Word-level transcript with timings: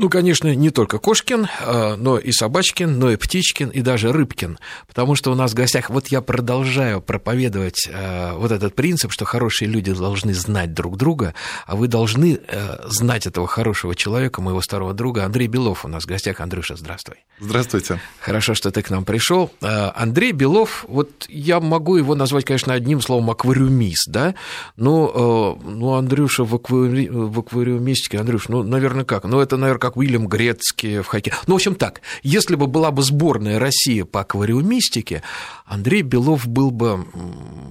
Ну, 0.00 0.08
конечно, 0.08 0.54
не 0.54 0.70
только 0.70 1.00
Кошкин, 1.00 1.48
а, 1.60 1.96
но 1.96 2.18
и 2.18 2.30
Собачкин, 2.30 3.00
но 3.00 3.10
и 3.10 3.16
Птичкин, 3.16 3.70
и 3.70 3.80
даже 3.80 4.12
Рыбкин. 4.12 4.56
Потому 4.86 5.16
что 5.16 5.32
у 5.32 5.34
нас 5.34 5.50
в 5.50 5.54
гостях, 5.54 5.90
вот 5.90 6.06
я 6.06 6.20
продолжаю 6.20 7.00
проповедовать 7.00 7.88
а, 7.92 8.36
вот 8.38 8.52
этот 8.52 8.76
принцип, 8.76 9.10
что 9.10 9.24
хорошие 9.24 9.68
люди 9.68 9.92
должны 9.92 10.34
знать 10.34 10.72
друг 10.72 10.96
друга, 10.96 11.34
а 11.66 11.74
вы 11.74 11.88
должны 11.88 12.38
а, 12.46 12.86
знать 12.88 13.26
этого 13.26 13.48
хорошего 13.48 13.96
человека, 13.96 14.40
моего 14.40 14.62
старого 14.62 14.94
друга. 14.94 15.24
Андрей 15.24 15.48
Белов 15.48 15.84
у 15.84 15.88
нас 15.88 16.04
в 16.04 16.06
гостях. 16.06 16.40
Андрюша, 16.40 16.76
здравствуй. 16.76 17.16
Здравствуйте. 17.40 18.00
Хорошо, 18.20 18.54
что 18.54 18.70
ты 18.70 18.82
к 18.82 18.90
нам 18.90 19.04
пришел. 19.04 19.50
Андрей 19.60 20.30
Белов, 20.30 20.84
вот 20.86 21.26
я 21.28 21.58
могу 21.58 21.96
его 21.96 22.14
назвать, 22.14 22.44
конечно, 22.44 22.72
одним 22.72 23.00
словом 23.00 23.30
аквариумист, 23.30 24.08
да? 24.08 24.36
Но, 24.76 25.58
ну, 25.64 25.94
Андрюша 25.94 26.44
в, 26.44 26.54
аквари... 26.54 27.08
в 27.08 27.40
аквариумистике, 27.40 28.18
Андрюш, 28.18 28.48
ну, 28.48 28.62
наверное, 28.62 29.04
как? 29.04 29.24
Ну, 29.24 29.40
это, 29.40 29.56
наверное, 29.56 29.87
как 29.88 29.96
Уильям 29.96 30.26
Грецкий 30.26 30.98
в 30.98 31.06
хоккее. 31.06 31.34
Ну, 31.46 31.54
в 31.54 31.56
общем, 31.56 31.74
так, 31.74 32.02
если 32.22 32.56
бы 32.56 32.66
была 32.66 32.90
бы 32.90 33.02
сборная 33.02 33.58
России 33.58 34.02
по 34.02 34.20
аквариумистике, 34.20 35.22
Андрей 35.68 36.02
Белов 36.02 36.46
был 36.46 36.70
бы 36.70 37.04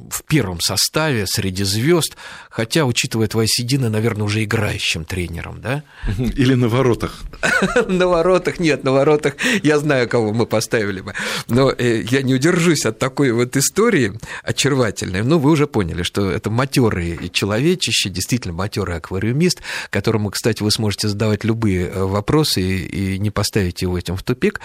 в 0.09 0.23
первом 0.23 0.59
составе 0.61 1.25
среди 1.27 1.63
звезд, 1.63 2.15
хотя, 2.49 2.85
учитывая 2.85 3.27
твои 3.27 3.47
седины, 3.47 3.89
наверное, 3.89 4.23
уже 4.23 4.43
играющим 4.43 5.03
тренером, 5.03 5.61
да? 5.61 5.83
Или 6.17 6.53
на 6.53 6.69
воротах. 6.69 7.19
На 7.87 8.07
воротах, 8.07 8.59
нет, 8.59 8.83
на 8.83 8.91
воротах 8.91 9.35
я 9.63 9.79
знаю, 9.79 10.09
кого 10.09 10.33
мы 10.33 10.45
поставили 10.45 11.01
бы. 11.01 11.13
Но 11.47 11.71
э, 11.71 12.03
я 12.09 12.21
не 12.21 12.33
удержусь 12.33 12.85
от 12.85 12.99
такой 12.99 13.31
вот 13.31 13.55
истории 13.57 14.13
очаровательной. 14.43 15.23
Ну, 15.23 15.39
вы 15.39 15.51
уже 15.51 15.67
поняли, 15.67 16.03
что 16.03 16.29
это 16.29 16.49
матерый 16.49 17.29
человечище, 17.29 18.09
действительно 18.09 18.53
матерый 18.53 18.97
аквариумист, 18.97 19.61
которому, 19.89 20.29
кстати, 20.31 20.63
вы 20.63 20.71
сможете 20.71 21.07
задавать 21.07 21.43
любые 21.43 21.87
э, 21.87 22.03
вопросы 22.03 22.61
и, 22.61 23.15
и 23.15 23.19
не 23.19 23.31
поставить 23.31 23.81
его 23.81 23.97
этим 23.97 24.15
в 24.15 24.23
тупик. 24.23 24.59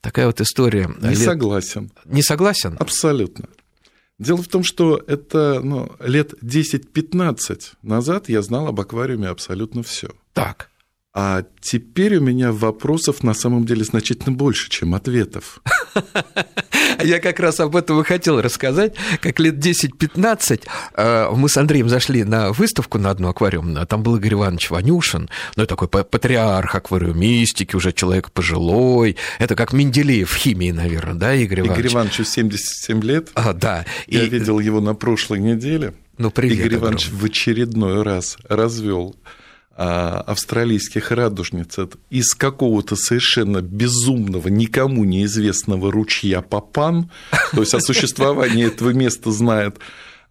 Такая 0.00 0.26
вот 0.26 0.40
история. 0.40 0.90
Не 1.00 1.10
лет... 1.10 1.18
согласен. 1.18 1.90
Не 2.04 2.22
согласен? 2.22 2.73
Абсолютно. 2.78 3.48
Дело 4.18 4.42
в 4.42 4.48
том, 4.48 4.62
что 4.62 5.02
это 5.06 5.60
ну, 5.62 5.90
лет 6.00 6.34
10-15 6.42 7.72
назад 7.82 8.28
я 8.28 8.42
знал 8.42 8.68
об 8.68 8.80
аквариуме 8.80 9.28
абсолютно 9.28 9.82
все. 9.82 10.10
Так. 10.32 10.70
А 11.16 11.44
теперь 11.60 12.16
у 12.16 12.20
меня 12.20 12.50
вопросов 12.50 13.22
на 13.22 13.34
самом 13.34 13.64
деле 13.64 13.84
значительно 13.84 14.34
больше, 14.34 14.68
чем 14.68 14.96
ответов. 14.96 15.62
Я 17.04 17.20
как 17.20 17.38
раз 17.38 17.60
об 17.60 17.76
этом 17.76 18.00
и 18.00 18.04
хотел 18.04 18.40
рассказать. 18.40 18.96
Как 19.20 19.38
лет 19.38 19.54
10-15 19.54 20.62
э, 20.96 21.28
мы 21.32 21.48
с 21.48 21.56
Андреем 21.56 21.88
зашли 21.88 22.24
на 22.24 22.52
выставку 22.52 22.98
на 22.98 23.10
одну 23.10 23.28
аквариумную, 23.28 23.86
там 23.86 24.02
был 24.02 24.16
Игорь 24.16 24.34
Иванович 24.34 24.70
Ванюшин, 24.70 25.30
ну, 25.54 25.66
такой 25.66 25.86
патриарх 25.86 26.74
аквариумистики, 26.74 27.76
уже 27.76 27.92
человек 27.92 28.32
пожилой. 28.32 29.16
Это 29.38 29.54
как 29.54 29.72
Менделеев 29.72 30.28
в 30.28 30.34
химии, 30.34 30.72
наверное, 30.72 31.14
да, 31.14 31.34
Игорь 31.34 31.60
Иванович? 31.60 31.78
Игорь 31.78 31.92
Ивановичу 31.92 32.24
77 32.24 33.02
лет. 33.02 33.28
А, 33.34 33.52
да. 33.52 33.86
Я 34.08 34.24
и... 34.24 34.28
видел 34.28 34.58
его 34.58 34.80
на 34.80 34.94
прошлой 34.94 35.38
неделе. 35.38 35.94
Ну, 36.18 36.32
привет, 36.32 36.58
Игорь 36.58 36.74
Иванович 36.74 37.06
огромный. 37.06 37.22
в 37.22 37.24
очередной 37.30 38.02
раз 38.02 38.36
развел 38.48 39.14
а, 39.24 39.43
австралийских 39.76 41.10
радужниц 41.10 41.78
из 42.10 42.34
какого-то 42.34 42.96
совершенно 42.96 43.60
безумного, 43.60 44.48
никому 44.48 45.04
неизвестного 45.04 45.90
ручья 45.90 46.42
Папан, 46.42 47.10
то 47.52 47.60
есть 47.60 47.74
о 47.74 47.80
существовании 47.80 48.66
этого 48.68 48.90
места 48.90 49.32
знает 49.32 49.78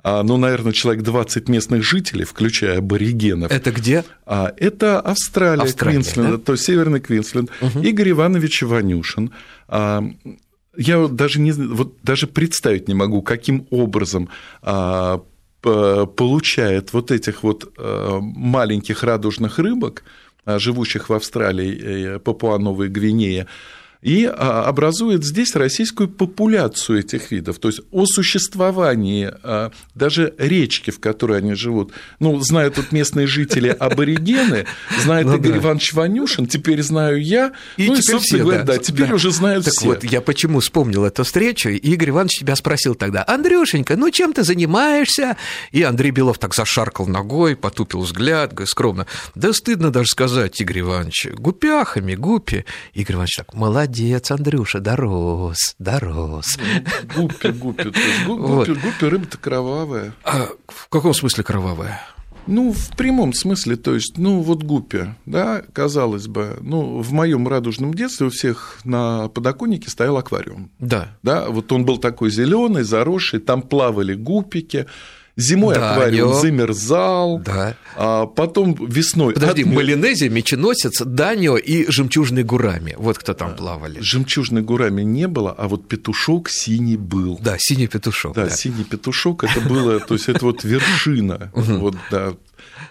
а, 0.06 0.22
ну, 0.22 0.36
наверное, 0.36 0.74
человек 0.74 1.02
20 1.02 1.48
местных 1.48 1.82
жителей, 1.82 2.26
включая 2.26 2.80
аборигенов. 2.80 3.50
Это 3.52 3.72
где? 3.72 4.04
А, 4.26 4.54
это 4.58 5.00
Австралия, 5.00 5.64
Австралия 5.64 5.96
Квинсленд, 5.96 6.30
да? 6.30 6.38
то 6.38 6.52
есть 6.52 6.66
Северный 6.66 7.00
Квинсленд. 7.00 7.50
Угу. 7.62 7.80
Игорь 7.80 8.12
Иванович 8.12 8.64
Ванюшин. 8.64 9.32
Я 9.70 11.08
даже, 11.08 11.40
не, 11.40 11.52
вот 11.54 11.98
даже 12.04 12.28
представить 12.28 12.88
не 12.88 12.96
могу, 12.96 13.22
каким 13.22 13.66
образом 13.70 14.28
получает 15.64 16.94
вот 16.94 17.12
этих 17.12 17.44
вот 17.44 17.74
э, 17.78 18.20
маленьких 18.22 19.04
радужных 19.04 19.60
рыбок, 19.60 20.04
э, 20.46 20.60
живущих 20.60 21.10
в 21.10 21.14
Австралии, 21.14 22.16
э, 22.16 22.20
Папуа-Новой 22.20 22.90
Гвинее, 22.90 23.48
и 24.04 24.26
а, 24.26 24.66
образует 24.66 25.24
здесь 25.24 25.56
российскую 25.56 26.10
популяцию 26.10 27.00
этих 27.00 27.32
видов. 27.32 27.58
То 27.60 27.70
есть 27.70 27.82
о 27.92 28.06
существовании 28.06 29.32
а, 29.44 29.72
даже 29.96 30.34
речки, 30.38 30.92
в 30.92 31.00
которой 31.00 31.38
они 31.38 31.54
живут, 31.54 31.94
ну, 32.20 32.38
знают 32.42 32.76
тут 32.76 32.92
местные 32.92 33.28
жители 33.28 33.70
аборигены, 33.80 34.66
знает 35.02 35.26
ну, 35.26 35.38
Игорь 35.38 35.54
да. 35.54 35.58
Иванович 35.60 35.94
Ванюшин, 35.94 36.48
теперь 36.48 36.84
знаю 36.84 37.24
я, 37.24 37.54
и 37.78 37.88
ну, 37.88 37.96
теперь 37.96 38.00
и, 38.00 38.02
собственно 38.02 38.20
все, 38.20 38.38
говоря, 38.40 38.64
да, 38.64 38.74
да, 38.74 38.80
теперь 38.80 39.08
да. 39.08 39.16
уже 39.16 39.32
знают 39.32 39.66
так 39.66 39.74
все. 39.74 39.86
вот, 39.86 40.04
я 40.04 40.22
почему 40.22 40.60
вспомнил 40.60 41.06
эту 41.06 41.24
встречу, 41.24 41.70
Игорь 41.70 42.10
Иванович 42.10 42.40
тебя 42.40 42.58
спросил 42.58 42.96
тогда, 42.96 43.24
Андрюшенька, 43.26 43.96
ну, 43.96 44.12
чем 44.12 44.34
ты 44.34 44.44
занимаешься? 44.44 45.38
И 45.72 45.82
Андрей 45.82 46.12
Белов 46.12 46.40
так 46.40 46.54
зашаркал 46.54 47.08
ногой, 47.08 47.56
потупил 47.56 48.02
взгляд, 48.02 48.54
скромно, 48.66 49.08
да 49.34 49.54
стыдно 49.54 49.92
даже 49.92 50.10
сказать, 50.10 50.60
Игорь 50.60 50.82
Иванович, 50.82 51.28
гупяхами, 51.34 52.16
гупи. 52.16 52.66
Игорь 52.94 53.16
Иванович 53.16 53.38
так, 53.38 53.54
молодец 53.54 53.93
молодец, 53.94 54.32
Андрюша, 54.32 54.80
дорос, 54.80 55.76
дорос. 55.78 56.58
Гуппи, 57.16 57.48
гуппи, 57.50 57.92
то 57.92 58.00
есть 58.00 58.26
гуппи, 58.26 58.42
вот. 58.42 58.68
гуппи 58.70 59.06
рыба-то 59.06 59.38
кровавая. 59.38 60.14
А 60.24 60.48
в 60.68 60.90
каком 60.90 61.14
смысле 61.14 61.44
кровавая? 61.44 62.02
Ну, 62.48 62.74
в 62.74 62.98
прямом 62.98 63.34
смысле, 63.34 63.76
то 63.76 63.94
есть, 63.94 64.18
ну, 64.18 64.42
вот 64.42 64.64
гуппи, 64.64 65.16
да, 65.28 65.62
казалось 65.74 66.28
бы, 66.28 66.58
ну, 66.62 67.02
в 67.02 67.14
моем 67.14 67.48
радужном 67.48 67.94
детстве 67.94 68.28
у 68.28 68.30
всех 68.32 68.80
на 68.84 69.30
подоконнике 69.30 69.90
стоял 69.92 70.18
аквариум. 70.18 70.72
Да. 70.80 71.16
Да, 71.22 71.50
вот 71.50 71.72
он 71.72 71.86
был 71.86 72.00
такой 72.00 72.32
зеленый, 72.32 72.84
заросший, 72.84 73.40
там 73.40 73.62
плавали 73.62 74.16
гуппики, 74.16 74.88
Зимой 75.36 75.76
да, 75.76 75.94
аквариум 75.94 76.30
Данио. 76.30 76.42
замерзал, 76.42 77.40
да. 77.40 77.76
а 77.96 78.28
потом 78.28 78.76
весной... 78.76 79.34
Подожди, 79.34 79.64
отмер... 79.64 79.76
Малинезия, 79.76 80.30
Меченосец, 80.30 81.02
Данио 81.04 81.58
и 81.58 81.90
Жемчужный 81.90 82.44
Гурами. 82.44 82.94
Вот 82.98 83.18
кто 83.18 83.34
там 83.34 83.56
плавали. 83.56 84.00
Жемчужный 84.00 84.62
Гурами 84.62 85.02
не 85.02 85.28
было, 85.28 85.52
а 85.52 85.68
вот 85.68 85.88
петушок 85.88 86.50
синий 86.50 86.98
был. 86.98 87.40
Да, 87.42 87.56
синий 87.58 87.88
петушок. 87.88 88.36
Да, 88.36 88.46
да. 88.46 88.50
синий 88.52 88.84
петушок, 88.84 89.44
это 89.44 89.60
было, 89.62 90.00
то 90.00 90.14
есть 90.14 90.30
это 90.30 90.46
вот 90.46 90.64
вершина. 90.64 91.52
Вот, 91.54 91.96
да, 92.12 92.34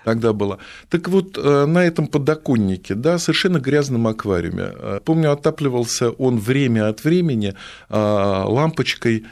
тогда 0.05 0.33
была. 0.33 0.59
Так 0.89 1.09
вот, 1.09 1.39
э, 1.39 1.67
на 1.67 1.85
этом 1.85 2.07
подоконнике, 2.07 2.95
да, 2.95 3.19
совершенно 3.19 3.59
грязном 3.59 4.07
аквариуме. 4.07 4.73
Э, 4.75 5.01
помню, 5.05 5.33
отапливался 5.33 6.11
он 6.11 6.39
время 6.39 6.89
от 6.89 7.05
времени 7.05 7.55
э, 7.89 8.45
лампочкой 8.47 9.25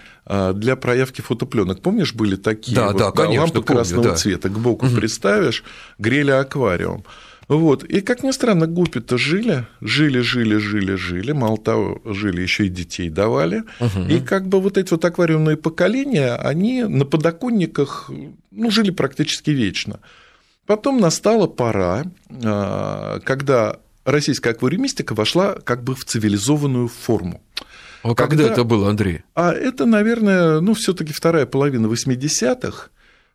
для 0.55 0.77
проявки 0.77 1.23
фотопленок. 1.23 1.81
Помнишь, 1.81 2.15
были 2.15 2.37
такие 2.37 2.77
да, 2.77 2.93
вот, 2.93 2.99
да, 2.99 3.11
конечно, 3.11 3.41
лампы 3.41 3.63
помню, 3.63 3.67
красного 3.67 4.05
да. 4.05 4.15
цвета, 4.15 4.49
к 4.49 4.59
боку 4.61 4.87
угу. 4.87 4.95
приставишь, 4.95 5.65
грели 5.99 6.31
аквариум. 6.31 7.05
Вот. 7.51 7.83
И, 7.83 8.01
как 8.01 8.23
ни 8.23 8.31
странно, 8.31 8.69
гуппи-то 8.69 9.19
жили, 9.19 9.67
жили, 9.81 10.21
жили, 10.21 10.59
жили, 10.59 10.95
жили, 10.95 11.33
мало 11.33 11.59
того, 11.59 12.01
жили, 12.05 12.43
еще 12.43 12.67
и 12.67 12.69
детей 12.69 13.11
давали. 13.11 13.65
Угу. 13.81 14.03
И 14.09 14.21
как 14.21 14.47
бы 14.47 14.61
вот 14.61 14.79
эти 14.79 14.93
вот 14.93 15.05
аквариумные 15.05 15.57
поколения, 15.57 16.37
они 16.37 16.85
на 16.85 17.05
подоконниках 17.05 18.09
ну, 18.53 18.71
жили 18.71 18.93
практически 18.93 19.51
вечно. 19.51 19.99
Потом 20.71 21.01
настала 21.01 21.49
пора, 21.49 22.05
а, 22.45 23.19
когда 23.25 23.81
российская 24.05 24.51
аквариумистика 24.51 25.17
вошла 25.17 25.57
как 25.65 25.83
бы 25.83 25.97
в 25.97 26.05
цивилизованную 26.05 26.87
форму. 26.87 27.43
А 28.05 28.15
когда, 28.15 28.45
когда 28.45 28.53
это 28.53 28.63
было, 28.63 28.89
Андрей? 28.89 29.23
А 29.35 29.51
это, 29.53 29.85
наверное, 29.85 30.61
ну, 30.61 30.75
все-таки 30.75 31.13
вторая 31.13 31.45
половина 31.47 31.89
80-х 31.89 32.91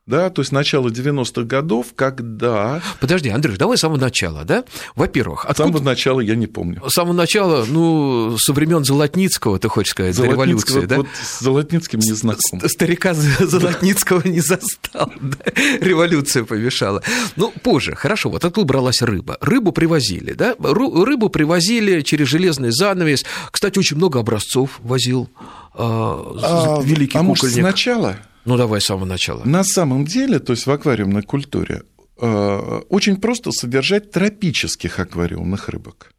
да, 0.08 0.30
то 0.30 0.44
есть 0.44 0.52
начало 0.52 0.90
90-х 0.90 1.44
годов, 1.44 1.88
когда... 1.96 2.80
Подожди, 3.00 3.30
Андрей, 3.30 3.58
давай 3.58 3.76
с 3.76 3.82
самого 3.82 3.98
начала, 3.98 4.44
да? 4.44 4.64
Во-первых, 4.96 5.46
откуда... 5.46 5.70
С 5.70 5.72
самого 5.72 5.84
начала 5.84 6.20
я 6.20 6.36
не 6.36 6.46
помню. 6.46 6.88
С 6.88 6.94
самого 6.94 7.14
начала, 7.14 7.66
ну, 7.68 8.38
со 8.38 8.54
времен 8.54 8.86
Золотницкого, 8.86 9.58
ты 9.58 9.68
хочешь 9.68 9.92
сказать, 9.92 10.16
до 10.16 10.26
революции, 10.26 10.86
да? 10.86 10.98
Вот 10.98 11.08
с 11.20 11.40
Золотницким 11.40 12.02
не 12.02 12.12
знаком. 12.12 12.62
Старика 12.68 13.16
Золотницкого 13.16 14.22
не 14.28 14.42
застал, 14.42 15.12
да? 15.20 15.52
революция 15.82 16.44
помешала. 16.44 17.02
Ну, 17.36 17.52
позже, 17.64 17.96
хорошо, 17.96 18.30
вот 18.30 18.46
откуда 18.46 18.68
бралась 18.68 19.02
рыба? 19.02 19.40
Рыбу 19.42 19.72
привозили, 19.72 20.34
да? 20.34 20.56
Рыбу 20.60 21.30
привозили 21.30 22.02
через 22.02 22.28
железный 22.28 22.70
занавес. 22.70 23.26
Кстати, 23.50 23.80
очень 23.80 23.98
много 23.98 24.20
образцов 24.20 24.80
возил 24.84 25.32
а, 25.74 26.80
великий 26.84 27.18
а, 27.18 27.22
кукольник. 27.22 27.22
А 27.22 27.24
может, 27.24 27.52
сначала? 27.52 28.18
Ну, 28.46 28.58
давай 28.58 28.80
с 28.80 28.86
самого 28.86 29.06
начала. 29.06 29.44
На 29.44 29.64
самом 29.64 30.06
деле, 30.06 30.40
то 30.40 30.52
есть 30.52 30.66
в 30.66 30.72
аквариумной 30.72 31.24
культуре 31.24 31.84
э, 32.18 32.82
очень 32.90 33.18
просто 33.18 33.52
содержать 33.52 34.12
тропических 34.12 35.00
аквариумных 35.00 35.70
рыбок. 35.70 36.14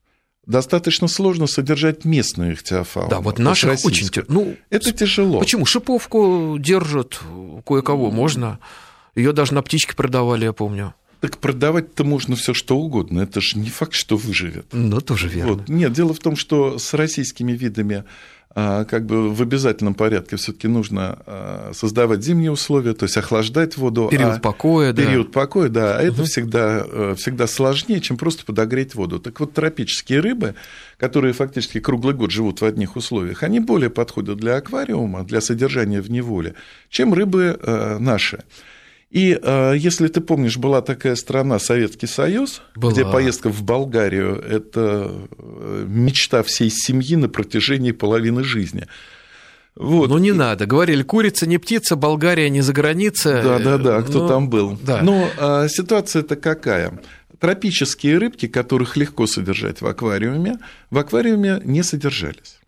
Достаточно 0.47 1.09
сложно 1.09 1.49
содержать 1.49 2.05
местную 2.05 2.55
ихтиофауну. 2.55 3.11
Да, 3.11 3.21
вот 3.21 3.39
наших 3.39 3.85
очень... 3.85 4.09
Ну, 4.29 4.57
это 4.71 4.93
тяжело. 4.93 5.41
Почему? 5.41 5.67
Шиповку 5.67 6.57
держат, 6.59 7.21
кое-кого 7.67 8.13
можно. 8.13 8.61
Ее 9.17 9.33
даже 9.33 9.55
на 9.55 9.63
птичке 9.63 9.97
продавали, 9.97 10.45
я 10.45 10.53
помню. 10.53 10.95
Так 11.21 11.39
продавать-то 11.39 12.05
можно 12.05 12.37
все 12.37 12.55
что 12.55 12.77
угодно. 12.77 13.21
Это 13.21 13.41
же 13.41 13.59
не 13.59 13.71
факт, 13.71 13.95
что 13.95 14.17
выживет. 14.17 14.67
Ну, 14.73 15.01
тоже 15.01 15.29
верно. 15.29 15.55
Вот. 15.55 15.69
Нет, 15.69 15.93
дело 15.93 16.15
в 16.15 16.19
том, 16.21 16.37
что 16.37 16.79
с 16.79 16.95
российскими 16.95 17.53
видами 17.53 18.05
как 18.57 19.05
бы 19.05 19.35
в 19.35 19.43
обязательном 19.43 19.93
порядке 19.93 20.37
все-таки 20.37 20.67
нужно 20.67 21.19
а, 21.27 21.73
создавать 21.75 22.23
зимние 22.23 22.51
условия, 22.51 22.95
то 22.95 23.05
есть 23.05 23.15
охлаждать 23.19 23.77
воду. 23.77 24.09
Период 24.11 24.37
а 24.37 24.41
покоя, 24.41 24.95
да. 24.95 25.03
Период 25.03 25.31
покоя, 25.31 25.69
да. 25.69 25.99
А 25.99 26.03
угу. 26.03 26.07
это 26.07 26.25
всегда, 26.25 26.87
э, 26.91 27.15
всегда 27.19 27.47
сложнее, 27.47 28.01
чем 28.01 28.17
просто 28.17 28.47
подогреть 28.47 28.95
воду. 28.95 29.21
Так 29.21 29.41
вот, 29.41 29.53
тропические 29.53 30.21
рыбы, 30.21 30.55
которые 30.97 31.35
фактически 31.35 31.81
круглый 31.81 32.15
год 32.15 32.31
живут 32.31 32.63
в 32.63 32.65
одних 32.65 32.97
условиях, 32.97 33.43
они 33.43 33.61
более 33.61 33.91
подходят 33.91 34.39
для 34.39 34.57
аквариума, 34.57 35.23
для 35.23 35.43
содержания 35.43 36.01
в 36.01 36.11
неволе, 36.11 36.55
чем 36.89 37.13
рыбы 37.13 37.59
э, 37.61 37.99
наши. 37.99 38.43
И 39.11 39.39
э, 39.41 39.75
если 39.77 40.09
ты 40.09 40.21
помнишь, 40.21 40.57
была 40.57 40.83
такая 40.83 41.15
страна 41.15 41.59
Советский 41.59 42.07
Союз, 42.07 42.63
была. 42.75 42.93
где 42.93 43.05
поездка 43.05 43.51
в 43.51 43.63
Болгарию– 43.63 44.35
это 44.49 45.13
э, 45.39 45.85
мечта 45.87 46.43
всей 46.43 46.71
семьи 46.71 47.15
на 47.15 47.29
протяжении 47.29 47.93
половины 47.93 48.43
жизни. 48.43 48.87
Вот. 49.77 50.09
Ну, 50.09 50.19
не 50.19 50.33
надо. 50.33 50.67
Говорили, 50.67 51.03
курица 51.03 51.47
не 51.47 51.59
птица, 51.59 51.97
Болгария 51.97 52.51
не 52.51 52.63
за 52.63 52.73
граница. 52.73 53.43
Да, 53.43 53.59
да, 53.59 53.79
да, 53.79 54.03
кто 54.03 54.23
ну, 54.23 54.29
там 54.29 54.49
был. 54.49 54.79
Да. 54.83 55.03
Но 55.03 55.29
а, 55.39 55.69
ситуация-то 55.69 56.35
какая? 56.37 56.99
Тропические 57.39 58.17
рыбки, 58.17 58.49
которых 58.49 58.97
легко 58.97 59.27
содержать 59.27 59.83
в 59.83 59.87
аквариуме, 59.87 60.57
в 60.91 60.99
аквариуме 60.99 61.61
не 61.65 61.83
содержались 61.83 62.59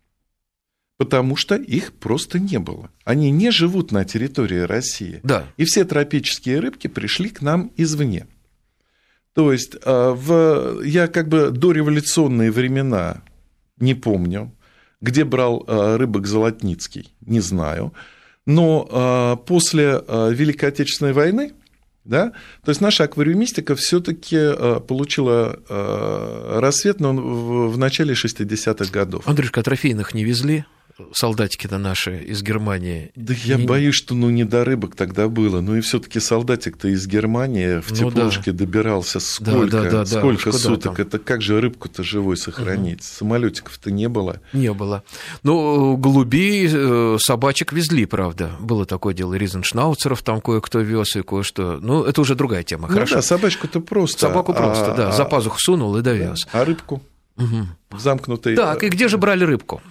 потому 0.99 1.37
что 1.37 1.55
их 1.55 1.93
просто 1.93 2.39
не 2.39 2.59
было. 2.59 2.91
Они 3.05 3.31
не 3.31 3.51
живут 3.51 3.93
на 3.93 4.03
территории 4.03 4.59
России. 4.59 5.21
Да. 5.23 5.45
И 5.55 5.63
все 5.63 5.85
тропические 5.85 6.59
рыбки 6.59 6.87
пришли 6.87 7.29
к 7.29 7.41
нам 7.41 7.71
извне. 7.77 8.27
То 9.33 9.53
есть 9.53 9.77
а, 9.85 10.11
в, 10.13 10.83
я 10.83 11.07
как 11.07 11.29
бы 11.29 11.51
до 11.51 11.71
революционные 11.71 12.51
времена 12.51 13.21
не 13.77 13.95
помню, 13.95 14.53
где 14.99 15.23
брал 15.23 15.63
а, 15.67 15.97
рыбок 15.97 16.27
Золотницкий, 16.27 17.13
не 17.21 17.39
знаю. 17.39 17.93
Но 18.45 18.85
а, 18.91 19.35
после 19.37 20.03
Великой 20.09 20.69
Отечественной 20.69 21.13
войны 21.13 21.53
да? 22.03 22.31
То 22.65 22.71
есть 22.71 22.81
наша 22.81 23.03
аквариумистика 23.03 23.75
все-таки 23.75 24.37
получила 24.87 25.59
рассвет 26.59 26.99
но 26.99 27.13
в 27.13 27.77
начале 27.77 28.15
60-х 28.15 28.91
годов. 28.91 29.27
Андрюшка, 29.27 29.59
а 29.59 29.63
трофейных 29.63 30.13
не 30.15 30.23
везли? 30.23 30.65
Солдатики-то 31.13 31.77
наши 31.77 32.17
из 32.23 32.41
Германии. 32.41 33.11
Да 33.15 33.33
я 33.43 33.57
не... 33.57 33.65
боюсь, 33.65 33.95
что 33.95 34.15
ну 34.15 34.29
не 34.29 34.43
до 34.43 34.65
рыбок 34.65 34.95
тогда 34.95 35.27
было. 35.27 35.61
Ну 35.61 35.75
и 35.75 35.81
все-таки 35.81 36.19
солдатик-то 36.19 36.87
из 36.87 37.07
Германии 37.07 37.79
в 37.81 37.89
ну, 37.91 38.11
теплушке 38.11 38.51
да. 38.51 38.59
добирался 38.59 39.19
сколько, 39.19 39.67
да, 39.67 39.83
да, 39.83 39.89
да, 39.89 40.05
сколько 40.05 40.51
да. 40.51 40.57
суток. 40.57 40.97
Там? 40.97 41.05
Это 41.07 41.19
как 41.19 41.41
же 41.41 41.59
рыбку-то 41.59 42.03
живой 42.03 42.37
сохранить? 42.37 42.99
Угу. 42.99 43.03
Самолетиков-то 43.03 43.91
не 43.91 44.09
было. 44.09 44.41
Не 44.53 44.73
было. 44.73 45.03
Ну, 45.43 45.97
голубей, 45.97 46.69
э, 46.71 47.17
собачек 47.19 47.73
везли, 47.73 48.05
правда. 48.05 48.51
Было 48.59 48.85
такое 48.85 49.13
дело. 49.13 49.33
Ризеншнауцеров 49.33 50.21
там 50.23 50.41
кое-кто 50.41 50.79
вез 50.79 51.15
и 51.15 51.21
кое-что. 51.21 51.79
Ну, 51.81 52.03
это 52.03 52.21
уже 52.21 52.35
другая 52.35 52.63
тема. 52.63 52.87
Ну, 52.87 52.93
Хорошо. 52.93 53.15
да, 53.15 53.21
собачку-то 53.21 53.79
просто. 53.79 54.19
Собаку 54.19 54.53
просто, 54.53 54.93
а, 54.93 54.97
да. 54.97 55.11
За 55.11 55.25
пазуху 55.25 55.59
сунул 55.59 55.95
и 55.97 56.01
довез. 56.01 56.47
Да. 56.51 56.61
А 56.61 56.65
рыбку? 56.65 57.01
Угу. 57.37 57.97
Замкнутый. 57.97 58.55
Так, 58.55 58.83
и 58.83 58.89
где 58.89 59.07
же 59.07 59.17
брали 59.17 59.43
рыбку? 59.43 59.81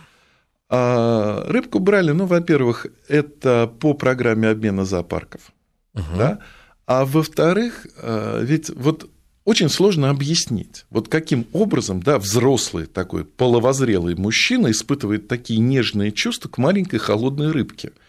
А 0.70 1.44
рыбку 1.48 1.78
брали, 1.78 2.10
ну, 2.12 2.26
во-первых, 2.26 2.86
это 3.08 3.72
по 3.80 3.94
программе 3.94 4.48
обмена 4.48 4.84
зоопарков, 4.84 5.52
угу. 5.94 6.04
да? 6.16 6.40
а 6.86 7.04
во-вторых, 7.04 7.86
а, 7.96 8.42
ведь 8.42 8.70
вот 8.70 9.10
очень 9.44 9.70
сложно 9.70 10.10
объяснить, 10.10 10.84
вот 10.90 11.08
каким 11.08 11.46
образом 11.52 12.02
да, 12.02 12.18
взрослый 12.18 12.84
такой 12.84 13.24
половозрелый 13.24 14.14
мужчина 14.14 14.70
испытывает 14.70 15.26
такие 15.26 15.58
нежные 15.58 16.12
чувства 16.12 16.50
к 16.50 16.58
маленькой 16.58 16.98
холодной 16.98 17.50
рыбке– 17.50 17.92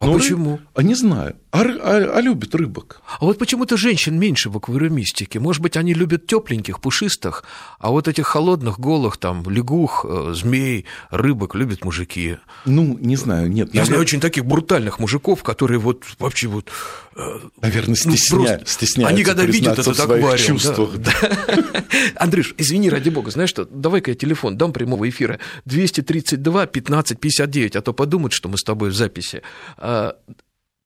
а 0.00 0.06
Но 0.06 0.14
почему? 0.14 0.50
Рыб... 0.58 0.60
А 0.74 0.82
не 0.82 0.94
знаю. 0.94 1.36
А, 1.50 1.62
а, 1.62 2.18
а 2.18 2.20
любят 2.20 2.54
рыбок. 2.54 3.02
А 3.18 3.24
вот 3.24 3.38
почему-то 3.38 3.76
женщин 3.76 4.16
меньше 4.16 4.48
в 4.48 4.56
аквариумистике. 4.56 5.40
Может 5.40 5.60
быть, 5.60 5.76
они 5.76 5.92
любят 5.92 6.26
тепленьких, 6.26 6.80
пушистых, 6.80 7.42
а 7.80 7.90
вот 7.90 8.06
этих 8.06 8.26
холодных, 8.26 8.78
голых, 8.78 9.16
там, 9.16 9.42
лягух, 9.48 10.04
э, 10.08 10.34
змей, 10.34 10.84
рыбок 11.10 11.56
любят 11.56 11.84
мужики. 11.84 12.36
Ну, 12.64 12.96
не 13.00 13.16
знаю, 13.16 13.48
нет. 13.48 13.68
Я 13.68 13.80
наверное... 13.80 13.86
знаю 13.86 14.02
очень 14.02 14.20
таких 14.20 14.44
брутальных 14.44 15.00
мужиков, 15.00 15.42
которые 15.42 15.80
вот 15.80 16.04
вообще 16.18 16.46
вот... 16.46 16.70
Э, 17.16 17.40
наверное, 17.60 17.96
стесня... 17.96 18.38
ну, 18.38 18.66
стесняются 18.66 19.14
Они 19.14 19.24
когда 19.24 19.44
видят 19.44 19.78
этот 19.78 19.98
аквариум... 19.98 20.36
Чувствах. 20.36 20.96
Да, 20.98 21.12
да. 21.20 21.84
Андрюш, 22.16 22.54
извини, 22.58 22.90
ради 22.90 23.08
бога, 23.08 23.30
знаешь 23.30 23.50
что, 23.50 23.64
давай-ка 23.64 24.10
я 24.12 24.14
телефон 24.16 24.56
дам 24.56 24.72
прямого 24.72 25.08
эфира 25.08 25.40
232 25.64 26.66
15 26.66 27.18
59, 27.18 27.74
а 27.76 27.80
то 27.80 27.92
подумают, 27.92 28.32
что 28.32 28.48
мы 28.48 28.58
с 28.58 28.62
тобой 28.62 28.90
в 28.90 28.94
записи. 28.94 29.42
А, 29.90 30.16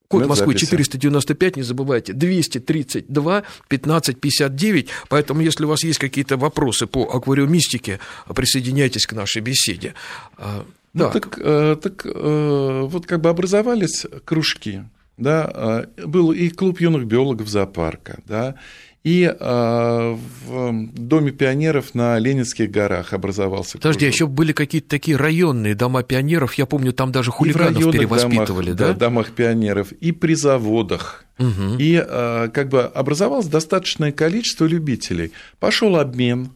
код 0.06 0.28
Москвы 0.28 0.54
495, 0.54 1.56
не 1.56 1.62
забывайте, 1.64 2.12
232 2.12 3.42
1559. 3.66 4.88
Поэтому, 5.08 5.40
если 5.40 5.64
у 5.64 5.68
вас 5.68 5.82
есть 5.82 5.98
какие-то 5.98 6.36
вопросы 6.36 6.86
по 6.86 7.02
аквариумистике, 7.12 7.98
присоединяйтесь 8.32 9.06
к 9.06 9.12
нашей 9.12 9.42
беседе. 9.42 9.94
А, 10.36 10.64
ну, 10.92 11.10
так, 11.10 11.36
э, 11.42 11.76
так 11.82 12.06
э, 12.06 12.82
вот 12.84 13.06
как 13.06 13.22
бы 13.22 13.30
образовались 13.30 14.06
кружки, 14.24 14.84
да, 15.16 15.86
был 15.96 16.30
и 16.30 16.48
клуб 16.50 16.80
юных 16.80 17.06
биологов 17.06 17.48
зоопарка, 17.48 18.20
да, 18.28 18.54
и 19.04 19.24
э, 19.24 20.16
в 20.46 20.86
Доме 20.94 21.32
пионеров 21.32 21.94
на 21.94 22.18
Ленинских 22.18 22.70
горах 22.70 23.12
образовался. 23.12 23.78
Подожди, 23.78 24.06
а 24.06 24.08
еще 24.08 24.26
были 24.28 24.52
какие-то 24.52 24.88
такие 24.88 25.16
районные 25.16 25.74
дома 25.74 26.04
пионеров, 26.04 26.54
я 26.54 26.66
помню, 26.66 26.92
там 26.92 27.10
даже 27.10 27.32
хулиганов 27.32 27.90
перевоспитывали, 27.90 28.72
домах, 28.72 28.78
да? 28.78 28.86
Да, 28.88 28.94
домах 28.94 29.32
пионеров, 29.32 29.90
и 29.92 30.12
при 30.12 30.34
заводах. 30.34 31.24
Угу. 31.38 31.78
И 31.78 32.00
э, 32.06 32.48
как 32.52 32.68
бы 32.68 32.82
образовалось 32.82 33.46
достаточное 33.46 34.12
количество 34.12 34.66
любителей. 34.66 35.32
Пошел 35.58 35.96
обмен 35.96 36.52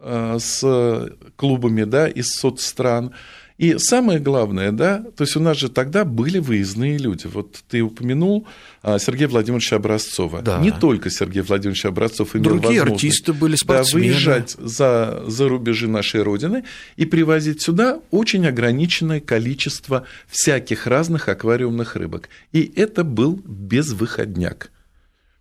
э, 0.00 0.36
с 0.38 1.08
клубами 1.36 1.84
да, 1.84 2.08
из 2.08 2.32
соцстран. 2.32 3.12
И 3.58 3.78
самое 3.78 4.18
главное, 4.18 4.70
да, 4.70 5.02
то 5.16 5.24
есть 5.24 5.34
у 5.34 5.40
нас 5.40 5.56
же 5.56 5.70
тогда 5.70 6.04
были 6.04 6.38
выездные 6.38 6.98
люди. 6.98 7.26
Вот 7.26 7.56
ты 7.68 7.80
упомянул 7.80 8.46
а, 8.82 8.98
Сергея 8.98 9.28
Владимировича 9.28 9.76
Образцова. 9.76 10.42
Да. 10.42 10.58
Не 10.58 10.70
только 10.70 11.08
Сергей 11.08 11.40
Владимирович 11.40 11.86
Образцов 11.86 12.36
имел 12.36 12.44
Другие 12.44 12.82
артисты 12.82 13.32
были 13.32 13.56
спортсмены. 13.56 14.08
Да, 14.08 14.12
выезжать 14.12 14.56
за, 14.58 15.24
за 15.26 15.48
рубежи 15.48 15.88
нашей 15.88 16.22
Родины 16.22 16.64
и 16.96 17.06
привозить 17.06 17.62
сюда 17.62 18.00
очень 18.10 18.46
ограниченное 18.46 19.20
количество 19.20 20.04
всяких 20.28 20.86
разных 20.86 21.30
аквариумных 21.30 21.96
рыбок. 21.96 22.28
И 22.52 22.70
это 22.76 23.04
был 23.04 23.40
безвыходняк. 23.46 24.70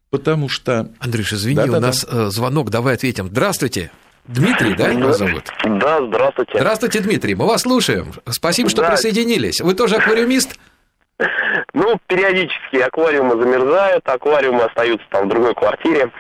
Потому 0.10 0.48
что... 0.48 0.90
Андрюш, 1.00 1.34
извини, 1.34 1.58
да, 1.58 1.66
у 1.66 1.72
да, 1.72 1.80
нас 1.82 2.06
да. 2.10 2.28
Э, 2.28 2.30
звонок, 2.32 2.70
давай 2.70 2.96
ответим. 2.96 3.28
Здравствуйте. 3.28 3.92
Дмитрий, 4.28 4.74
да, 4.74 4.88
его 4.88 5.14
зовут? 5.14 5.44
Да, 5.64 6.00
здравствуйте. 6.06 6.54
Здравствуйте, 6.56 7.00
Дмитрий, 7.00 7.36
мы 7.36 7.46
вас 7.46 7.62
слушаем. 7.62 8.14
Спасибо, 8.30 8.70
что 8.70 8.82
да. 8.82 8.90
присоединились. 8.90 9.62
Вы 9.62 9.74
тоже 9.74 9.96
аквариумист? 9.96 10.58
Ну, 11.74 11.98
периодически 12.08 12.78
аквариумы 12.78 13.42
замерзают, 13.42 14.08
аквариумы 14.08 14.64
остаются 14.64 15.06
там 15.10 15.26
в 15.26 15.30
другой 15.30 15.54
квартире. 15.54 16.12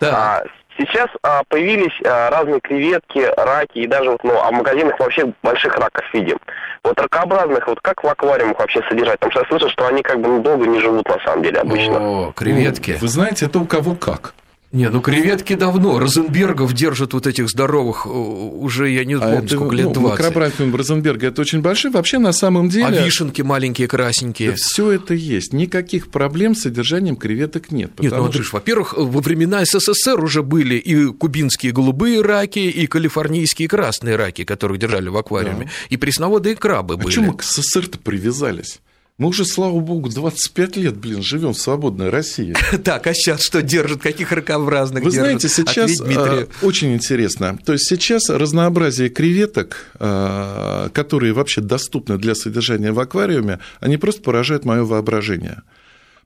Да. 0.00 0.42
А, 0.42 0.44
сейчас 0.76 1.08
а, 1.22 1.42
появились 1.48 1.92
а, 2.04 2.30
разные 2.30 2.60
креветки, 2.60 3.28
раки, 3.36 3.78
и 3.78 3.86
даже 3.86 4.10
вот, 4.10 4.24
ну, 4.24 4.36
а 4.40 4.50
в 4.50 4.52
магазинах 4.52 4.98
вообще 4.98 5.32
больших 5.42 5.76
раков 5.76 6.04
видим. 6.12 6.38
Вот 6.82 7.00
ракообразных, 7.00 7.66
вот 7.68 7.80
как 7.80 8.02
в 8.02 8.08
аквариумах 8.08 8.58
вообще 8.58 8.80
содержать? 8.88 9.20
Потому 9.20 9.32
что 9.32 9.40
я 9.40 9.48
слышу, 9.48 9.70
что 9.70 9.86
они 9.86 10.02
как 10.02 10.20
бы 10.20 10.28
ну, 10.28 10.42
долго 10.42 10.66
не 10.66 10.80
живут 10.80 11.08
на 11.08 11.18
самом 11.20 11.42
деле 11.42 11.60
обычно. 11.60 11.98
О, 12.00 12.32
креветки. 12.32 12.98
Вы 13.00 13.08
знаете, 13.08 13.46
это 13.46 13.58
у 13.60 13.66
кого 13.66 13.94
как. 13.94 14.34
Не, 14.72 14.88
ну 14.88 15.00
креветки 15.00 15.54
давно. 15.54 15.98
Розенбергов 15.98 16.72
держат 16.74 17.12
вот 17.12 17.26
этих 17.26 17.48
здоровых 17.48 18.06
уже, 18.06 18.88
я 18.90 19.04
не 19.04 19.14
а 19.14 19.18
помню, 19.18 19.36
а 19.36 19.38
это, 19.38 19.54
сколько 19.56 19.74
лет, 19.74 19.86
ну, 19.86 19.94
20. 19.94 20.18
Макробранхиум 20.18 20.76
Розенберга 20.76 21.26
это 21.26 21.40
очень 21.40 21.60
большие. 21.60 21.90
Вообще, 21.90 22.18
на 22.18 22.32
самом 22.32 22.68
деле... 22.68 22.86
А 22.86 22.90
вишенки 22.90 23.42
маленькие, 23.42 23.88
красненькие. 23.88 24.54
Все 24.54 24.92
это 24.92 25.14
есть. 25.14 25.52
Никаких 25.52 26.08
проблем 26.10 26.54
с 26.54 26.62
содержанием 26.62 27.16
креветок 27.16 27.72
нет. 27.72 27.98
Нет, 27.98 28.12
ну, 28.12 28.26
Андрюш, 28.26 28.46
что... 28.46 28.56
во-первых, 28.58 28.94
во 28.96 29.20
времена 29.20 29.64
СССР 29.64 30.22
уже 30.22 30.44
были 30.44 30.76
и 30.76 31.06
кубинские 31.06 31.72
голубые 31.72 32.22
раки, 32.22 32.60
и 32.60 32.86
калифорнийские 32.86 33.66
красные 33.66 34.14
раки, 34.14 34.44
которых 34.44 34.78
держали 34.78 35.08
в 35.08 35.16
аквариуме, 35.16 35.64
да. 35.64 35.70
и 35.88 35.96
пресноводные 35.96 36.54
крабы 36.54 36.94
а 36.94 36.96
были. 36.96 37.06
А 37.06 37.08
почему 37.08 37.32
мы 37.32 37.38
к 37.38 37.42
СССР-то 37.42 37.98
привязались? 37.98 38.80
Мы 39.20 39.28
уже, 39.28 39.44
слава 39.44 39.78
богу, 39.80 40.08
25 40.08 40.76
лет, 40.78 40.96
блин, 40.96 41.22
живем 41.22 41.52
в 41.52 41.58
свободной 41.58 42.08
России. 42.08 42.54
Так, 42.82 43.06
а 43.06 43.12
сейчас 43.12 43.42
что 43.42 43.60
держит? 43.60 44.00
Каких 44.00 44.32
ракообразных 44.32 45.04
Вы 45.04 45.10
знаете, 45.10 45.46
сейчас 45.50 46.00
а, 46.00 46.46
очень 46.62 46.94
интересно. 46.94 47.58
То 47.62 47.74
есть 47.74 47.86
сейчас 47.86 48.30
разнообразие 48.30 49.10
креветок, 49.10 49.90
а, 49.98 50.88
которые 50.94 51.34
вообще 51.34 51.60
доступны 51.60 52.16
для 52.16 52.34
содержания 52.34 52.92
в 52.92 52.98
аквариуме, 52.98 53.58
они 53.80 53.98
просто 53.98 54.22
поражают 54.22 54.64
мое 54.64 54.84
воображение. 54.84 55.64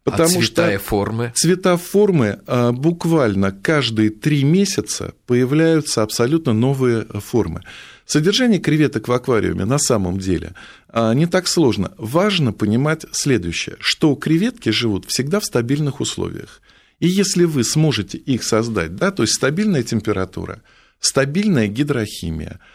Потому 0.05 0.29
а 0.29 0.43
цвета 0.43 0.45
что 0.45 0.71
и 0.71 0.77
формы? 0.77 1.33
Цвета 1.35 1.77
формы 1.77 2.39
а, 2.47 2.71
буквально 2.71 3.51
каждые 3.51 4.11
три 4.11 4.45
месяца 4.45 5.15
появляются 5.27 6.05
абсолютно 6.05 6.53
новые 6.53 7.07
формы. 7.07 7.63
Содержание 8.07 8.61
креветок 8.61 9.09
в 9.09 9.13
аквариуме 9.13 9.65
на 9.65 9.79
самом 9.79 10.19
деле 10.19 10.55
а, 10.89 11.15
не 11.15 11.27
так 11.27 11.47
сложно. 11.49 11.93
Важно 11.97 12.53
понимать 12.53 13.07
следующее, 13.13 13.77
что 13.81 14.15
креветки 14.15 14.69
живут 14.69 15.07
всегда 15.07 15.41
в 15.41 15.45
стабильных 15.45 16.01
условиях. 16.01 16.61
И 17.01 17.09
если 17.09 17.45
вы 17.45 17.65
сможете 17.65 18.19
их 18.19 18.45
создать, 18.45 18.97
да, 18.97 19.11
то 19.11 19.23
есть 19.23 19.35
стабильная 19.35 19.83
температура, 19.83 20.63
стабильная 21.01 21.67
гидрохимия– 21.67 22.61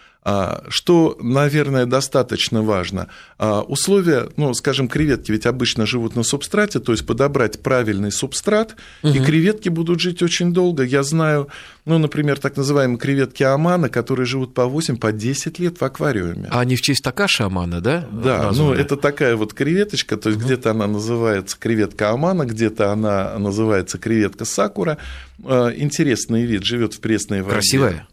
что, 0.70 1.18
наверное, 1.22 1.86
достаточно 1.86 2.62
важно, 2.62 3.08
а, 3.38 3.62
условия, 3.62 4.30
ну, 4.38 4.54
скажем, 4.54 4.88
креветки 4.88 5.32
ведь 5.32 5.46
обычно 5.46 5.86
живут 5.86 6.16
на 6.16 6.24
субстрате, 6.24 6.80
то 6.80 6.92
есть 6.92 7.06
подобрать 7.06 7.62
правильный 7.62 8.12
субстрат, 8.12 8.76
угу. 9.02 9.14
и 9.14 9.20
креветки 9.20 9.70
будут 9.70 10.00
жить 10.00 10.22
очень 10.22 10.54
долго. 10.54 10.84
Я 10.84 11.04
знаю, 11.04 11.48
ну, 11.86 11.98
например, 11.98 12.40
так 12.40 12.58
называемые 12.58 12.98
креветки 12.98 13.44
Амана, 13.44 13.90
которые 13.90 14.26
живут 14.26 14.54
по 14.54 14.66
8, 14.66 14.98
по 14.98 15.12
10 15.12 15.58
лет 15.60 15.80
в 15.80 15.84
аквариуме. 15.84 16.48
А 16.52 16.60
они 16.60 16.76
в 16.76 16.82
честь 16.82 17.04
Такаши 17.04 17.44
Амана, 17.44 17.82
да? 17.82 18.08
Да, 18.12 18.44
названы? 18.44 18.76
ну, 18.76 18.82
это 18.82 18.98
такая 18.98 19.36
вот 19.36 19.54
креветочка, 19.54 20.18
то 20.18 20.30
есть 20.30 20.40
угу. 20.42 20.48
где-то 20.48 20.72
она 20.72 20.88
называется 20.88 21.58
креветка 21.58 22.12
Амана, 22.12 22.46
где-то 22.46 22.92
она 22.92 23.38
называется 23.40 23.98
креветка 23.98 24.46
Сакура. 24.46 24.98
А, 25.46 25.70
интересный 25.70 26.44
вид, 26.44 26.64
живет 26.66 26.94
в 26.94 27.00
пресной 27.00 27.42
воде. 27.42 27.54
Красивая? 27.54 28.08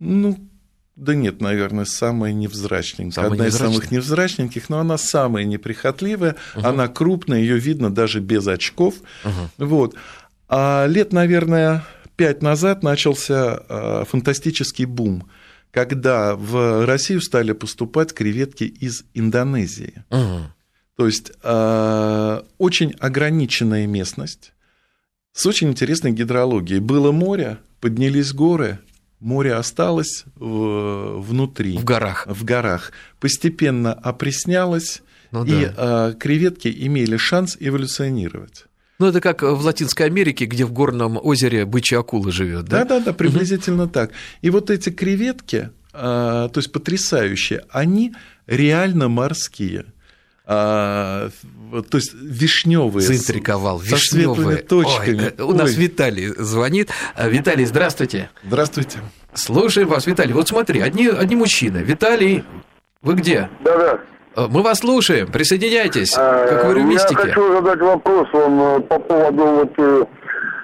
Ну, 0.00 0.49
да 1.00 1.14
нет, 1.14 1.40
наверное, 1.40 1.86
самая 1.86 2.32
невзрачненькая. 2.32 3.12
Самая 3.12 3.32
Одна 3.32 3.46
из 3.46 3.56
самых 3.56 3.90
невзрачненьких, 3.90 4.68
но 4.68 4.80
она 4.80 4.98
самая 4.98 5.44
неприхотливая, 5.44 6.36
угу. 6.54 6.66
она 6.66 6.88
крупная, 6.88 7.40
ее 7.40 7.58
видно 7.58 7.90
даже 7.90 8.20
без 8.20 8.46
очков. 8.46 8.96
Угу. 9.24 9.66
Вот. 9.66 9.94
А 10.48 10.86
лет, 10.86 11.12
наверное, 11.12 11.84
пять 12.16 12.42
назад 12.42 12.82
начался 12.82 13.62
а, 13.68 14.04
фантастический 14.04 14.84
бум, 14.84 15.28
когда 15.70 16.36
в 16.36 16.84
Россию 16.84 17.22
стали 17.22 17.52
поступать 17.52 18.12
креветки 18.12 18.64
из 18.64 19.04
Индонезии. 19.14 20.04
Угу. 20.10 20.40
То 20.96 21.06
есть 21.06 21.32
а, 21.42 22.44
очень 22.58 22.92
ограниченная 22.98 23.86
местность 23.86 24.52
с 25.32 25.46
очень 25.46 25.68
интересной 25.68 26.12
гидрологией. 26.12 26.80
Было 26.80 27.10
море, 27.10 27.58
поднялись 27.80 28.34
горы, 28.34 28.80
море 29.20 29.54
осталось 29.54 30.24
внутри. 30.36 31.78
В 31.78 31.84
горах. 31.84 32.26
В 32.26 32.44
горах. 32.44 32.92
Постепенно 33.20 33.92
опреснялось, 33.92 35.02
ну, 35.30 35.44
и 35.44 35.66
да. 35.66 35.74
А, 35.76 36.12
креветки 36.14 36.68
имели 36.68 37.16
шанс 37.16 37.56
эволюционировать. 37.60 38.66
Ну, 38.98 39.06
это 39.06 39.20
как 39.20 39.42
в 39.42 39.64
Латинской 39.64 40.06
Америке, 40.06 40.44
где 40.44 40.64
в 40.64 40.72
горном 40.72 41.18
озере 41.22 41.64
бычья 41.64 42.00
акула 42.00 42.30
живет, 42.30 42.66
да? 42.66 42.84
Да, 42.84 42.98
да, 42.98 43.04
да, 43.06 43.12
приблизительно 43.14 43.84
угу. 43.84 43.92
так. 43.92 44.10
И 44.42 44.50
вот 44.50 44.68
эти 44.70 44.90
креветки, 44.90 45.70
а, 45.92 46.48
то 46.48 46.58
есть 46.58 46.70
потрясающие, 46.70 47.64
они 47.70 48.14
реально 48.46 49.08
морские. 49.08 49.86
А, 50.52 51.30
то 51.70 51.98
есть 51.98 52.12
вишневые. 52.12 53.06
Заинтриговал, 53.06 53.78
вишневые. 53.78 54.56
точками. 54.58 55.26
Ой, 55.26 55.34
э, 55.38 55.42
у 55.44 55.52
нас 55.52 55.76
Виталий 55.76 56.34
звонит. 56.36 56.90
А, 57.14 57.28
Виталий, 57.28 57.64
здравствуйте. 57.64 58.30
Здравствуйте. 58.42 58.98
Слушаем 59.32 59.86
вас, 59.86 60.08
Виталий. 60.08 60.32
Вот 60.32 60.48
смотри, 60.48 60.80
одни, 60.80 61.06
одни 61.06 61.36
мужчины. 61.36 61.78
Виталий, 61.78 62.42
вы 63.00 63.14
где? 63.14 63.48
Да-да. 63.62 64.00
А, 64.34 64.48
мы 64.48 64.62
вас 64.62 64.80
слушаем, 64.80 65.28
присоединяйтесь 65.30 66.14
а, 66.16 66.48
к 66.48 66.52
аквариумистике. 66.52 67.14
Я 67.14 67.28
хочу 67.28 67.52
задать 67.52 67.80
вопрос 67.80 68.28
э, 68.32 68.80
по 68.88 68.98
поводу 68.98 69.44
вот 69.44 69.72
э, 69.78 70.04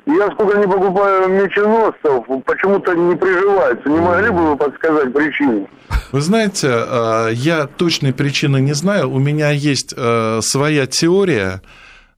я 0.07 0.31
сколько 0.31 0.57
не 0.59 0.67
покупаю 0.67 1.29
меченосцев, 1.29 2.25
почему-то 2.45 2.95
не 2.95 3.17
приживаются. 3.17 3.89
Не 3.89 4.01
могли 4.01 4.31
бы 4.31 4.51
вы 4.51 4.57
подсказать 4.57 5.13
причину? 5.13 5.69
Вы 6.13 6.21
знаете, 6.21 6.69
э, 6.71 7.31
я 7.33 7.67
точной 7.67 8.13
причины 8.13 8.61
не 8.61 8.73
знаю. 8.73 9.11
У 9.11 9.19
меня 9.19 9.51
есть 9.51 9.93
э, 9.97 10.41
своя 10.43 10.87
теория, 10.87 11.61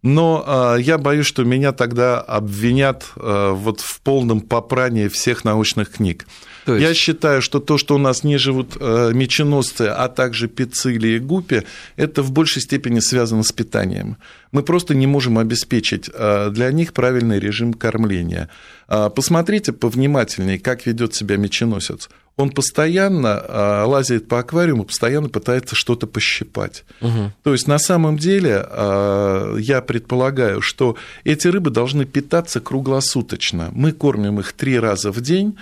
но 0.02 0.44
э, 0.76 0.80
я 0.80 0.98
боюсь, 0.98 1.26
что 1.26 1.44
меня 1.44 1.72
тогда 1.72 2.20
обвинят 2.20 3.04
вот 3.16 3.80
в 3.80 4.00
полном 4.02 4.42
попрании 4.42 5.08
всех 5.08 5.44
научных 5.44 5.92
книг. 5.92 6.26
Есть... 6.66 6.82
Я 6.82 6.94
считаю, 6.94 7.42
что 7.42 7.60
то, 7.60 7.78
что 7.78 7.94
у 7.94 7.98
нас 7.98 8.24
не 8.24 8.38
живут 8.38 8.76
меченосцы, 8.76 9.82
а 9.82 10.08
также 10.08 10.48
пиццили 10.48 11.08
и 11.08 11.18
гупи, 11.18 11.62
это 11.96 12.22
в 12.22 12.32
большей 12.32 12.62
степени 12.62 13.00
связано 13.00 13.42
с 13.42 13.52
питанием. 13.52 14.16
Мы 14.52 14.62
просто 14.62 14.94
не 14.94 15.06
можем 15.06 15.38
обеспечить 15.38 16.10
для 16.10 16.72
них 16.72 16.92
правильный 16.92 17.38
режим 17.38 17.74
кормления. 17.74 18.48
Посмотрите 18.86 19.72
повнимательнее, 19.72 20.58
как 20.58 20.86
ведет 20.86 21.14
себя 21.14 21.36
меченосец 21.36 22.08
он 22.38 22.50
постоянно 22.50 23.84
лазит 23.86 24.28
по 24.28 24.38
аквариуму, 24.38 24.84
постоянно 24.84 25.28
пытается 25.28 25.74
что-то 25.74 26.06
пощипать. 26.06 26.84
Угу. 27.00 27.32
То 27.42 27.52
есть 27.52 27.66
на 27.66 27.80
самом 27.80 28.16
деле 28.16 28.64
я 29.58 29.82
предполагаю, 29.84 30.62
что 30.62 30.96
эти 31.24 31.48
рыбы 31.48 31.70
должны 31.70 32.04
питаться 32.04 32.60
круглосуточно. 32.60 33.70
Мы 33.72 33.90
кормим 33.90 34.38
их 34.38 34.52
три 34.52 34.78
раза 34.78 35.10
в 35.10 35.20
день 35.20 35.58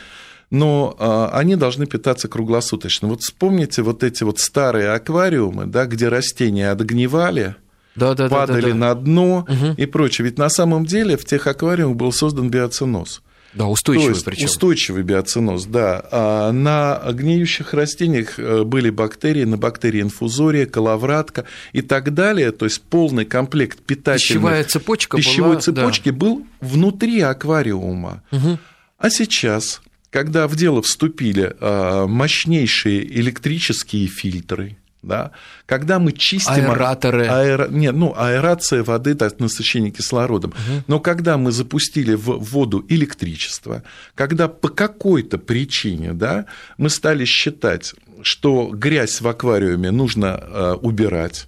но 0.51 0.95
а, 0.99 1.31
они 1.33 1.57
должны 1.57 1.87
питаться 1.87 2.29
круглосуточно. 2.29 3.09
Вот 3.09 3.23
вспомните 3.23 3.83
вот 3.83 4.03
эти 4.05 4.23
вот 4.23 4.39
старые 4.39 4.91
аквариумы, 4.91 5.67
да, 5.67 5.87
где 5.87 6.09
растения 6.09 6.71
отгнивали, 6.71 7.57
да, 7.95 8.15
да, 8.15 8.29
падали 8.29 8.61
да, 8.61 8.67
да, 8.69 8.73
да. 8.73 8.79
на 8.79 8.95
дно 8.95 9.47
угу. 9.49 9.75
и 9.77 9.87
прочее. 9.87 10.27
Ведь 10.27 10.39
на 10.39 10.49
самом 10.49 10.85
деле 10.85 11.17
в 11.17 11.25
тех 11.25 11.47
аквариумах 11.47 11.97
был 11.97 12.13
создан 12.13 12.51
биоценоз. 12.51 13.23
Да, 13.55 13.67
устойчивый 13.69 14.23
причем. 14.23 14.45
Устойчивый 14.47 15.03
биоценоз, 15.03 15.65
да. 15.65 16.05
А 16.11 16.53
на 16.53 17.01
гниющих 17.11 17.73
растениях 17.73 18.39
э, 18.39 18.65
были 18.65 18.91
бактерии, 18.91 19.45
на 19.45 19.57
бактерии 19.57 20.03
инфузория, 20.03 20.67
коловратка 20.67 21.47
и 21.73 21.81
так 21.81 22.13
далее. 22.13 22.53
То 22.53 22.67
есть 22.67 22.83
полный 22.83 23.25
комплект 23.25 23.79
питательных... 23.79 24.29
Пищевая 24.29 24.65
цепочка 24.65 25.17
пищевой 25.17 25.53
была, 25.53 25.61
цепочки 25.61 26.11
да. 26.11 26.17
был 26.17 26.47
внутри 26.61 27.23
аквариума. 27.23 28.23
Угу. 28.31 28.59
А 28.99 29.11
сейчас, 29.11 29.81
когда 30.17 30.49
в 30.49 30.57
дело 30.57 30.81
вступили 30.81 31.55
а, 31.61 32.07
мощнейшие 32.07 33.05
электрические 33.21 34.07
фильтры, 34.07 34.79
да, 35.03 35.33
когда 35.67 35.99
мы 35.99 36.13
чистим... 36.13 36.71
Аэраторы. 36.71 37.27
Аэро... 37.27 37.69
Нет, 37.69 37.95
ну, 37.95 38.15
аэрация 38.17 38.83
воды, 38.83 39.15
так, 39.15 39.39
насыщение 39.41 39.91
кислородом. 39.91 40.53
Угу. 40.53 40.85
Но 40.87 41.01
когда 41.01 41.37
мы 41.37 41.53
запустили 41.53 42.15
в 42.15 42.39
воду 42.39 42.83
электричество, 42.89 43.83
когда 44.15 44.49
по 44.49 44.71
какой-то 44.71 45.37
причине 45.37 46.15
да, 46.15 46.47
мы 46.79 46.89
стали 46.89 47.27
считать, 47.27 47.95
что 48.23 48.71
грязь 48.73 49.21
в 49.21 49.29
аквариуме 49.29 49.91
нужно 49.91 50.41
э, 50.41 50.73
убирать, 50.81 51.47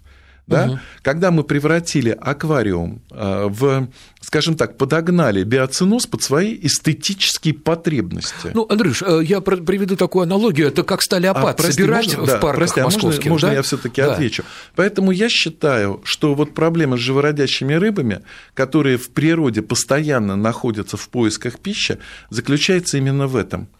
да? 0.48 0.66
Угу. 0.66 0.78
Когда 1.02 1.30
мы 1.30 1.44
превратили 1.44 2.10
аквариум 2.10 3.02
э, 3.10 3.46
в, 3.48 3.88
скажем 4.20 4.56
так, 4.56 4.76
подогнали 4.78 5.44
биоценоз 5.44 6.06
под 6.06 6.22
свои 6.22 6.58
эстетические 6.60 7.54
потребности. 7.54 8.50
Ну, 8.54 8.66
Андрюш, 8.68 9.02
э, 9.02 9.20
я 9.22 9.40
приведу 9.40 9.96
такую 9.96 10.22
аналогию. 10.22 10.68
Это 10.68 10.82
как 10.82 11.02
стали 11.02 11.26
опад 11.26 11.60
а, 11.60 11.62
прости, 11.62 11.82
собирать 11.82 12.06
можно, 12.06 12.22
в 12.22 12.26
да, 12.26 12.38
парках 12.38 12.56
прости, 12.56 12.80
московских. 12.80 13.26
А 13.26 13.30
можно, 13.30 13.48
да? 13.48 13.52
можно 13.52 13.56
я 13.56 13.62
все 13.62 13.76
таки 13.76 14.00
да. 14.00 14.14
отвечу? 14.14 14.42
Поэтому 14.74 15.10
я 15.10 15.28
считаю, 15.28 16.00
что 16.04 16.34
вот 16.34 16.54
проблема 16.54 16.96
с 16.96 17.00
живородящими 17.00 17.74
рыбами, 17.74 18.22
которые 18.54 18.96
в 18.96 19.10
природе 19.10 19.62
постоянно 19.62 20.34
находятся 20.34 20.96
в 20.96 21.08
поисках 21.10 21.58
пищи, 21.58 21.98
заключается 22.30 22.96
именно 22.96 23.26
в 23.26 23.36
этом– 23.36 23.68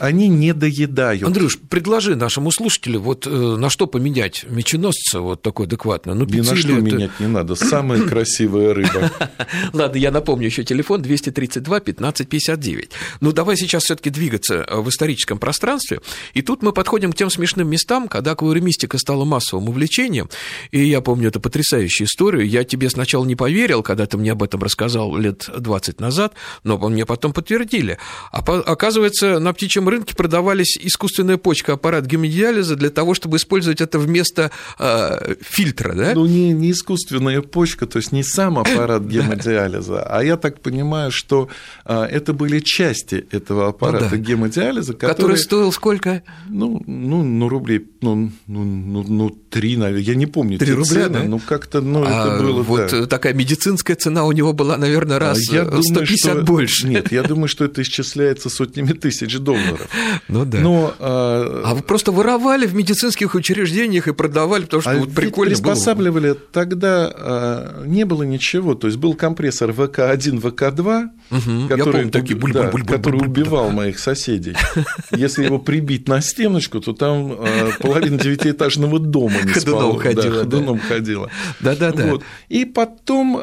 они 0.00 0.28
не 0.28 0.54
доедают. 0.54 1.24
Андрюш, 1.24 1.58
предложи 1.58 2.16
нашему 2.16 2.50
слушателю, 2.50 3.00
вот 3.00 3.26
э, 3.26 3.30
на 3.30 3.70
что 3.70 3.86
поменять 3.86 4.44
меченосца 4.48 5.20
вот 5.20 5.42
такой 5.42 5.66
адекватно. 5.66 6.14
Ну, 6.14 6.24
Ни 6.24 6.40
на 6.40 6.56
что 6.56 6.72
это... 6.72 6.80
менять 6.80 7.20
не 7.20 7.26
надо, 7.26 7.54
самая 7.54 8.02
красивая 8.08 8.74
рыба. 8.74 9.10
Ладно, 9.72 9.96
я 9.98 10.10
напомню 10.10 10.46
еще 10.46 10.64
телефон 10.64 11.02
232 11.02 11.80
15 11.80 12.28
59. 12.28 12.90
Ну, 13.20 13.32
давай 13.32 13.56
сейчас 13.56 13.84
все 13.84 13.96
таки 13.96 14.10
двигаться 14.10 14.66
в 14.70 14.88
историческом 14.88 15.38
пространстве. 15.38 16.00
И 16.34 16.42
тут 16.42 16.62
мы 16.62 16.72
подходим 16.72 17.12
к 17.12 17.16
тем 17.16 17.30
смешным 17.30 17.68
местам, 17.68 18.08
когда 18.08 18.32
аквариумистика 18.32 18.98
стала 18.98 19.24
массовым 19.24 19.68
увлечением. 19.68 20.28
И 20.70 20.84
я 20.84 21.00
помню 21.00 21.28
эту 21.28 21.40
потрясающую 21.40 22.06
историю. 22.06 22.48
Я 22.48 22.64
тебе 22.64 22.88
сначала 22.90 23.24
не 23.24 23.36
поверил, 23.36 23.82
когда 23.82 24.06
ты 24.06 24.16
мне 24.16 24.32
об 24.32 24.42
этом 24.42 24.62
рассказал 24.62 25.16
лет 25.16 25.48
20 25.56 26.00
назад, 26.00 26.34
но 26.64 26.78
мне 26.78 27.04
потом 27.06 27.32
подтвердили. 27.32 27.98
А 28.30 28.38
оказывается, 28.38 29.38
на 29.42 29.52
птичьем 29.52 29.88
рынке 29.88 30.14
продавались 30.14 30.78
искусственная 30.78 31.36
почка, 31.36 31.74
аппарат 31.74 32.06
гемодиализа 32.06 32.76
для 32.76 32.90
того, 32.90 33.14
чтобы 33.14 33.36
использовать 33.36 33.80
это 33.80 33.98
вместо 33.98 34.50
э, 34.78 35.34
фильтра, 35.40 35.94
да? 35.94 36.12
Ну, 36.14 36.26
не, 36.26 36.52
не 36.52 36.70
искусственная 36.70 37.42
почка, 37.42 37.86
то 37.86 37.98
есть 37.98 38.12
не 38.12 38.22
сам 38.22 38.58
аппарат 38.58 39.02
гемодиализа, 39.06 40.02
а 40.02 40.22
я 40.22 40.36
так 40.36 40.60
понимаю, 40.60 41.10
что 41.10 41.48
э, 41.84 42.02
это 42.04 42.32
были 42.32 42.60
части 42.60 43.26
этого 43.30 43.68
аппарата 43.68 44.04
ну, 44.04 44.10
да. 44.10 44.16
гемодиализа, 44.16 44.94
который... 44.94 45.14
Который 45.14 45.36
стоил 45.36 45.72
сколько? 45.72 46.22
Ну, 46.48 46.82
ну, 46.86 47.22
ну 47.22 47.48
рублей, 47.48 47.86
ну, 48.00 48.30
ну, 48.46 48.64
ну, 48.64 49.02
ну, 49.02 49.30
три, 49.30 49.76
наверное, 49.76 50.02
я 50.02 50.14
не 50.14 50.26
помню. 50.26 50.58
Три 50.58 50.72
рубля, 50.72 51.04
цены, 51.04 51.18
да? 51.20 51.24
Ну, 51.24 51.38
как-то, 51.38 51.80
ну, 51.80 52.04
а 52.06 52.08
это 52.08 52.42
было, 52.42 52.62
вот 52.62 52.90
да. 52.90 53.06
такая 53.06 53.34
медицинская 53.34 53.96
цена 53.96 54.24
у 54.24 54.32
него 54.32 54.52
была, 54.52 54.76
наверное, 54.76 55.18
раз 55.18 55.50
а 55.50 55.54
я 55.54 55.64
150 55.64 55.82
думаю, 55.82 56.06
что... 56.06 56.42
больше. 56.42 56.88
Нет, 56.88 57.12
я 57.12 57.22
думаю, 57.22 57.48
что 57.48 57.64
это 57.64 57.82
исчисляется 57.82 58.48
сотнями 58.48 58.92
тысяч 58.92 59.31
долларов. 59.38 59.88
Ну 60.28 60.44
да. 60.44 60.58
Но, 60.58 60.94
а... 60.98 61.62
а 61.64 61.74
вы 61.74 61.82
просто 61.82 62.12
воровали 62.12 62.66
в 62.66 62.74
медицинских 62.74 63.34
учреждениях 63.34 64.08
и 64.08 64.12
продавали, 64.12 64.64
потому 64.64 64.82
что 64.82 64.90
а 64.90 64.96
вот 64.96 65.14
прикольно 65.14 65.50
приспосабливали, 65.50 66.28
было. 66.28 66.38
тогда 66.52 67.12
а, 67.14 67.84
не 67.84 68.04
было 68.04 68.22
ничего, 68.22 68.74
то 68.74 68.86
есть 68.86 68.98
был 68.98 69.14
компрессор 69.14 69.70
ВК-1, 69.70 70.40
ВК-2, 70.40 71.08
угу, 71.30 71.68
который, 71.68 71.92
помню, 71.92 72.10
такие, 72.10 72.36
буль, 72.36 72.52
да, 72.52 72.70
буль, 72.70 72.82
буль, 72.82 72.96
который 72.96 73.18
буль, 73.18 73.28
убивал 73.28 73.68
да. 73.68 73.72
моих 73.72 73.98
соседей. 73.98 74.56
Если 75.10 75.44
его 75.44 75.58
прибить 75.58 76.08
на 76.08 76.20
стеночку, 76.20 76.80
то 76.80 76.92
там 76.92 77.32
а, 77.32 77.70
половина 77.80 78.18
девятиэтажного 78.18 78.98
дома 78.98 79.36
не 79.42 79.54
спала. 79.54 79.98
Ходуном 79.98 80.78
ходила. 80.78 81.30
Да-да-да. 81.60 82.18
И 82.48 82.64
потом 82.64 83.42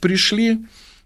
пришли 0.00 0.60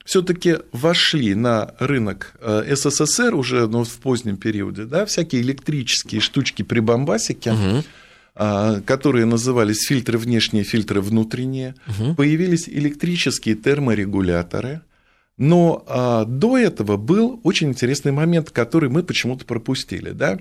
все-таки 0.09 0.57
вошли 0.73 1.35
на 1.35 1.75
рынок 1.79 2.33
э, 2.41 2.75
СССР 2.75 3.35
уже 3.35 3.69
ну, 3.69 3.85
в 3.85 3.99
позднем 3.99 4.39
периоде, 4.39 4.85
да, 4.85 5.05
всякие 5.05 5.43
электрические 5.43 6.23
штучки 6.23 6.63
при 6.63 6.81
бомбасике, 6.81 7.53
угу 7.53 7.85
которые 8.87 9.25
назывались 9.25 9.85
фильтры 9.89 10.17
внешние, 10.17 10.63
фильтры 10.63 11.01
внутренние, 11.01 11.75
угу. 11.89 12.15
появились 12.15 12.69
электрические 12.69 13.57
терморегуляторы. 13.57 14.83
Но 15.39 15.83
а, 15.89 16.25
до 16.25 16.57
этого 16.57 16.97
был 16.97 17.41
очень 17.43 17.71
интересный 17.71 18.13
момент, 18.13 18.53
который 18.53 18.91
мы 18.91 19.03
почему-то 19.03 19.45
пропустили. 19.45 20.11
Да? 20.11 20.39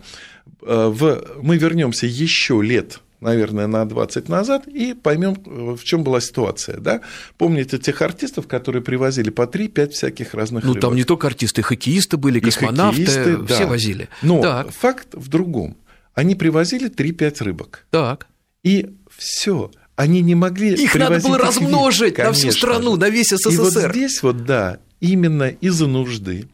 Э, 0.62 0.92
в, 0.94 1.42
мы 1.42 1.58
вернемся 1.58 2.06
еще 2.06 2.62
лет 2.62 3.00
наверное, 3.20 3.68
на 3.68 3.86
20 3.86 4.30
назад 4.30 4.68
и 4.68 4.94
поймем, 4.94 5.36
в 5.76 5.84
чем 5.84 6.04
была 6.04 6.22
ситуация. 6.22 6.78
Да? 6.78 7.02
Помните 7.38 7.78
тех 7.78 8.02
артистов, 8.02 8.48
которые 8.48 8.82
привозили 8.82 9.30
по 9.30 9.44
3-5 9.44 9.90
всяких 9.90 10.34
разных 10.34 10.64
Ну, 10.64 10.74
рыбок? 10.74 10.82
там 10.82 10.96
не 10.96 11.04
только 11.04 11.28
артисты, 11.28 11.62
хоккеисты 11.62 12.18
были, 12.18 12.40
космонавты, 12.40 13.06
хоккеисты, 13.06 13.46
все 13.46 13.64
да. 13.64 13.68
возили. 13.68 14.10
Но 14.22 14.42
так. 14.42 14.72
факт 14.72 15.08
в 15.14 15.28
другом. 15.30 15.78
Они 16.14 16.36
привозили 16.36 16.90
3-5 16.90 17.44
рыбок. 17.44 17.86
Так. 17.92 18.28
И 18.64 18.90
все. 19.16 19.72
Они 19.96 20.22
не 20.22 20.36
могли 20.36 20.76
Их 20.76 20.94
надо 20.96 21.20
было 21.20 21.40
размножить 21.40 22.18
на 22.20 22.32
всю 22.32 22.52
страну, 22.52 22.98
на 22.98 23.10
весь 23.10 23.30
СССР. 23.30 23.52
И 23.52 23.58
вот 23.58 23.74
здесь 23.74 24.22
вот, 24.22 24.46
да, 24.46 24.78
именно 25.00 25.50
из-за 25.50 25.88
нужды 25.88 26.48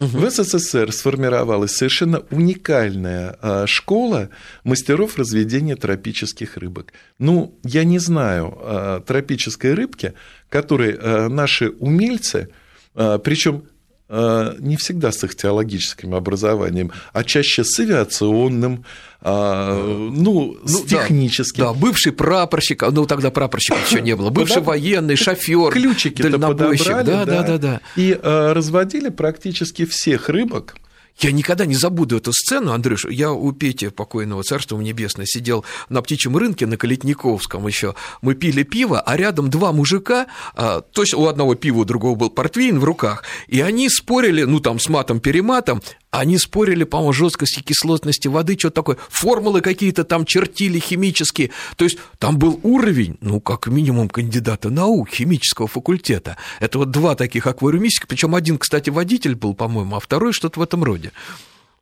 В 0.00 0.30
СССР 0.30 0.92
сформировалась 0.92 1.72
совершенно 1.72 2.22
уникальная 2.30 3.36
а, 3.42 3.66
школа 3.66 4.30
мастеров 4.62 5.18
разведения 5.18 5.74
тропических 5.74 6.56
рыбок. 6.56 6.92
Ну, 7.18 7.58
я 7.64 7.82
не 7.82 7.98
знаю 7.98 8.56
а, 8.60 9.00
тропической 9.00 9.74
рыбки, 9.74 10.14
которой 10.48 10.96
а, 10.96 11.28
наши 11.28 11.70
умельцы, 11.70 12.48
причем 12.94 13.64
не 14.08 14.76
всегда 14.76 15.12
с 15.12 15.22
их 15.24 15.34
теологическим 15.34 16.14
образованием, 16.14 16.92
а 17.12 17.24
чаще 17.24 17.62
с 17.62 17.78
авиационным, 17.78 18.84
ну, 19.22 20.10
ну 20.12 20.58
с 20.64 20.82
техническим. 20.84 21.64
Да, 21.64 21.72
да, 21.72 21.78
бывший 21.78 22.12
прапорщик, 22.12 22.82
ну 22.90 23.04
тогда 23.04 23.30
прапорщика 23.30 23.78
еще 23.86 24.00
не 24.00 24.16
было, 24.16 24.30
бывший 24.30 24.62
военный, 24.62 25.16
шофер, 25.16 25.72
ключики 25.72 26.22
дальнобойщик, 26.22 27.04
да, 27.04 27.24
да, 27.24 27.42
да, 27.42 27.58
да. 27.58 27.80
И 27.96 28.18
разводили 28.22 29.10
практически 29.10 29.84
всех 29.84 30.28
рыбок 30.28 30.76
я 31.20 31.32
никогда 31.32 31.66
не 31.66 31.74
забуду 31.74 32.16
эту 32.16 32.32
сцену, 32.32 32.72
Андрюш. 32.72 33.06
Я 33.06 33.32
у 33.32 33.52
Пети, 33.52 33.88
покойного 33.88 34.42
царства 34.42 34.78
небесное, 34.78 35.26
сидел 35.26 35.64
на 35.88 36.00
птичьем 36.02 36.36
рынке 36.36 36.66
на 36.66 36.76
Калитниковском 36.76 37.66
еще. 37.66 37.94
Мы 38.22 38.34
пили 38.34 38.62
пиво, 38.62 39.00
а 39.00 39.16
рядом 39.16 39.50
два 39.50 39.72
мужика, 39.72 40.26
а, 40.54 40.80
точно 40.80 41.18
у 41.18 41.26
одного 41.26 41.54
пива, 41.54 41.78
у 41.78 41.84
другого 41.84 42.14
был 42.14 42.30
портвейн 42.30 42.78
в 42.78 42.84
руках, 42.84 43.24
и 43.48 43.60
они 43.60 43.88
спорили, 43.88 44.44
ну, 44.44 44.60
там, 44.60 44.78
с 44.78 44.88
матом-перематом, 44.88 45.82
они 46.10 46.38
спорили, 46.38 46.84
по-моему, 46.84 47.12
жесткости 47.12 47.60
кислотности 47.60 48.28
воды, 48.28 48.56
что-то 48.58 48.76
такое, 48.76 48.96
формулы 49.08 49.60
какие-то 49.60 50.04
там 50.04 50.24
чертили 50.24 50.78
химические. 50.78 51.50
То 51.76 51.84
есть 51.84 51.98
там 52.18 52.38
был 52.38 52.58
уровень, 52.62 53.18
ну, 53.20 53.40
как 53.40 53.66
минимум, 53.66 54.08
кандидата 54.08 54.70
наук 54.70 55.10
химического 55.10 55.68
факультета. 55.68 56.36
Это 56.60 56.78
вот 56.78 56.90
два 56.90 57.14
таких 57.14 57.46
аквариумистика, 57.46 58.06
причем 58.06 58.34
один, 58.34 58.58
кстати, 58.58 58.90
водитель 58.90 59.34
был, 59.34 59.54
по-моему, 59.54 59.96
а 59.96 60.00
второй 60.00 60.32
что-то 60.32 60.60
в 60.60 60.62
этом 60.62 60.82
роде. 60.82 61.12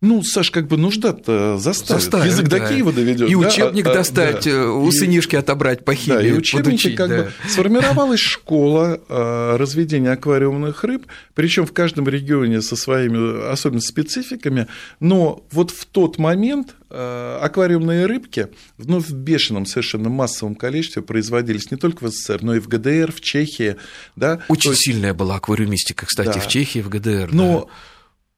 Ну, 0.03 0.23
Саш, 0.23 0.51
как 0.51 0.69
бы 0.69 0.77
нужда-то 0.77 1.57
заставит. 1.57 2.03
заставит 2.03 2.27
Язык 2.27 2.49
да. 2.49 2.59
до 2.59 2.69
Киева 2.69 2.93
доведет. 2.93 3.31
И 3.31 3.33
да? 3.33 3.39
учебник 3.39 3.87
а, 3.87 3.95
достать, 3.95 4.45
да. 4.45 4.51
Э, 4.51 4.67
у 4.67 4.91
сынишки 4.93 5.37
отобрать 5.37 5.87
по 5.87 5.95
химии. 5.95 6.17
Да, 6.17 6.23
и 6.23 6.33
учебники 6.33 6.95
как 6.95 7.09
да. 7.09 7.17
бы 7.23 7.33
сформировалась 7.49 8.21
школа 8.21 9.01
э, 9.09 9.57
разведения 9.57 10.11
аквариумных 10.11 10.85
рыб, 10.85 11.07
причем 11.35 11.65
в 11.65 11.73
каждом 11.73 12.07
регионе 12.09 12.61
со 12.61 12.77
своими 12.77 13.51
особенно 13.51 13.81
спецификами. 13.81 14.67
Но 15.01 15.47
вот 15.51 15.71
в 15.71 15.87
тот 15.87 16.19
момент 16.19 16.75
э, 16.91 17.39
аквариумные 17.41 18.05
рыбки 18.05 18.49
ну, 18.77 19.01
в 19.01 19.13
бешеном 19.13 19.65
совершенно 19.65 20.11
массовом 20.11 20.57
количестве 20.57 21.01
производились 21.01 21.71
не 21.71 21.79
только 21.79 22.05
в 22.05 22.11
СССР, 22.11 22.41
но 22.43 22.55
и 22.55 22.61
в 22.61 22.69
ГДР, 22.69 23.13
в 23.13 23.23
Чехии. 23.23 23.77
Да? 24.15 24.43
Очень 24.49 24.73
есть... 24.73 24.83
сильная 24.83 25.15
была 25.15 25.37
аквариумистика, 25.37 26.05
кстати, 26.05 26.35
да. 26.35 26.41
в 26.41 26.49
Чехии, 26.49 26.81
в 26.81 26.91
ГДР. 26.91 27.31
Но 27.33 27.71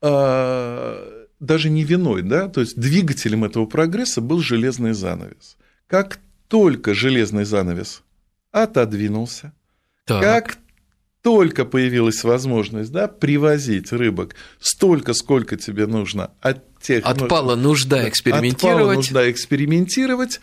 да 0.00 1.17
даже 1.40 1.70
не 1.70 1.84
виной, 1.84 2.22
да, 2.22 2.48
то 2.48 2.60
есть 2.60 2.78
двигателем 2.78 3.44
этого 3.44 3.66
прогресса 3.66 4.20
был 4.20 4.40
железный 4.40 4.92
занавес. 4.92 5.56
Как 5.86 6.18
только 6.48 6.94
железный 6.94 7.44
занавес 7.44 8.02
отодвинулся, 8.50 9.52
так. 10.04 10.22
как 10.22 10.58
только 11.22 11.64
появилась 11.64 12.24
возможность 12.24 12.90
да, 12.90 13.08
привозить 13.08 13.92
рыбок 13.92 14.34
столько, 14.60 15.12
сколько 15.12 15.56
тебе 15.56 15.86
нужно 15.86 16.30
от 16.40 16.64
тех... 16.80 17.04
Отпала 17.04 17.54
нужда 17.54 18.08
экспериментировать. 18.08 18.76
Отпала 18.76 18.94
нужда 18.94 19.30
экспериментировать, 19.30 20.40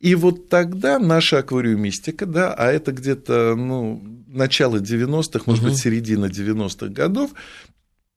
и 0.00 0.14
вот 0.14 0.48
тогда 0.48 0.98
наша 0.98 1.38
аквариумистика, 1.38 2.26
да, 2.26 2.52
а 2.52 2.70
это 2.70 2.92
где-то 2.92 3.54
ну, 3.56 4.02
начало 4.26 4.76
90-х, 4.76 5.44
может 5.46 5.62
угу. 5.62 5.70
быть, 5.70 5.78
середина 5.78 6.26
90-х 6.26 6.88
годов, 6.88 7.30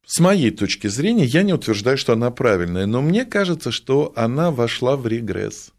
с 0.09 0.19
моей 0.19 0.49
точки 0.49 0.87
зрения, 0.87 1.23
я 1.23 1.43
не 1.43 1.53
утверждаю, 1.53 1.95
что 1.95 2.13
она 2.13 2.31
правильная, 2.31 2.87
но 2.87 2.99
мне 2.99 3.25
кажется, 3.25 3.71
что 3.71 4.11
она 4.15 4.49
вошла 4.49 4.97
в 4.97 5.05
регресс. 5.05 5.71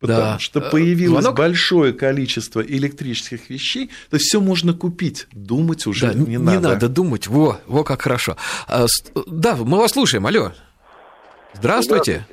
Потому 0.00 0.18
да. 0.18 0.38
что 0.38 0.60
э, 0.60 0.70
появилось 0.70 1.24
Звонок? 1.24 1.36
большое 1.36 1.92
количество 1.92 2.62
электрических 2.62 3.50
вещей, 3.50 3.90
то 4.08 4.16
есть 4.16 4.28
все 4.28 4.40
можно 4.40 4.72
купить, 4.72 5.26
думать 5.32 5.86
уже 5.86 6.06
да, 6.06 6.14
не, 6.14 6.38
надо. 6.38 6.56
Не 6.56 6.62
надо 6.62 6.88
думать, 6.88 7.26
во, 7.26 7.58
во 7.66 7.84
как 7.84 8.00
хорошо. 8.00 8.38
А, 8.66 8.86
да, 9.26 9.56
мы 9.56 9.76
вас 9.76 9.90
слушаем, 9.90 10.24
алло. 10.24 10.52
Здравствуйте. 11.52 12.24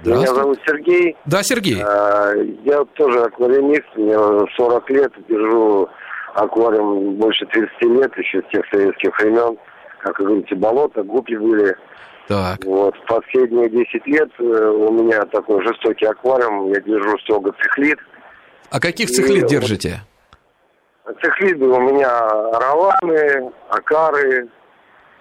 Здравствуйте. 0.00 0.20
Меня 0.20 0.34
зовут 0.34 0.58
Сергей. 0.66 1.16
Да, 1.26 1.42
Сергей. 1.42 1.82
А, 1.82 2.32
я 2.64 2.82
тоже 2.94 3.24
аквариумист, 3.24 3.94
мне 3.96 4.16
40 4.56 4.90
лет, 4.90 5.12
держу 5.28 5.86
аквариум 6.34 7.16
больше 7.16 7.44
30 7.44 7.82
лет, 7.82 8.16
еще 8.16 8.40
с 8.40 8.50
тех 8.50 8.64
советских 8.70 9.18
времен 9.18 9.58
как 10.06 10.20
вы 10.20 10.26
говорите, 10.26 10.54
болото, 10.54 11.02
гупи 11.02 11.36
были. 11.36 11.76
Так. 12.28 12.64
Вот. 12.64 12.94
Последние 13.06 13.68
10 13.68 14.06
лет 14.06 14.30
э, 14.38 14.42
у 14.42 14.92
меня 14.92 15.22
такой 15.26 15.62
жестокий 15.64 16.06
аквариум, 16.06 16.72
я 16.72 16.80
держу 16.80 17.18
строго 17.18 17.52
цихлит. 17.62 17.98
А 18.70 18.80
каких 18.80 19.10
цихлит 19.10 19.44
и, 19.44 19.48
держите? 19.48 20.00
Вот, 21.04 21.16
цихлиды 21.20 21.66
у 21.66 21.80
меня 21.80 22.10
раваны, 22.58 23.52
акары, 23.68 24.48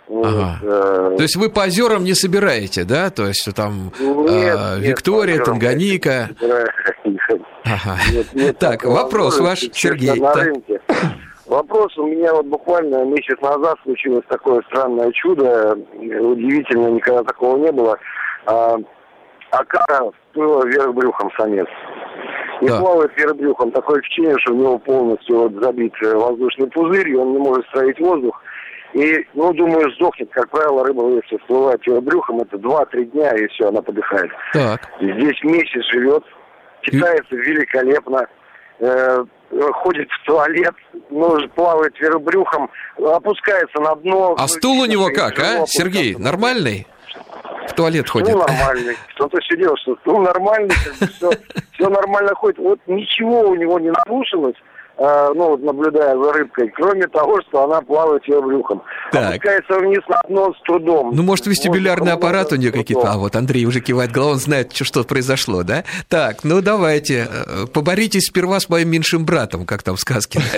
Ага. 0.08 0.60
э... 0.62 1.14
То 1.18 1.24
есть 1.24 1.36
вы 1.36 1.50
по 1.50 1.64
озерам 1.64 2.04
не 2.04 2.14
собираете, 2.14 2.84
да? 2.84 3.10
То 3.10 3.28
есть 3.28 3.48
там 3.56 3.92
нет, 4.00 4.58
э, 4.60 4.80
Виктория, 4.80 5.38
нет, 5.38 5.46
Танганика. 5.46 6.30
Ага. 7.64 7.98
Нет, 8.12 8.34
нет, 8.34 8.60
так, 8.60 8.84
вопрос 8.84 9.40
ваш, 9.40 9.62
Сергей. 9.74 10.20
На 10.20 10.34
так. 10.34 10.44
рынке. 10.44 10.82
Вопрос 11.48 11.96
у 11.98 12.08
меня 12.08 12.34
вот 12.34 12.46
буквально 12.48 13.06
месяц 13.06 13.40
назад 13.42 13.78
случилось 13.84 14.26
такое 14.28 14.62
странное 14.64 15.12
чудо, 15.12 15.78
удивительно, 15.94 16.88
никогда 16.88 17.24
такого 17.24 17.58
не 17.58 17.72
было. 17.72 17.98
А, 18.48 18.78
Акара 19.52 20.12
всплыла 20.12 20.66
вверх 20.66 20.94
брюхом 20.94 21.32
самец. 21.38 21.68
И 22.62 22.68
да. 22.68 22.80
плавает 22.80 23.12
вверх 23.16 23.36
брюхом. 23.36 23.72
Такое 23.72 24.00
ощущение, 24.00 24.36
что 24.40 24.54
у 24.54 24.58
него 24.58 24.78
полностью 24.80 25.42
вот 25.42 25.54
забит 25.62 25.94
э, 26.02 26.16
воздушный 26.16 26.68
пузырь, 26.68 27.10
и 27.10 27.16
он 27.16 27.34
не 27.34 27.38
может 27.38 27.66
строить 27.68 28.00
воздух. 28.00 28.42
И, 28.94 29.28
ну, 29.34 29.54
думаю, 29.54 29.92
сдохнет. 29.92 30.30
Как 30.32 30.50
правило, 30.50 30.86
рыба, 30.86 31.10
если 31.10 31.38
всплывает 31.38 31.86
ее 31.86 32.00
брюхом, 32.00 32.40
это 32.40 32.56
2-3 32.58 33.06
дня, 33.12 33.36
и 33.36 33.48
все, 33.48 33.68
она 33.68 33.82
подыхает. 33.82 34.32
Так. 34.54 34.82
Здесь 35.02 35.44
месяц 35.44 35.84
живет, 35.92 36.24
питается 36.82 37.36
и... 37.36 37.40
великолепно, 37.40 38.26
э, 38.80 39.26
ходит 39.74 40.08
в 40.10 40.26
туалет, 40.26 40.74
ну, 41.10 41.38
плавает 41.50 41.98
вверх 42.00 42.22
брюхом, 42.22 42.70
опускается 42.98 43.80
на 43.80 43.96
дно. 43.96 44.36
А 44.38 44.48
стул 44.48 44.82
у 44.82 44.86
него 44.86 45.10
как, 45.10 45.40
а, 45.40 45.66
Сергей, 45.68 46.16
нормальный? 46.16 46.88
В 47.68 47.74
туалет 47.74 48.10
ходит. 48.10 48.30
Ну, 48.34 48.40
нормальный. 48.40 48.96
Что-то 49.16 49.40
все 49.42 49.58
дело, 49.58 49.76
что 49.78 49.98
ну, 50.06 50.22
нормальный, 50.22 50.76
как 50.84 50.96
бы 50.96 51.08
все, 51.08 51.32
все 51.74 51.90
нормально 51.90 52.36
ходит. 52.36 52.58
Вот 52.60 52.80
ничего 52.88 53.42
у 53.50 53.56
него 53.56 53.80
не 53.80 53.92
нарушилось. 53.92 54.56
Э, 54.98 55.34
ну, 55.36 55.58
наблюдая 55.58 56.18
за 56.18 56.32
рыбкой, 56.32 56.72
кроме 56.74 57.06
того, 57.08 57.42
что 57.42 57.66
она 57.66 57.82
плавает 57.82 58.26
ее 58.30 58.42
брюхом. 58.42 58.82
Так. 59.12 59.32
Опускается 59.32 59.80
вниз 59.80 60.00
на 60.08 60.22
дно 60.30 60.54
с 60.54 60.62
трудом. 60.64 61.12
Ну, 61.14 61.22
может, 61.24 61.48
вестибулярный 61.48 62.14
может, 62.14 62.24
аппарат 62.24 62.54
у 62.54 62.56
нее 62.56 62.72
какие-то... 62.72 63.12
А, 63.12 63.18
вот 63.18 63.36
Андрей 63.36 63.66
уже 63.66 63.82
кивает 63.82 64.12
головой, 64.12 64.36
он 64.36 64.40
знает, 64.40 64.74
что 64.74 65.04
произошло, 65.04 65.64
да? 65.64 65.84
Так, 66.08 66.46
ну, 66.46 66.62
давайте, 66.62 67.28
э, 67.30 67.66
поборитесь 67.68 68.28
сперва 68.28 68.62
с 68.62 68.70
моим 68.70 68.90
меньшим 68.90 69.26
братом, 69.26 69.66
как 69.66 69.84
там 69.84 69.98
в 69.98 70.00
сказке. 70.00 70.40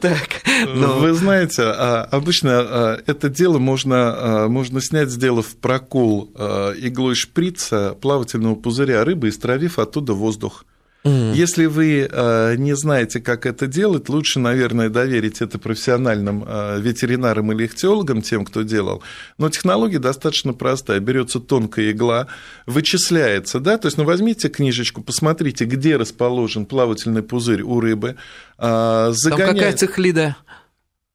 Так, 0.00 0.28
ну. 0.66 0.98
Вы 0.98 1.12
знаете, 1.12 1.62
а, 1.62 2.08
обычно 2.10 2.50
а, 2.52 2.98
это 3.06 3.28
дело 3.28 3.58
можно, 3.58 4.46
можно 4.48 4.80
снять, 4.80 5.10
сделав 5.10 5.56
прокол 5.56 6.30
иглой 6.78 7.14
шприца 7.14 7.94
плавательного 8.00 8.54
пузыря 8.54 9.04
рыбы 9.04 9.28
и 9.28 9.30
стравив 9.30 9.78
оттуда 9.78 10.14
воздух. 10.14 10.64
Mm. 11.04 11.34
Если 11.34 11.66
вы 11.66 12.08
э, 12.10 12.56
не 12.56 12.76
знаете, 12.76 13.20
как 13.20 13.46
это 13.46 13.66
делать, 13.66 14.08
лучше, 14.08 14.38
наверное, 14.38 14.90
доверить 14.90 15.40
это 15.40 15.58
профессиональным 15.58 16.44
э, 16.46 16.80
ветеринарам 16.80 17.52
или 17.52 17.66
ихтиологам, 17.66 18.20
тем, 18.20 18.44
кто 18.44 18.62
делал. 18.62 19.02
Но 19.38 19.48
технология 19.48 19.98
достаточно 19.98 20.52
простая. 20.52 21.00
Берется 21.00 21.40
тонкая 21.40 21.92
игла, 21.92 22.26
вычисляется, 22.66 23.60
да, 23.60 23.78
то 23.78 23.86
есть, 23.86 23.96
ну, 23.96 24.04
возьмите 24.04 24.48
книжечку, 24.48 25.02
посмотрите, 25.02 25.64
где 25.64 25.96
расположен 25.96 26.66
плавательный 26.66 27.22
пузырь 27.22 27.62
у 27.62 27.80
рыбы. 27.80 28.16
Загоняет... 28.58 29.22
Там 29.22 29.56
какая 29.56 29.72
цихлида? 29.72 30.36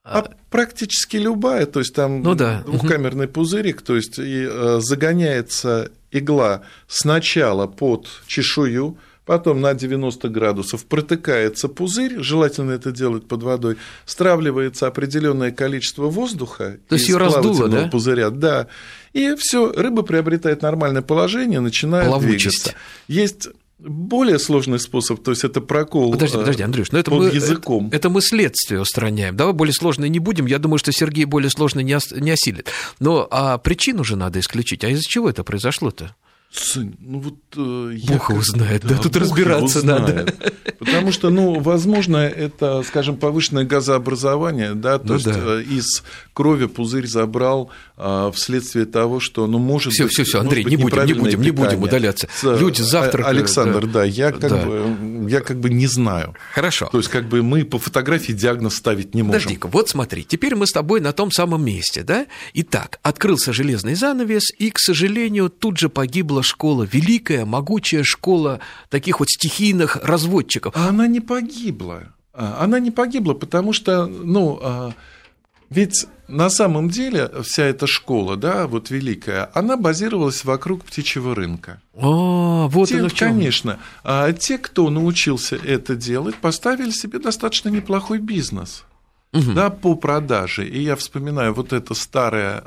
А 0.06 0.24
практически 0.52 1.18
любая, 1.18 1.66
то 1.66 1.80
есть 1.80 1.96
там 1.96 2.22
ну, 2.22 2.36
да. 2.36 2.62
двухкамерный 2.64 3.28
пузырик, 3.28 3.82
то 3.82 3.96
есть 3.96 4.20
и, 4.20 4.48
э, 4.48 4.80
загоняется 4.80 5.92
игла 6.12 6.62
сначала 6.88 7.66
под 7.66 8.08
чешую, 8.28 9.00
потом 9.26 9.62
на 9.62 9.74
90 9.74 10.30
градусов 10.30 10.86
протыкается 10.86 11.68
пузырь, 11.68 12.20
желательно 12.22 12.72
это 12.72 12.92
делать 12.92 13.28
под 13.28 13.44
водой, 13.44 13.78
стравливается 14.06 14.88
определенное 14.88 15.52
количество 15.52 16.08
воздуха 16.08 16.78
То 16.88 16.96
есть 16.96 17.10
ее 17.10 17.18
раздуло, 17.18 17.68
да? 17.68 17.88
пузыря, 17.88 18.30
да, 18.30 18.68
и 19.14 19.36
все, 19.36 19.72
рыба 19.72 20.04
приобретает 20.04 20.62
нормальное 20.62 21.02
положение, 21.02 21.60
начинает 21.60 22.08
Плавучесть. 22.08 22.64
двигаться. 22.64 22.74
Есть 23.08 23.50
более 23.78 24.40
сложный 24.40 24.80
способ, 24.80 25.22
то 25.22 25.32
есть 25.32 25.44
это 25.44 25.60
прокол 25.62 26.12
Подожди, 26.12 26.38
подожди, 26.38 26.64
Андрюш, 26.64 26.92
но 26.92 27.00
это 27.00 27.12
под 27.12 27.20
мы, 27.20 27.26
языком. 27.28 27.88
Это, 27.88 27.96
это 27.98 28.10
мы 28.10 28.22
следствие 28.22 28.80
устраняем. 28.82 29.36
Давай 29.36 29.54
более 29.54 29.74
сложное 29.74 30.08
не 30.08 30.20
будем. 30.20 30.46
Я 30.46 30.60
думаю, 30.60 30.80
что 30.80 30.92
Сергей 30.92 31.26
более 31.26 31.50
сложное 31.50 31.84
не, 31.84 31.96
ос, 31.96 32.12
не 32.12 32.32
осилит. 32.32 32.70
Но 33.00 33.28
а 33.32 33.58
причину 33.58 34.04
же 34.04 34.16
надо 34.16 34.40
исключить. 34.40 34.84
А 34.84 34.90
из-за 34.90 35.04
чего 35.04 35.30
это 35.30 35.44
произошло-то? 35.44 36.16
Сын, 36.52 36.96
ну 37.00 37.20
вот... 37.20 37.36
Э, 37.58 37.98
Бог 38.08 38.30
его 38.30 38.42
знает, 38.42 38.84
да, 38.84 38.96
да 38.96 39.02
тут 39.02 39.16
разбираться 39.18 39.86
надо. 39.86 40.34
Потому 40.80 41.12
что, 41.12 41.30
ну, 41.30 41.60
возможно, 41.60 42.18
это, 42.18 42.84
скажем, 42.84 43.18
повышенное 43.18 43.64
газообразование, 43.64 44.74
да, 44.74 45.00
то 45.00 45.08
ну, 45.08 45.14
есть 45.16 45.26
да. 45.26 45.34
Э, 45.36 45.64
из 45.64 46.04
крови 46.34 46.68
пузырь 46.68 47.08
забрал 47.08 47.70
а, 47.98 48.32
вследствие 48.32 48.86
того, 48.86 49.20
что, 49.20 49.48
ну, 49.48 49.58
может 49.58 49.94
все, 49.94 50.04
быть... 50.04 50.14
Все, 50.14 50.24
все, 50.24 50.40
Андрей, 50.40 50.66
не 50.66 50.76
будем, 50.76 51.06
не 51.06 51.14
будем, 51.14 51.42
не 51.42 51.52
будем 51.52 51.84
удаляться. 51.84 52.28
С, 52.34 52.44
Люди 52.44 52.82
завтра... 52.82 53.24
Александр, 53.26 53.86
да, 53.86 53.94
да 53.94 54.04
я, 54.04 54.32
как 54.32 54.50
да. 54.50 54.66
Бы, 54.66 55.30
я 55.30 55.42
как 55.42 55.60
бы 55.60 55.70
не 55.70 55.88
знаю. 55.88 56.36
Хорошо. 56.54 56.88
То 56.92 56.98
есть, 56.98 57.10
как 57.10 57.30
бы 57.30 57.42
мы 57.44 57.64
по 57.64 57.80
фотографии 57.80 58.34
диагноз 58.34 58.76
ставить 58.76 59.16
не 59.16 59.24
можем. 59.24 59.40
Подожди-ка, 59.40 59.68
вот 59.68 59.90
смотри, 59.90 60.24
теперь 60.24 60.56
мы 60.56 60.68
с 60.68 60.72
тобой 60.72 61.00
на 61.00 61.14
том 61.14 61.32
самом 61.32 61.64
месте, 61.64 62.04
да? 62.04 62.26
Итак, 62.54 63.00
открылся 63.02 63.54
железный 63.54 63.96
занавес, 63.96 64.52
и, 64.58 64.72
к 64.72 64.80
сожалению, 64.80 65.50
тут 65.50 65.78
же 65.78 65.90
погибла 65.90 66.44
школа, 66.44 66.88
великая, 66.92 67.46
могучая 67.46 68.04
школа 68.04 68.60
таких 68.90 69.20
вот 69.20 69.30
стихийных 69.30 69.98
разводчиков. 70.04 70.65
А 70.74 70.90
она 70.90 71.08
не 71.08 71.20
погибла. 71.20 72.04
А, 72.34 72.64
она 72.64 72.80
не 72.80 72.92
погибла, 72.92 73.34
потому 73.34 73.74
что, 73.74 74.06
ну, 74.06 74.60
а, 74.62 74.94
ведь 75.70 76.08
на 76.28 76.50
самом 76.50 76.90
деле 76.90 77.30
вся 77.44 77.64
эта 77.64 77.88
школа, 77.88 78.36
да, 78.36 78.68
вот 78.68 78.90
великая, 78.90 79.50
она 79.54 79.78
базировалась 79.78 80.44
вокруг 80.44 80.84
птичьего 80.84 81.36
рынка. 81.36 81.82
А, 81.96 82.68
вот 82.68 82.90
те, 82.90 83.00
оно 83.00 83.10
в 83.10 83.14
чем. 83.14 83.30
Конечно. 83.30 83.80
А 84.04 84.32
те, 84.34 84.58
кто 84.58 84.90
научился 84.90 85.56
это 85.56 85.96
делать, 85.96 86.36
поставили 86.36 86.92
себе 86.92 87.20
достаточно 87.20 87.70
неплохой 87.70 88.20
бизнес. 88.20 88.84
Угу. 89.34 89.52
Да, 89.54 89.70
по 89.70 89.96
продаже. 89.96 90.68
И 90.68 90.82
я 90.82 90.96
вспоминаю 90.96 91.54
вот 91.54 91.74
это 91.74 91.94
старое 91.94 92.64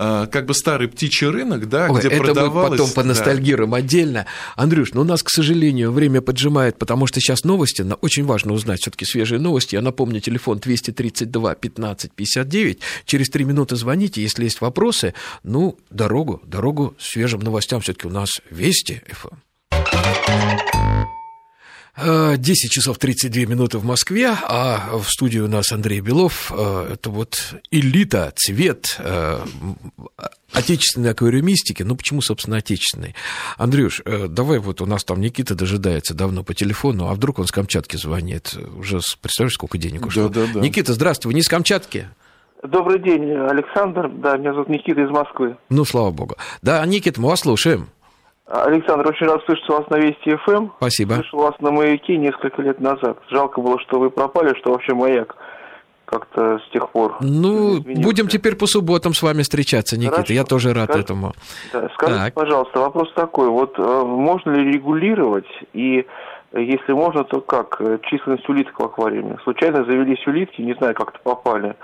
как 0.00 0.46
бы 0.46 0.54
старый 0.54 0.88
птичий 0.88 1.28
рынок, 1.28 1.68
да, 1.68 1.88
Ой, 1.90 1.98
где 2.00 2.08
это 2.08 2.24
продавалось... 2.24 2.70
мы 2.70 2.76
потом 2.78 2.90
поностальгируем 2.94 3.72
да. 3.72 3.76
отдельно. 3.76 4.26
Андрюш, 4.56 4.94
ну 4.94 5.02
у 5.02 5.04
нас, 5.04 5.22
к 5.22 5.28
сожалению, 5.28 5.92
время 5.92 6.22
поджимает, 6.22 6.78
потому 6.78 7.06
что 7.06 7.20
сейчас 7.20 7.44
новости, 7.44 7.84
очень 8.00 8.24
важно 8.24 8.54
узнать 8.54 8.80
все 8.80 8.90
таки 8.90 9.04
свежие 9.04 9.38
новости. 9.38 9.74
Я 9.74 9.82
напомню, 9.82 10.20
телефон 10.20 10.58
232 10.58 11.54
15 11.54 12.12
59. 12.12 12.78
Через 13.04 13.28
три 13.28 13.44
минуты 13.44 13.76
звоните, 13.76 14.22
если 14.22 14.44
есть 14.44 14.62
вопросы. 14.62 15.12
Ну, 15.42 15.76
дорогу, 15.90 16.40
дорогу 16.46 16.94
свежим 16.98 17.40
новостям 17.40 17.82
все 17.82 17.92
таки 17.92 18.06
у 18.06 18.10
нас 18.10 18.40
Вести 18.50 19.02
ФМ. 19.10 19.36
10 21.96 22.70
часов 22.70 22.98
32 22.98 23.44
минуты 23.44 23.78
в 23.78 23.84
Москве, 23.84 24.30
а 24.42 24.96
в 24.98 25.10
студии 25.10 25.38
у 25.40 25.48
нас 25.48 25.72
Андрей 25.72 26.00
Белов. 26.00 26.52
Э, 26.56 26.92
это 26.92 27.10
вот 27.10 27.56
элита, 27.70 28.32
цвет 28.36 28.96
э, 28.98 29.38
отечественной 30.52 31.10
аквариумистики. 31.10 31.82
Ну, 31.82 31.96
почему, 31.96 32.22
собственно, 32.22 32.58
отечественной? 32.58 33.14
Андрюш, 33.58 34.02
э, 34.04 34.28
давай 34.28 34.58
вот 34.58 34.80
у 34.80 34.86
нас 34.86 35.04
там 35.04 35.20
Никита 35.20 35.54
дожидается 35.54 36.14
давно 36.14 36.44
по 36.44 36.54
телефону, 36.54 37.08
а 37.08 37.14
вдруг 37.14 37.38
он 37.40 37.46
с 37.46 37.52
Камчатки 37.52 37.96
звонит? 37.96 38.56
Уже 38.76 39.00
представляешь, 39.20 39.54
сколько 39.54 39.76
денег 39.76 40.06
ушло? 40.06 40.28
Да, 40.28 40.46
да, 40.46 40.52
да. 40.54 40.60
Никита, 40.60 40.92
здравствуй, 40.92 41.34
не 41.34 41.42
с 41.42 41.48
Камчатки? 41.48 42.08
Добрый 42.62 43.02
день, 43.02 43.32
Александр. 43.32 44.10
Да, 44.10 44.36
меня 44.36 44.52
зовут 44.52 44.68
Никита 44.68 45.00
из 45.00 45.10
Москвы. 45.10 45.56
Ну, 45.70 45.84
слава 45.84 46.10
богу. 46.10 46.36
Да, 46.62 46.84
Никита, 46.84 47.20
мы 47.20 47.28
вас 47.28 47.40
слушаем. 47.40 47.88
Александр, 48.50 49.08
очень 49.08 49.26
рад 49.26 49.42
слышать 49.46 49.68
вас 49.68 49.88
на 49.90 49.96
Вести 49.96 50.34
ФМ. 50.44 50.68
Спасибо. 50.78 51.14
Слышал 51.14 51.38
вас 51.40 51.54
на 51.60 51.70
«Маяке» 51.70 52.16
несколько 52.16 52.60
лет 52.62 52.80
назад. 52.80 53.18
Жалко 53.30 53.60
было, 53.60 53.78
что 53.80 54.00
вы 54.00 54.10
пропали, 54.10 54.56
что 54.58 54.72
вообще 54.72 54.92
«Маяк» 54.92 55.36
как-то 56.04 56.58
с 56.58 56.72
тех 56.72 56.90
пор 56.90 57.18
Ну, 57.20 57.78
изменился. 57.78 58.02
будем 58.02 58.26
теперь 58.26 58.56
по 58.56 58.66
субботам 58.66 59.14
с 59.14 59.22
вами 59.22 59.42
встречаться, 59.42 59.96
Никита. 59.96 60.16
Хорошо. 60.16 60.32
Я 60.32 60.42
тоже 60.44 60.72
рад 60.74 60.86
Скажи, 60.86 61.04
этому. 61.04 61.32
Да, 61.72 61.88
скажите, 61.94 62.24
так. 62.24 62.34
пожалуйста, 62.34 62.80
вопрос 62.80 63.12
такой. 63.14 63.48
Вот 63.48 63.78
э, 63.78 64.02
можно 64.04 64.50
ли 64.50 64.72
регулировать 64.72 65.46
и 65.72 66.04
если 66.52 66.92
можно, 66.94 67.22
то 67.22 67.40
как? 67.40 67.80
Численность 68.10 68.48
улиток 68.48 68.80
в 68.80 68.82
аквариуме. 68.84 69.36
Случайно 69.44 69.84
завелись 69.84 70.26
улитки, 70.26 70.60
не 70.62 70.74
знаю, 70.74 70.94
как-то 70.96 71.20
попали 71.22 71.76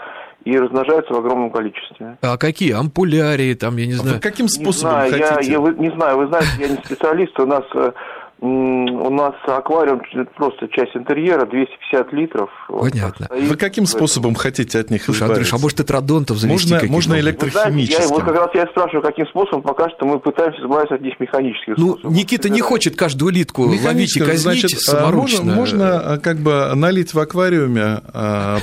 и 0.46 0.56
размножаются 0.56 1.12
в 1.12 1.18
огромном 1.18 1.50
количестве. 1.50 2.16
А 2.22 2.37
какие? 2.37 2.72
Ампулярии, 2.72 3.54
там, 3.54 3.76
я 3.78 3.87
не 3.87 3.94
знаю. 3.94 4.12
А 4.12 4.14
вы 4.14 4.20
каким 4.20 4.46
способом 4.46 5.02
не 5.02 5.09
знаю, 5.09 5.24
хотите? 5.35 5.52
Я, 5.52 5.59
я, 5.59 5.72
не 5.72 5.90
знаю, 5.90 6.18
вы 6.18 6.26
знаете, 6.28 6.50
я 6.61 6.68
не 6.68 6.76
специалист, 6.76 7.38
у 7.40 7.46
нас 7.46 7.64
э, 7.74 7.92
у 8.38 9.11
нас 9.11 9.35
аквариум 9.46 10.03
просто 10.37 10.68
часть 10.68 10.94
интерьера, 10.94 11.46
250 11.46 12.12
литров. 12.12 12.51
Понятно. 12.68 13.29
Вот, 13.31 13.40
Вы 13.40 13.57
каким 13.57 13.87
способом 13.87 14.35
хотите 14.35 14.79
от 14.79 14.90
них 14.90 15.05
Слушай, 15.05 15.18
избавиться? 15.18 15.40
Андрюш, 15.40 15.55
а 15.55 15.59
может 15.59 15.79
тетродонтов 15.79 16.37
завести? 16.37 16.75
Можно, 16.75 16.88
можно 16.90 17.20
электрохимическим. 17.20 17.96
Знаете, 17.96 18.03
я, 18.03 18.09
вот 18.09 18.25
как 18.25 18.37
раз 18.37 18.51
я 18.55 18.66
спрашиваю, 18.66 19.03
каким 19.03 19.27
способом, 19.29 19.62
пока 19.62 19.88
что 19.88 20.07
мы 20.07 20.18
пытаемся 20.18 20.61
избавиться 20.61 20.96
от 20.96 21.01
них 21.01 21.18
механически. 21.18 21.75
Ну, 21.77 21.92
способом. 21.92 22.12
Никита 22.14 22.49
не 22.51 22.61
хочет 22.61 22.96
каждую 22.96 23.31
улитку 23.31 23.62
ловить 23.62 24.16
и 24.16 24.20
казнить 24.20 24.61
значит, 24.61 24.79
а, 24.87 24.90
саморучно. 24.90 25.42
Можно, 25.42 25.55
можно 25.55 26.01
а, 26.01 26.18
как 26.18 26.37
бы 26.38 26.72
налить 26.75 27.14
в 27.14 27.18
аквариуме 27.18 28.03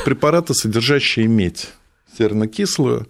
препараты, 0.06 0.54
содержащие 0.54 1.28
медь 1.28 1.74
серно-кислую, 2.18 3.08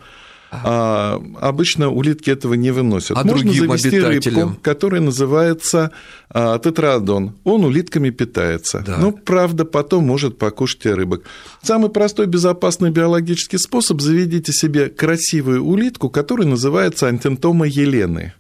а, 0.64 1.24
обычно 1.40 1.90
улитки 1.90 2.30
этого 2.30 2.54
не 2.54 2.72
выносят. 2.72 3.18
А 3.18 3.24
Можно 3.24 3.54
завести 3.54 4.00
рыбку, 4.00 4.58
которая 4.62 5.02
называется 5.02 5.92
а, 6.30 6.60
тетрадон. 6.60 7.36
Он 7.44 7.64
улитками 7.66 8.10
питается. 8.10 8.84
Да. 8.86 8.98
Но, 8.98 9.12
правда, 9.12 9.66
потом 9.66 10.06
может 10.06 10.38
покушать 10.38 10.86
и 10.86 10.90
рыбок. 10.90 11.24
Самый 11.62 11.90
простой, 11.90 12.28
безопасный 12.28 12.92
биологический 12.92 13.58
способ– 13.58 14.02
заведите 14.02 14.52
себе 14.54 14.90
красивую 14.90 15.64
улитку, 15.64 16.10
которая 16.10 16.48
называется 16.48 17.08
антентома 17.08 17.68
елены. 17.68 18.34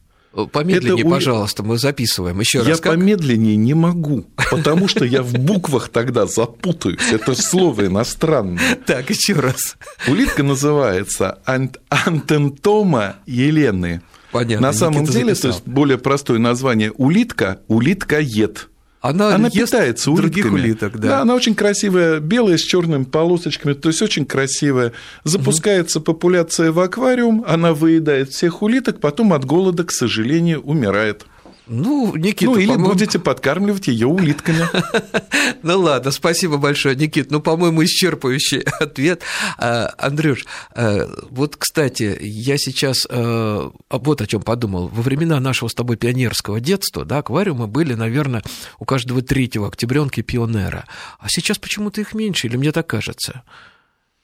Помедленнее, 0.51 1.01
это... 1.01 1.09
пожалуйста, 1.09 1.61
мы 1.61 1.77
записываем. 1.77 2.39
Еще 2.39 2.59
раз. 2.59 2.67
Я 2.67 2.77
помедленнее 2.77 3.55
не 3.55 3.75
могу, 3.75 4.25
потому 4.49 4.87
что 4.87 5.05
я 5.05 5.21
в 5.21 5.33
буквах 5.33 5.89
тогда 5.89 6.25
запутаюсь. 6.25 7.11
Это 7.11 7.35
слово 7.35 7.85
иностранное. 7.85 8.77
Так, 8.85 9.11
еще 9.11 9.33
раз. 9.33 9.77
Улитка 10.07 10.41
называется 10.41 11.39
антентома 11.45 13.17
Елены. 13.27 14.01
Понятно. 14.31 14.67
На 14.67 14.73
самом 14.73 15.01
Никита 15.03 15.13
деле, 15.19 15.35
записал. 15.35 15.51
то 15.51 15.57
есть 15.57 15.67
более 15.67 15.97
простое 15.99 16.39
название 16.39 16.91
улитка, 16.93 17.59
улиткоед. 17.67 18.69
Она, 19.03 19.35
она 19.35 19.49
питается 19.49 20.11
улитками. 20.11 20.31
других 20.31 20.53
улиток, 20.53 20.97
да. 20.97 21.07
Да, 21.09 21.21
она 21.23 21.35
очень 21.35 21.55
красивая, 21.55 22.21
белая 22.21 22.57
с 22.57 22.61
черными 22.61 23.03
полосочками, 23.03 23.73
то 23.73 23.89
есть 23.89 24.01
очень 24.01 24.25
красивая. 24.25 24.93
Запускается 25.25 25.99
угу. 25.99 26.05
популяция 26.05 26.71
в 26.71 26.79
аквариум, 26.79 27.43
она 27.45 27.73
выедает 27.73 28.29
всех 28.29 28.61
улиток, 28.61 29.01
потом 29.01 29.33
от 29.33 29.43
голода, 29.43 29.83
к 29.83 29.91
сожалению, 29.91 30.61
умирает. 30.61 31.25
Ну, 31.65 32.15
Никита, 32.15 32.51
Ну, 32.51 32.57
или 32.57 32.75
будете 32.75 33.19
подкармливать 33.19 33.87
ее 33.87 34.07
улитками. 34.07 34.67
Ну 35.61 35.79
ладно, 35.79 36.11
спасибо 36.11 36.57
большое, 36.57 36.95
Никит. 36.95 37.31
Ну, 37.31 37.39
по-моему, 37.39 37.83
исчерпывающий 37.83 38.61
ответ. 38.79 39.21
А, 39.57 39.93
Андрюш, 39.97 40.45
а, 40.75 41.07
вот, 41.29 41.55
кстати, 41.55 42.17
я 42.21 42.57
сейчас 42.57 43.07
а, 43.09 43.71
вот 43.89 44.21
о 44.21 44.27
чем 44.27 44.41
подумал. 44.41 44.89
Во 44.89 45.01
времена 45.01 45.39
нашего 45.39 45.69
с 45.69 45.73
тобой 45.73 45.95
пионерского 45.95 46.59
детства, 46.59 47.05
да, 47.05 47.19
аквариумы 47.19 47.67
были, 47.67 47.93
наверное, 47.93 48.43
у 48.79 48.85
каждого 48.85 49.21
третьего 49.21 49.67
октябренки 49.67 50.21
пионера. 50.21 50.85
А 51.19 51.27
сейчас 51.29 51.57
почему-то 51.59 52.01
их 52.01 52.13
меньше, 52.13 52.47
или 52.47 52.57
мне 52.57 52.73
так 52.73 52.87
кажется? 52.87 53.43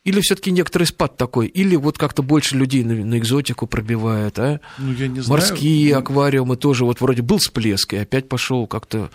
Или 0.06 0.22
все-таки 0.22 0.52
некоторый 0.52 0.86
спад 0.86 1.18
такой? 1.18 1.48
Или 1.48 1.76
вот 1.76 1.98
как-то 1.98 2.24
больше 2.24 2.56
людей 2.56 2.84
на, 2.84 2.94
на 2.94 3.18
экзотику 3.18 3.68
пробивает, 3.68 4.40
а? 4.40 4.62
Ну, 4.78 4.94
я 4.94 5.08
не 5.08 5.20
знаю. 5.20 5.42
Морские 5.42 5.96
аквариумы 5.96 6.56
тоже 6.56 6.86
вот 6.86 7.02
вроде 7.02 7.22
был 7.22 7.38
всплеск, 7.38 7.94
и 7.94 7.98
опять 7.98 8.30
пошел 8.30 8.66
как-то. 8.66 9.12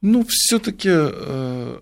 Ну, 0.00 0.26
все-таки, 0.28 0.88
э, 0.90 1.78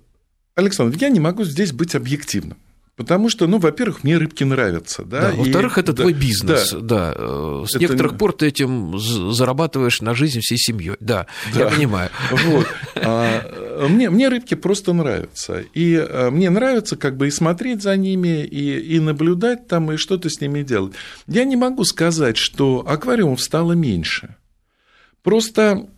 Александр, 0.54 0.98
я 1.00 1.08
не 1.08 1.20
могу 1.20 1.44
здесь 1.44 1.72
быть 1.72 1.94
объективным. 1.94 2.58
Потому 3.00 3.30
что, 3.30 3.46
ну, 3.46 3.56
во-первых, 3.56 4.04
мне 4.04 4.18
рыбки 4.18 4.44
нравятся, 4.44 5.02
да. 5.06 5.30
да 5.30 5.32
во-вторых, 5.34 5.78
это 5.78 5.94
да, 5.94 6.02
твой 6.02 6.12
бизнес, 6.12 6.70
да. 6.70 7.14
да. 7.14 7.64
С 7.64 7.74
это... 7.74 7.78
некоторых 7.78 8.18
пор 8.18 8.34
ты 8.34 8.46
этим 8.46 8.98
зарабатываешь 8.98 10.02
на 10.02 10.14
жизнь 10.14 10.40
всей 10.42 10.58
семьей, 10.58 10.96
да, 11.00 11.26
да. 11.54 11.60
я 11.60 11.66
понимаю. 11.68 12.10
Вот. 12.30 12.66
А, 12.96 13.88
мне, 13.88 14.10
мне 14.10 14.28
рыбки 14.28 14.52
просто 14.52 14.92
нравятся. 14.92 15.64
И 15.72 15.96
а, 15.96 16.30
мне 16.30 16.50
нравится 16.50 16.98
как 16.98 17.16
бы 17.16 17.28
и 17.28 17.30
смотреть 17.30 17.80
за 17.80 17.96
ними, 17.96 18.44
и, 18.44 18.96
и 18.96 19.00
наблюдать 19.00 19.66
там, 19.66 19.90
и 19.92 19.96
что-то 19.96 20.28
с 20.28 20.38
ними 20.42 20.62
делать. 20.62 20.92
Я 21.26 21.44
не 21.44 21.56
могу 21.56 21.84
сказать, 21.84 22.36
что 22.36 22.84
аквариумов 22.86 23.40
стало 23.40 23.72
меньше. 23.72 24.36
Просто 25.22 25.88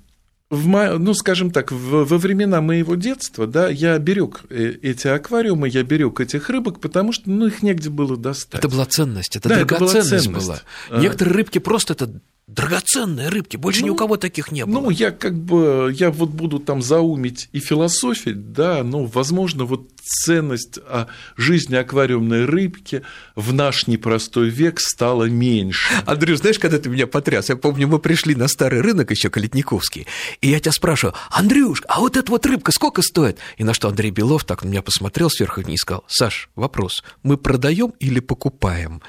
в, 0.52 0.98
ну, 0.98 1.14
скажем 1.14 1.50
так, 1.50 1.72
в, 1.72 2.04
во 2.04 2.18
времена 2.18 2.60
моего 2.60 2.94
детства, 2.94 3.46
да, 3.46 3.70
я 3.70 3.98
берег 3.98 4.42
э, 4.50 4.74
эти 4.82 5.06
аквариумы, 5.08 5.66
я 5.66 5.82
берег 5.82 6.20
этих 6.20 6.50
рыбок, 6.50 6.78
потому 6.78 7.12
что, 7.12 7.30
ну, 7.30 7.46
их 7.46 7.62
негде 7.62 7.88
было 7.88 8.18
достать. 8.18 8.60
Это 8.60 8.68
была 8.68 8.84
ценность, 8.84 9.34
это 9.34 9.48
да, 9.48 9.56
драгоценность 9.56 10.12
это 10.12 10.30
была. 10.30 10.40
Ценность. 10.40 10.64
была. 10.90 11.00
Некоторые 11.00 11.34
рыбки 11.36 11.58
просто 11.58 11.94
это 11.94 12.20
драгоценные 12.54 13.28
рыбки, 13.28 13.56
больше 13.56 13.80
ну, 13.80 13.86
ни 13.86 13.90
у 13.90 13.92
ну, 13.94 13.98
кого 13.98 14.16
таких 14.16 14.52
не 14.52 14.66
было. 14.66 14.80
Ну, 14.80 14.90
я 14.90 15.10
как 15.10 15.38
бы, 15.38 15.92
я 15.96 16.10
вот 16.10 16.30
буду 16.30 16.58
там 16.58 16.82
заумить 16.82 17.48
и 17.52 17.60
философить, 17.60 18.52
да, 18.52 18.82
ну, 18.82 19.06
возможно, 19.06 19.64
вот 19.64 19.88
ценность 20.02 20.78
а, 20.86 21.06
жизни 21.36 21.76
аквариумной 21.76 22.44
рыбки 22.44 23.02
в 23.36 23.52
наш 23.52 23.86
непростой 23.86 24.48
век 24.48 24.80
стала 24.80 25.24
меньше. 25.24 25.94
Андрюш, 26.06 26.40
знаешь, 26.40 26.58
когда 26.58 26.78
ты 26.78 26.88
меня 26.88 27.06
потряс, 27.06 27.48
я 27.48 27.56
помню, 27.56 27.88
мы 27.88 27.98
пришли 27.98 28.34
на 28.34 28.48
старый 28.48 28.80
рынок 28.80 29.10
еще 29.10 29.30
Калитниковский, 29.30 30.06
и 30.40 30.48
я 30.48 30.60
тебя 30.60 30.72
спрашиваю, 30.72 31.14
Андрюш, 31.30 31.82
а 31.88 32.00
вот 32.00 32.16
эта 32.16 32.30
вот 32.30 32.44
рыбка 32.46 32.72
сколько 32.72 33.02
стоит? 33.02 33.38
И 33.56 33.64
на 33.64 33.74
что 33.74 33.88
Андрей 33.88 34.10
Белов 34.10 34.44
так 34.44 34.64
на 34.64 34.68
меня 34.68 34.82
посмотрел 34.82 35.30
сверху 35.30 35.60
вниз 35.60 35.72
и 35.72 35.76
сказал, 35.78 36.04
Саш, 36.08 36.50
вопрос, 36.54 37.02
мы 37.22 37.36
продаем 37.36 37.94
или 37.98 38.20
покупаем? 38.20 39.00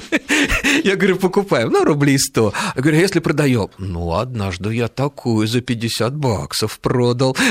Я 0.84 0.96
говорю, 0.96 1.16
покупаем, 1.16 1.70
ну, 1.70 1.84
рублей 1.84 2.18
100. 2.18 2.52
Я 2.74 2.82
говорю, 2.82 2.98
«А 2.98 3.00
если 3.00 3.20
продаем? 3.20 3.68
Ну, 3.78 4.14
однажды 4.14 4.74
я 4.74 4.88
такую 4.88 5.46
за 5.46 5.60
50 5.60 6.14
баксов 6.16 6.78
продал. 6.80 7.36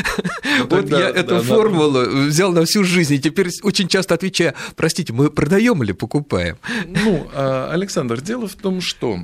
Вот 0.70 0.90
я 0.90 1.10
эту 1.10 1.42
формулу 1.42 2.28
взял 2.28 2.52
на 2.52 2.66
всю 2.66 2.84
жизнь, 2.84 3.16
и 3.16 3.20
теперь 3.20 3.50
очень 3.64 3.88
часто 3.88 4.14
отвечаю, 4.16 4.54
простите, 4.76 5.12
мы 5.12 5.30
продаем 5.32 5.82
или 5.84 5.92
покупаем? 5.92 6.58
Ну, 6.86 7.28
а, 7.34 7.70
Александр, 7.72 8.22
дело 8.22 8.48
в 8.48 8.56
том, 8.56 8.82
что 8.82 9.20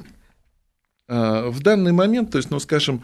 а, 1.07 1.49
в 1.49 1.61
данный 1.61 1.91
момент, 1.91 2.31
то 2.31 2.37
есть, 2.37 2.49
ну, 2.49 2.59
скажем, 2.59 3.03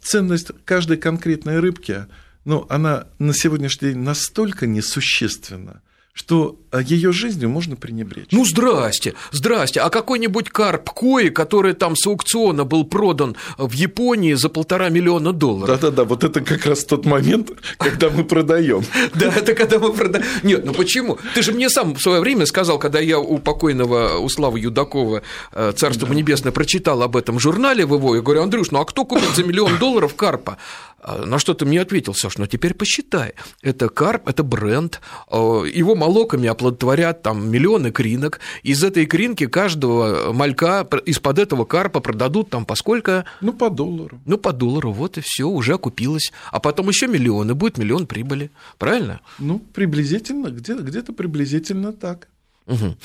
ценность 0.00 0.50
каждой 0.64 0.96
конкретной 0.96 1.60
рыбки, 1.60 2.06
ну, 2.44 2.66
она 2.68 3.06
на 3.18 3.34
сегодняшний 3.34 3.90
день 3.90 3.98
настолько 3.98 4.66
несущественна, 4.66 5.82
что 6.12 6.58
а, 6.70 6.80
ее 6.82 7.12
жизнью 7.12 7.48
можно 7.48 7.74
пренебречь. 7.74 8.28
Ну, 8.32 8.44
здрасте, 8.44 9.14
здрасте. 9.30 9.80
А 9.80 9.88
какой-нибудь 9.88 10.50
карп 10.50 10.90
кои, 10.90 11.30
который 11.30 11.72
там 11.72 11.96
с 11.96 12.06
аукциона 12.06 12.64
был 12.64 12.84
продан 12.84 13.36
в 13.56 13.72
Японии 13.72 14.34
за 14.34 14.50
полтора 14.50 14.90
миллиона 14.90 15.32
долларов. 15.32 15.80
Да-да-да, 15.80 16.04
вот 16.04 16.22
это 16.22 16.42
как 16.42 16.66
раз 16.66 16.84
тот 16.84 17.06
момент, 17.06 17.50
когда 17.78 18.10
мы 18.10 18.24
продаем. 18.24 18.84
Да, 19.14 19.32
это 19.34 19.54
когда 19.54 19.78
мы 19.78 19.92
продаем. 19.92 20.24
Нет, 20.42 20.64
ну 20.64 20.72
почему? 20.72 21.18
Ты 21.34 21.42
же 21.42 21.52
мне 21.52 21.68
сам 21.68 21.94
в 21.94 22.00
свое 22.00 22.20
время 22.20 22.46
сказал, 22.46 22.78
когда 22.78 22.98
я 22.98 23.18
у 23.18 23.38
покойного, 23.38 24.18
у 24.18 24.28
Славы 24.28 24.60
Юдакова, 24.60 25.22
э, 25.52 25.72
Царство 25.76 26.12
небесное, 26.12 26.52
прочитал 26.52 27.02
об 27.02 27.16
этом 27.16 27.38
журнале 27.38 27.84
в 27.84 27.94
его, 27.94 28.16
я 28.16 28.22
говорю, 28.22 28.42
Андрюш, 28.42 28.70
ну 28.70 28.80
а 28.80 28.84
кто 28.84 29.04
купит 29.04 29.34
за 29.36 29.44
миллион 29.44 29.78
долларов 29.78 30.14
карпа? 30.14 30.56
А, 31.02 31.26
на 31.26 31.38
что 31.38 31.52
ты 31.54 31.64
мне 31.64 31.80
ответил, 31.80 32.14
Саш, 32.14 32.38
ну 32.38 32.46
теперь 32.46 32.74
посчитай. 32.74 33.34
Это 33.60 33.88
карп, 33.88 34.28
это 34.28 34.44
бренд, 34.44 35.00
э, 35.30 35.36
его 35.36 35.96
молоками 35.96 36.48
оплодотворят 36.48 37.22
там 37.22 37.50
миллионы 37.50 37.90
кринок, 37.90 38.38
из 38.62 38.84
этой 38.84 39.06
кринки 39.06 39.46
каждого 39.46 40.32
малька 40.32 40.86
из-под 41.04 41.40
этого 41.40 41.64
карпа 41.64 42.00
продадут 42.00 42.50
там 42.50 42.64
по 42.64 42.76
сколько? 42.76 43.24
Ну, 43.40 43.52
по 43.52 43.68
доллару. 43.68 44.20
Ну, 44.26 44.38
по 44.38 44.52
доллару, 44.52 44.92
вот 44.92 45.18
и 45.18 45.20
все, 45.22 45.48
уже 45.48 45.74
окупилось. 45.74 46.32
А 46.52 46.60
потом 46.60 46.88
еще 46.88 47.08
миллионы, 47.08 47.54
будет 47.54 47.78
миллион 47.78 48.06
прибыли, 48.06 48.52
правильно? 48.78 49.20
Ну, 49.40 49.58
приблизительно, 49.58 50.48
где-то 50.48 50.82
где 50.82 51.02
приблизительно 51.02 51.92
так. 51.92 52.28
Угу. 52.66 52.96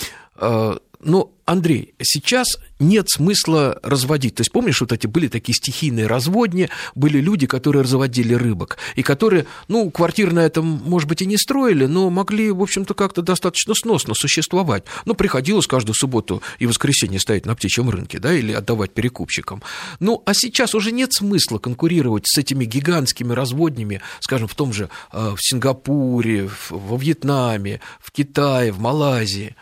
Ну, 0.99 1.31
Андрей, 1.45 1.93
сейчас 2.01 2.57
нет 2.79 3.07
смысла 3.10 3.79
разводить. 3.83 4.36
То 4.36 4.41
есть, 4.41 4.51
помнишь, 4.51 4.81
вот 4.81 4.91
эти 4.91 5.05
были 5.05 5.27
такие 5.27 5.53
стихийные 5.55 6.07
разводни, 6.07 6.69
были 6.95 7.19
люди, 7.19 7.45
которые 7.45 7.83
разводили 7.83 8.33
рыбок, 8.33 8.77
и 8.95 9.03
которые, 9.03 9.45
ну, 9.67 9.91
квартир 9.91 10.33
на 10.33 10.39
этом, 10.39 10.65
может 10.65 11.07
быть, 11.07 11.21
и 11.21 11.27
не 11.27 11.38
строили, 11.38 11.86
но 11.86 12.10
могли, 12.10 12.51
в 12.51 12.62
общем-то, 12.62 12.95
как-то 12.95 13.21
достаточно 13.21 13.75
сносно 13.75 14.15
существовать. 14.15 14.86
Ну, 15.05 15.13
приходилось 15.13 15.67
каждую 15.67 15.95
субботу 15.95 16.41
и 16.57 16.65
воскресенье 16.65 17.19
стоять 17.19 17.45
на 17.45 17.55
птичьем 17.55 17.89
рынке, 17.91 18.17
да, 18.17 18.33
или 18.33 18.51
отдавать 18.51 18.91
перекупщикам. 18.91 19.62
Ну, 19.99 20.23
а 20.25 20.33
сейчас 20.33 20.73
уже 20.73 20.91
нет 20.91 21.13
смысла 21.13 21.60
конкурировать 21.60 22.27
с 22.27 22.39
этими 22.39 22.65
гигантскими 22.65 23.33
разводнями, 23.33 24.01
скажем, 24.19 24.47
в 24.47 24.55
том 24.55 24.73
же 24.73 24.89
э, 25.13 25.36
в 25.36 25.38
Сингапуре, 25.39 26.49
во 26.71 26.97
Вьетнаме, 26.97 27.81
в 28.01 28.12
Китае, 28.12 28.71
в 28.71 28.79
Малайзии. 28.79 29.55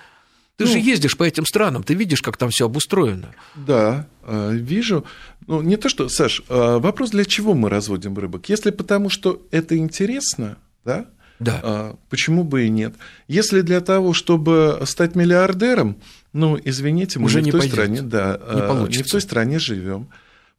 Ты 0.58 0.66
ну, 0.66 0.72
же 0.72 0.80
ездишь 0.80 1.18
по 1.18 1.24
этим 1.24 1.46
странам, 1.46 1.84
ты 1.84 1.94
видишь, 1.94 2.22
как 2.22 2.38
там 2.38 2.50
все 2.50 2.66
обустроено. 2.66 3.36
Да, 3.56 4.08
э, 4.24 4.52
вижу. 4.54 5.06
Ну, 5.48 5.62
не 5.62 5.76
то, 5.76 5.90
что, 5.90 6.08
Саш, 6.08 6.44
э, 6.48 6.78
вопрос, 6.78 7.10
для 7.10 7.26
чего 7.26 7.54
мы 7.54 7.70
разводим 7.70 8.18
рыбок? 8.18 8.48
Если 8.48 8.72
потому, 8.72 9.10
что 9.10 9.46
это 9.52 9.78
интересно, 9.78 10.58
да, 10.86 11.08
да. 11.40 11.60
А, 11.64 11.96
почему 12.10 12.44
бы 12.44 12.66
и 12.66 12.70
нет? 12.70 12.96
Если 13.28 13.62
для 13.62 13.82
того, 13.82 14.14
чтобы 14.14 14.82
стать 14.86 15.16
миллиардером, 15.16 15.98
ну, 16.32 16.58
извините, 16.64 17.20
мы 17.20 17.26
Уже 17.26 17.42
не, 17.42 17.52
в 17.52 17.54
той 17.54 17.62
пойдет. 17.62 17.76
стране, 17.76 18.02
да, 18.02 18.40
не, 18.54 18.62
получится. 18.62 19.00
Э, 19.00 19.04
не 19.04 19.04
в 19.04 19.12
той 19.12 19.22
стране 19.22 19.60
живем. 19.60 20.08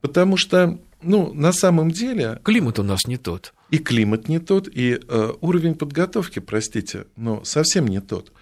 Потому 0.03 0.37
что, 0.37 0.79
ну, 1.03 1.33
на 1.33 1.53
самом 1.53 1.91
деле... 1.91 2.41
Климат 2.45 2.79
у 2.79 2.83
нас 2.83 3.07
не 3.07 3.17
тот. 3.17 3.55
И 3.71 3.79
климат 3.79 4.29
не 4.29 4.39
тот, 4.39 4.69
и 4.69 5.01
э, 5.09 5.33
уровень 5.41 5.75
подготовки, 5.75 6.39
простите, 6.39 7.07
но 7.17 7.43
совсем 7.45 7.89
не 7.89 8.01
тот. 8.01 8.33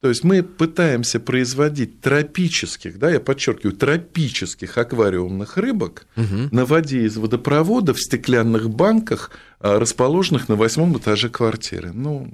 То 0.00 0.08
есть 0.08 0.24
мы 0.24 0.42
пытаемся 0.42 1.20
производить 1.20 2.00
тропических, 2.00 2.98
да, 2.98 3.10
я 3.10 3.20
подчеркиваю, 3.20 3.76
тропических 3.76 4.78
аквариумных 4.78 5.58
рыбок 5.58 6.06
угу. 6.16 6.48
на 6.50 6.64
воде 6.64 7.04
из 7.04 7.18
водопровода 7.18 7.92
в 7.92 8.00
стеклянных 8.00 8.70
банках, 8.70 9.30
а, 9.58 9.78
расположенных 9.78 10.48
на 10.48 10.56
восьмом 10.56 10.96
этаже 10.96 11.28
квартиры. 11.28 11.92
Ну, 11.92 12.32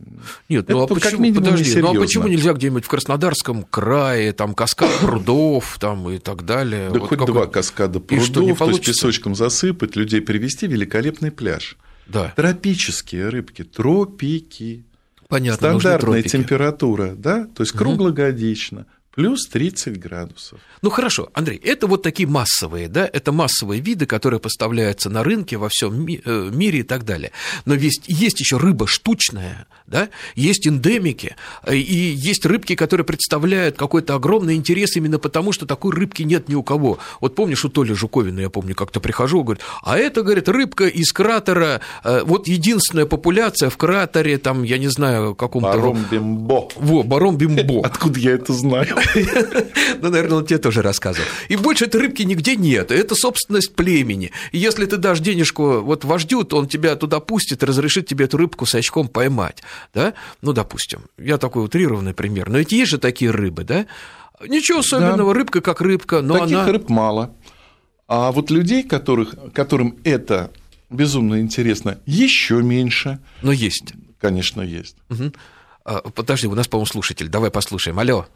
Нет, 0.49 0.69
ну 0.69 0.81
а 0.81 0.87
почему, 0.87 1.23
минимум 1.23 1.43
подожди, 1.43 1.81
ну 1.81 1.91
а 1.91 2.01
почему 2.01 2.29
нельзя 2.29 2.53
где-нибудь 2.53 2.85
в 2.85 2.89
Краснодарском 2.89 3.65
крае, 3.65 4.33
там 4.33 4.55
каскад 4.55 4.91
прудов 5.01 5.79
там, 5.81 6.09
и 6.09 6.19
так 6.19 6.45
далее? 6.45 6.91
Да 6.93 7.01
вот 7.01 7.09
хоть 7.09 7.19
как... 7.19 7.27
два 7.27 7.47
каскада 7.49 7.99
прудов, 7.99 8.27
что, 8.27 8.55
то 8.55 8.71
есть 8.71 8.87
песочком 8.87 9.35
засыпать, 9.35 9.97
людей 9.97 10.21
привести 10.21 10.69
великолепный 10.69 11.33
пляж. 11.33 11.77
Да. 12.07 12.33
Тропические 12.37 13.29
рыбки, 13.29 13.65
тропики. 13.65 14.85
Понятно, 15.29 15.79
стандартная 15.79 16.23
температура, 16.23 17.15
да, 17.17 17.47
то 17.47 17.63
есть 17.63 17.73
круглогодично, 17.73 18.87
плюс 19.17 19.49
30 19.49 19.99
градусов. 19.99 20.61
Ну 20.83 20.91
хорошо, 20.91 21.31
Андрей, 21.33 21.59
это 21.65 21.87
вот 21.87 22.03
такие 22.03 22.29
массовые, 22.29 22.87
да, 22.89 23.09
это 23.11 23.33
массовые 23.33 23.81
виды, 23.81 24.05
которые 24.05 24.39
поставляются 24.41 25.09
на 25.09 25.25
рынке 25.25 25.57
во 25.57 25.69
всем 25.71 26.05
ми- 26.05 26.21
э, 26.23 26.51
мире 26.53 26.81
и 26.81 26.83
так 26.83 27.05
далее. 27.05 27.33
Но 27.65 27.75
есть, 27.75 28.05
есть 28.07 28.39
еще 28.41 28.59
рыба 28.59 28.87
штучная, 28.87 29.67
да, 29.87 30.11
есть 30.35 30.67
эндемики, 30.69 31.35
э, 31.65 31.77
и 31.77 31.95
есть 31.95 32.45
рыбки, 32.45 32.75
которые 32.75 33.07
представляют 33.07 33.77
какой-то 33.79 34.15
огромный 34.15 34.55
интерес 34.55 34.97
именно 34.97 35.19
потому, 35.19 35.53
что 35.53 35.65
такой 35.65 35.95
рыбки 35.95 36.23
нет 36.23 36.51
ни 36.51 36.55
у 36.55 36.63
кого. 36.63 36.99
Вот 37.23 37.35
помнишь, 37.35 37.65
у 37.65 37.71
Толи 37.71 37.95
Жуковина, 37.95 38.41
я 38.41 38.51
помню, 38.51 38.75
как-то 38.75 39.01
прихожу, 39.01 39.43
говорит, 39.43 39.63
а 39.83 39.97
это, 39.97 40.23
говорит, 40.23 40.49
рыбка 40.51 40.87
из 40.89 41.11
кратера, 41.13 41.81
э, 42.05 42.23
вот 42.23 42.49
единственная 42.49 43.07
популяция 43.07 43.71
в 43.71 43.79
кратере, 43.79 44.37
там, 44.37 44.63
я 44.63 44.77
не 44.77 44.89
знаю, 44.89 45.35
каком-то... 45.35 45.71
Баром 45.73 46.05
Бимбо. 46.11 46.69
Во, 46.77 47.03
Баром 47.03 47.39
Бимбо. 47.39 47.81
Откуда 47.87 48.21
я 48.21 48.33
это 48.33 48.53
знаю? 48.53 48.95
Ну, 50.01 50.11
наверное, 50.11 50.39
он 50.39 50.47
тебе 50.47 50.59
тоже 50.59 50.83
рассказывал. 50.83 51.27
И 51.49 51.57
больше 51.57 51.87
этой 51.87 52.01
рыбки 52.01 52.23
нигде 52.23 52.57
нет. 52.57 52.91
Это 52.91 53.15
собственность 53.15 53.75
племени. 53.75 54.33
И 54.53 54.59
если 54.59 54.85
ты 54.87 54.97
дашь 54.97 55.21
денежку 55.21 55.81
вот 55.81 56.05
вождю, 56.05 56.45
то 56.45 56.59
он 56.59 56.69
тебя 56.69 56.97
туда 56.97 57.21
пустит 57.21 57.63
разрешит 57.63 58.07
тебе 58.07 58.27
эту 58.27 58.37
рыбку 58.37 58.67
с 58.67 58.75
очком 58.75 59.09
поймать. 59.09 59.63
Да? 59.95 60.15
Ну, 60.43 60.53
допустим. 60.53 61.03
Я 61.19 61.39
такой 61.39 61.65
утрированный 61.65 62.15
пример. 62.15 62.49
Но 62.49 62.59
ведь 62.59 62.73
есть 62.73 62.91
же 62.91 62.99
такие 62.99 63.31
рыбы, 63.31 63.65
да? 63.65 63.87
Ничего 64.47 64.81
особенного, 64.81 65.33
да. 65.33 65.39
рыбка 65.39 65.61
как 65.61 65.81
рыбка, 65.81 66.21
но 66.21 66.39
Таких 66.39 66.59
она... 66.59 66.73
рыб 66.73 66.89
мало. 66.89 67.35
А 68.09 68.31
вот 68.33 68.51
людей, 68.51 68.83
которых, 68.83 69.35
которым 69.53 69.97
это 70.05 70.51
безумно 70.91 71.41
интересно, 71.41 71.99
еще 72.07 72.63
меньше. 72.63 73.19
Но 73.43 73.53
есть. 73.53 73.95
Конечно, 74.21 74.63
есть. 74.63 74.97
Угу. 75.11 75.33
Подожди, 76.15 76.47
у 76.47 76.55
нас, 76.55 76.69
по-моему, 76.69 76.87
слушатель. 76.87 77.29
Давай 77.29 77.51
послушаем. 77.51 77.99
Алло. 77.99 78.27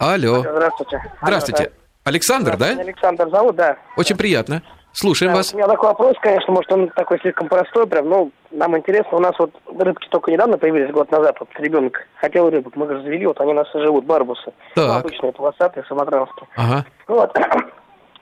Алло. 0.00 0.40
Здравствуйте. 0.40 1.02
Здравствуйте. 1.20 1.64
Алло, 1.64 1.72
Александр, 2.04 2.56
да? 2.56 2.68
Александр 2.70 3.28
зовут, 3.28 3.56
да. 3.56 3.76
Очень 3.98 4.16
приятно. 4.16 4.62
Слушаем 4.92 5.32
да, 5.32 5.36
вас. 5.36 5.52
У 5.52 5.56
меня 5.58 5.68
такой 5.68 5.90
вопрос, 5.90 6.16
конечно, 6.22 6.54
может, 6.54 6.72
он 6.72 6.88
такой 6.88 7.20
слишком 7.20 7.48
простой, 7.48 7.86
прям, 7.86 8.08
ну, 8.08 8.32
нам 8.50 8.76
интересно, 8.78 9.18
у 9.18 9.20
нас 9.20 9.38
вот 9.38 9.52
рыбки 9.78 10.08
только 10.08 10.32
недавно 10.32 10.56
появились, 10.56 10.90
год 10.90 11.12
назад, 11.12 11.36
вот 11.38 11.50
ребенок 11.58 12.08
хотел 12.16 12.48
рыбок, 12.48 12.74
мы 12.76 12.88
же 12.88 13.02
завели, 13.02 13.26
вот 13.26 13.38
они 13.40 13.52
у 13.52 13.54
нас 13.54 13.68
живут, 13.74 14.06
барбусы. 14.06 14.52
Так. 14.74 14.86
Ну, 14.86 14.92
обычные 14.94 15.32
полосатые, 15.32 15.84
самотранские. 15.86 16.48
Ага. 16.56 16.86
Вот. 17.06 17.38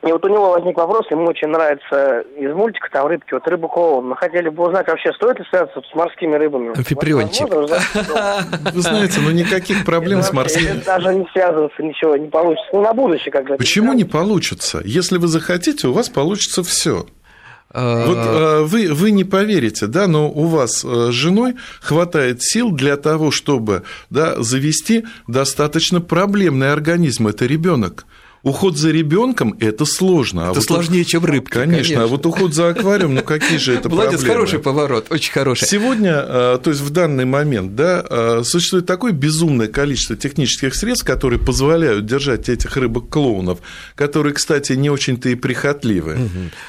И 0.06 0.12
вот 0.12 0.24
у 0.24 0.28
него 0.28 0.50
возник 0.50 0.76
вопрос, 0.76 1.10
ему 1.10 1.24
очень 1.24 1.48
нравится 1.48 2.20
из 2.38 2.54
мультика 2.54 2.88
там 2.92 3.08
рыбки, 3.08 3.34
вот 3.34 3.46
рыбу 3.48 3.68
клоун. 3.68 4.06
Мы 4.06 4.16
хотели 4.16 4.48
бы 4.48 4.66
узнать 4.66 4.86
вообще, 4.86 5.12
стоит 5.12 5.40
ли 5.40 5.44
связаться 5.50 5.80
с 5.80 5.94
морскими 5.94 6.36
рыбами? 6.36 6.76
Амфиприончик. 6.76 7.48
Вы 7.52 8.80
знаете, 8.80 9.20
ну 9.20 9.32
никаких 9.32 9.84
проблем 9.84 10.22
с 10.22 10.32
морскими... 10.32 10.80
Даже 10.86 11.14
не 11.14 11.26
связываться, 11.32 11.82
ничего 11.82 12.16
не 12.16 12.28
получится. 12.28 12.68
Ну, 12.72 12.82
на 12.82 12.92
будущее 12.92 13.32
как 13.32 13.46
бы. 13.46 13.56
Почему 13.56 13.92
не 13.92 14.04
получится? 14.04 14.80
Если 14.84 15.18
вы 15.18 15.26
захотите, 15.26 15.88
у 15.88 15.92
вас 15.92 16.08
получится 16.08 16.62
все. 16.62 17.06
А, 17.70 18.06
Вот 18.06 18.16
э, 18.16 18.62
вы, 18.62 18.94
вы 18.94 19.10
не 19.10 19.24
поверите, 19.24 19.88
да, 19.88 20.06
но 20.06 20.30
у 20.30 20.44
вас 20.44 20.84
э, 20.84 21.10
с 21.10 21.12
женой 21.12 21.56
хватает 21.80 22.42
сил 22.42 22.70
для 22.70 22.96
того, 22.96 23.30
чтобы 23.30 23.82
да, 24.10 24.40
завести 24.42 25.04
достаточно 25.26 26.00
проблемный 26.00 26.72
организм. 26.72 27.26
Это 27.26 27.46
ребенок. 27.46 28.06
Уход 28.42 28.76
за 28.76 28.90
ребенком 28.90 29.56
это 29.60 29.84
сложно. 29.84 30.40
Это 30.42 30.50
а 30.50 30.52
вот 30.54 30.64
сложнее, 30.64 31.04
чем 31.04 31.24
рыбка. 31.24 31.60
Конечно, 31.60 31.82
конечно, 31.94 32.04
а 32.04 32.06
вот 32.06 32.24
уход 32.26 32.54
за 32.54 32.68
аквариум, 32.68 33.14
ну 33.14 33.22
какие 33.22 33.58
же 33.58 33.74
это 33.74 33.88
Молодец, 33.88 34.20
проблемы? 34.20 34.34
хороший 34.34 34.58
поворот, 34.60 35.06
очень 35.10 35.32
хороший. 35.32 35.66
Сегодня, 35.66 36.12
э, 36.14 36.58
то 36.62 36.70
есть 36.70 36.80
в 36.80 36.90
данный 36.90 37.24
момент, 37.24 37.74
да, 37.74 38.04
э, 38.08 38.42
существует 38.44 38.86
такое 38.86 39.12
безумное 39.12 39.66
количество 39.68 40.16
технических 40.16 40.74
средств, 40.74 41.04
которые 41.04 41.40
позволяют 41.40 42.06
держать 42.06 42.48
этих 42.48 42.76
рыбок-клоунов, 42.76 43.58
которые, 43.94 44.32
кстати, 44.34 44.72
не 44.74 44.90
очень-то 44.90 45.28
и 45.28 45.34
прихотливы. 45.34 46.16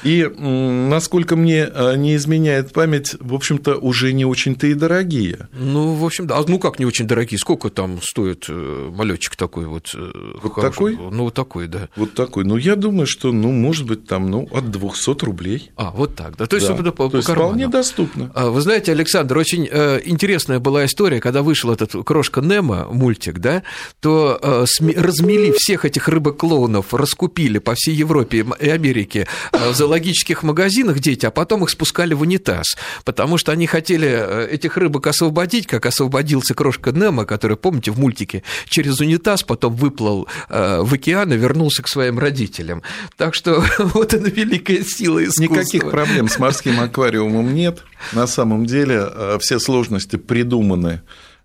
И, 0.02 0.22
м, 0.22 0.88
насколько 0.88 1.36
мне 1.36 1.68
э, 1.72 1.96
не 1.96 2.16
изменяет 2.16 2.72
память, 2.72 3.14
в 3.20 3.34
общем-то, 3.34 3.76
уже 3.76 4.12
не 4.12 4.24
очень-то 4.24 4.66
и 4.66 4.74
дорогие. 4.74 5.48
Ну, 5.52 5.94
в 5.94 6.04
общем, 6.04 6.26
да. 6.26 6.38
А 6.38 6.44
ну 6.46 6.58
как 6.58 6.78
не 6.78 6.84
очень 6.84 7.06
дорогие? 7.06 7.38
Сколько 7.38 7.70
там 7.70 8.00
стоит 8.02 8.46
малечик 8.48 9.36
такой 9.36 9.66
вот? 9.66 9.90
э, 9.94 10.10
Вот 10.42 10.52
хороший? 10.54 10.72
такой? 10.72 10.96
Ну, 10.96 11.24
вот 11.24 11.34
такой, 11.34 11.59
да. 11.68 11.88
Вот 11.96 12.14
такой. 12.14 12.44
Ну, 12.44 12.56
я 12.56 12.76
думаю, 12.76 13.06
что, 13.06 13.32
ну, 13.32 13.50
может 13.50 13.86
быть, 13.86 14.06
там, 14.06 14.30
ну, 14.30 14.48
от 14.52 14.70
200 14.70 15.24
рублей. 15.24 15.70
А, 15.76 15.90
вот 15.90 16.14
так, 16.16 16.36
да. 16.36 16.46
То 16.46 16.56
есть, 16.56 16.68
Да. 16.68 16.74
по, 16.92 17.08
То 17.08 17.16
есть 17.16 17.26
по 17.26 17.34
карману. 17.34 17.50
вполне 17.50 17.68
доступно. 17.68 18.30
А, 18.34 18.50
Вы 18.50 18.60
знаете, 18.60 18.92
Александр, 18.92 19.38
очень 19.38 19.68
э, 19.70 20.00
интересная 20.04 20.58
была 20.58 20.84
история, 20.84 21.20
когда 21.20 21.42
вышел 21.42 21.70
этот 21.72 21.92
крошка 22.04 22.40
Немо 22.40 22.88
мультик, 22.90 23.38
да, 23.38 23.62
то 24.00 24.38
э, 24.42 24.64
размели 24.96 25.52
всех 25.56 25.84
этих 25.84 26.08
рыбок-клоунов, 26.08 26.94
раскупили 26.94 27.58
по 27.58 27.74
всей 27.74 27.94
Европе 27.94 28.46
и 28.60 28.68
Америке 28.68 29.26
э, 29.52 29.70
в 29.70 29.74
зоологических 29.74 30.42
магазинах 30.42 31.00
дети, 31.00 31.26
а 31.26 31.30
потом 31.30 31.64
их 31.64 31.70
спускали 31.70 32.14
в 32.14 32.22
унитаз, 32.22 32.76
потому 33.04 33.38
что 33.38 33.52
они 33.52 33.66
хотели 33.66 34.48
этих 34.50 34.76
рыбок 34.76 35.06
освободить, 35.06 35.66
как 35.66 35.86
освободился 35.86 36.54
крошка 36.54 36.92
Немо, 36.92 37.24
который, 37.24 37.56
помните, 37.56 37.90
в 37.90 37.98
мультике 37.98 38.42
через 38.68 39.00
унитаз 39.00 39.42
потом 39.42 39.74
выплыл 39.74 40.28
в 40.48 40.92
океан 40.94 41.32
и 41.32 41.36
вернулся 41.36 41.49
к 41.82 41.88
своим 41.88 42.18
родителям. 42.18 42.82
Так 43.16 43.34
что 43.34 43.64
вот 43.78 44.14
она 44.14 44.28
великая 44.28 44.82
сила 44.82 45.22
искусства. 45.22 45.42
Никаких 45.42 45.90
проблем 45.90 46.28
с 46.28 46.38
морским 46.38 46.80
аквариумом 46.80 47.54
нет. 47.54 47.84
На 48.12 48.26
самом 48.26 48.66
деле 48.66 49.02
э, 49.02 49.38
все 49.40 49.58
сложности 49.58 50.16
придуманы. 50.16 51.02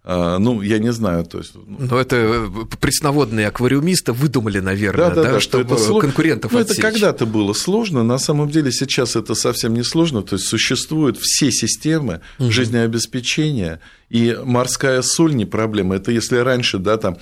Э, 0.07 0.37
Ну, 0.39 0.61
я 0.61 0.77
не 0.77 0.91
знаю, 0.93 1.25
то 1.25 1.39
есть... 1.39 1.53
ну, 1.55 1.77
Ну, 1.79 1.97
это 1.97 2.15
э, 2.15 2.47
пресноводные 2.79 3.47
аквариумисты 3.47 4.13
выдумали, 4.13 4.59
наверное, 4.59 5.09
да, 5.09 5.39
что 5.39 5.59
чтобы 5.63 5.75
это 5.75 5.99
конкурентов 5.99 6.51
Ну, 6.51 6.59
это 6.59 6.71
отсечь. 6.71 6.83
когда-то 6.83 7.25
было 7.25 7.53
сложно, 7.53 8.03
на 8.03 8.19
самом 8.19 8.49
деле 8.49 8.71
сейчас 8.71 9.15
это 9.15 9.33
совсем 9.33 9.73
не 9.73 9.83
сложно, 9.83 10.21
то 10.21 10.35
есть 10.35 10.47
существуют 10.47 11.17
все 11.17 11.51
системы 11.51 12.21
жизнеобеспечения, 12.39 13.79
и 14.09 14.37
морская 14.43 15.01
соль 15.01 15.33
не 15.35 15.45
проблема. 15.45 15.95
Это 15.95 16.11
если 16.11 16.37
раньше, 16.37 16.77
да, 16.77 16.97
там, 16.97 17.17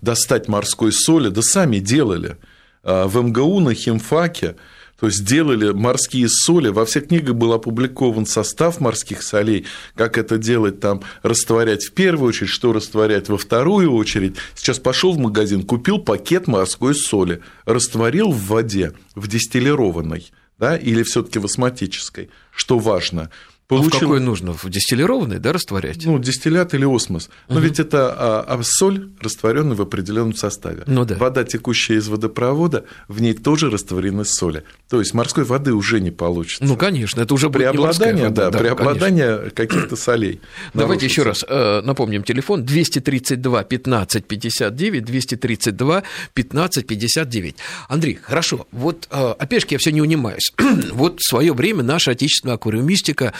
достать 0.00 0.48
морской 0.48 0.92
соли, 0.92 1.28
да 1.28 1.42
сами 1.42 1.78
делали. 1.78 2.36
А 2.82 3.06
В 3.06 3.22
МГУ 3.22 3.60
на 3.60 3.74
химфаке 3.74 4.56
то 5.00 5.06
есть 5.06 5.24
делали 5.24 5.72
морские 5.72 6.28
соли, 6.28 6.68
во 6.68 6.84
всех 6.84 7.08
книгах 7.08 7.34
был 7.34 7.54
опубликован 7.54 8.26
состав 8.26 8.80
морских 8.80 9.22
солей, 9.22 9.64
как 9.94 10.18
это 10.18 10.36
делать, 10.36 10.78
там, 10.78 11.02
растворять 11.22 11.84
в 11.84 11.92
первую 11.92 12.28
очередь, 12.28 12.50
что 12.50 12.74
растворять 12.74 13.30
во 13.30 13.38
вторую 13.38 13.92
очередь. 13.94 14.36
Сейчас 14.54 14.78
пошел 14.78 15.14
в 15.14 15.18
магазин, 15.18 15.62
купил 15.62 15.98
пакет 15.98 16.48
морской 16.48 16.94
соли, 16.94 17.40
растворил 17.64 18.30
в 18.30 18.46
воде, 18.48 18.92
в 19.14 19.26
дистиллированной, 19.26 20.30
да, 20.58 20.76
или 20.76 21.02
все-таки 21.02 21.38
в 21.38 21.46
осмотической, 21.46 22.28
что 22.54 22.78
важно. 22.78 23.30
А 23.70 23.82
в 23.82 23.90
какой 23.90 24.20
нужно? 24.20 24.52
В 24.52 24.68
дистиллированный, 24.68 25.38
да, 25.38 25.52
растворять? 25.52 26.04
ну, 26.04 26.18
дистиллят 26.18 26.74
или 26.74 26.84
осмос. 26.84 27.30
Но 27.48 27.60
ведь 27.60 27.78
это 27.78 28.14
а, 28.16 28.44
а 28.46 28.60
соль, 28.62 29.10
растворенная 29.20 29.76
в 29.76 29.82
определенном 29.82 30.34
составе. 30.34 30.82
Ну 30.86 31.04
да. 31.04 31.16
Вода, 31.16 31.44
текущая 31.44 31.96
из 31.96 32.08
водопровода, 32.08 32.84
в 33.08 33.20
ней 33.20 33.34
тоже 33.34 33.70
растворены 33.70 34.24
соли. 34.24 34.64
То 34.88 34.98
есть 34.98 35.14
морской 35.14 35.44
воды 35.44 35.72
уже 35.72 36.00
не 36.00 36.10
получится. 36.10 36.64
Ну, 36.64 36.76
конечно, 36.76 37.20
это 37.20 37.34
уже 37.34 37.50
преобладание, 37.50 38.24
вода, 38.24 38.50
да, 38.50 38.58
конечно. 38.58 38.76
преобладание 38.76 39.50
каких-то 39.50 39.96
солей. 39.96 40.40
Давайте 40.74 41.06
еще 41.06 41.22
раз 41.22 41.44
э, 41.46 41.80
напомним 41.82 42.22
телефон 42.22 42.64
232 42.64 43.64
15 43.64 44.24
59 44.26 45.04
232 45.04 46.02
15 46.34 46.86
59. 46.86 47.56
Андрей, 47.88 48.18
хорошо, 48.20 48.66
вот 48.72 49.08
э, 49.10 49.34
же 49.38 49.66
я 49.70 49.78
все 49.78 49.92
не 49.92 50.02
унимаюсь. 50.02 50.52
вот 50.92 51.20
в 51.20 51.28
свое 51.28 51.52
время 51.52 51.82
наша 51.82 52.12
отечественная 52.12 52.56
аквариумистика 52.56 53.32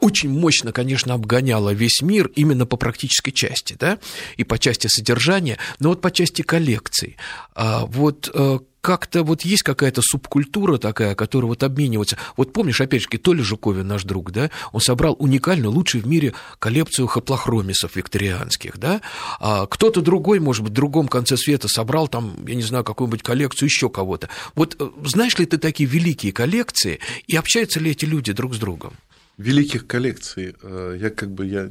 очень 0.00 0.30
мощно, 0.30 0.72
конечно, 0.72 1.14
обгоняла 1.14 1.72
весь 1.72 2.02
мир 2.02 2.30
именно 2.34 2.66
по 2.66 2.76
практической 2.76 3.30
части, 3.30 3.76
да, 3.78 3.98
и 4.36 4.44
по 4.44 4.58
части 4.58 4.86
содержания, 4.86 5.58
но 5.78 5.90
вот 5.90 6.00
по 6.00 6.10
части 6.10 6.42
коллекций. 6.42 7.16
А 7.54 7.86
вот 7.86 8.30
э, 8.32 8.58
как-то 8.80 9.22
вот 9.22 9.42
есть 9.42 9.62
какая-то 9.62 10.00
субкультура 10.02 10.78
такая, 10.78 11.14
которая 11.14 11.48
вот 11.48 11.62
обменивается. 11.62 12.16
Вот 12.36 12.52
помнишь, 12.52 12.80
опять 12.80 13.02
же, 13.02 13.08
Толя 13.18 13.42
Жуковин, 13.42 13.86
наш 13.86 14.04
друг, 14.04 14.30
да, 14.30 14.50
он 14.72 14.80
собрал 14.80 15.16
уникальную, 15.18 15.72
лучшую 15.72 16.04
в 16.04 16.06
мире 16.06 16.34
коллекцию 16.58 17.06
хаплохромисов 17.06 17.96
викторианских, 17.96 18.78
да, 18.78 19.00
а 19.40 19.66
кто-то 19.66 20.00
другой, 20.00 20.40
может 20.40 20.62
быть, 20.62 20.72
в 20.72 20.74
другом 20.74 21.08
конце 21.08 21.36
света 21.36 21.68
собрал 21.68 22.08
там, 22.08 22.46
я 22.46 22.54
не 22.54 22.62
знаю, 22.62 22.84
какую-нибудь 22.84 23.22
коллекцию 23.22 23.66
еще 23.66 23.90
кого-то. 23.90 24.28
Вот 24.54 24.76
э, 24.78 24.88
знаешь 25.04 25.36
ли 25.38 25.46
ты 25.46 25.58
такие 25.58 25.88
великие 25.88 26.32
коллекции, 26.32 27.00
и 27.26 27.36
общаются 27.36 27.80
ли 27.80 27.90
эти 27.90 28.04
люди 28.04 28.32
друг 28.32 28.54
с 28.54 28.58
другом? 28.58 28.94
Великих 29.38 29.86
коллекций. 29.86 30.54
э, 30.62 30.98
Я 31.00 31.10
как 31.10 31.30
бы 31.30 31.46
я, 31.46 31.70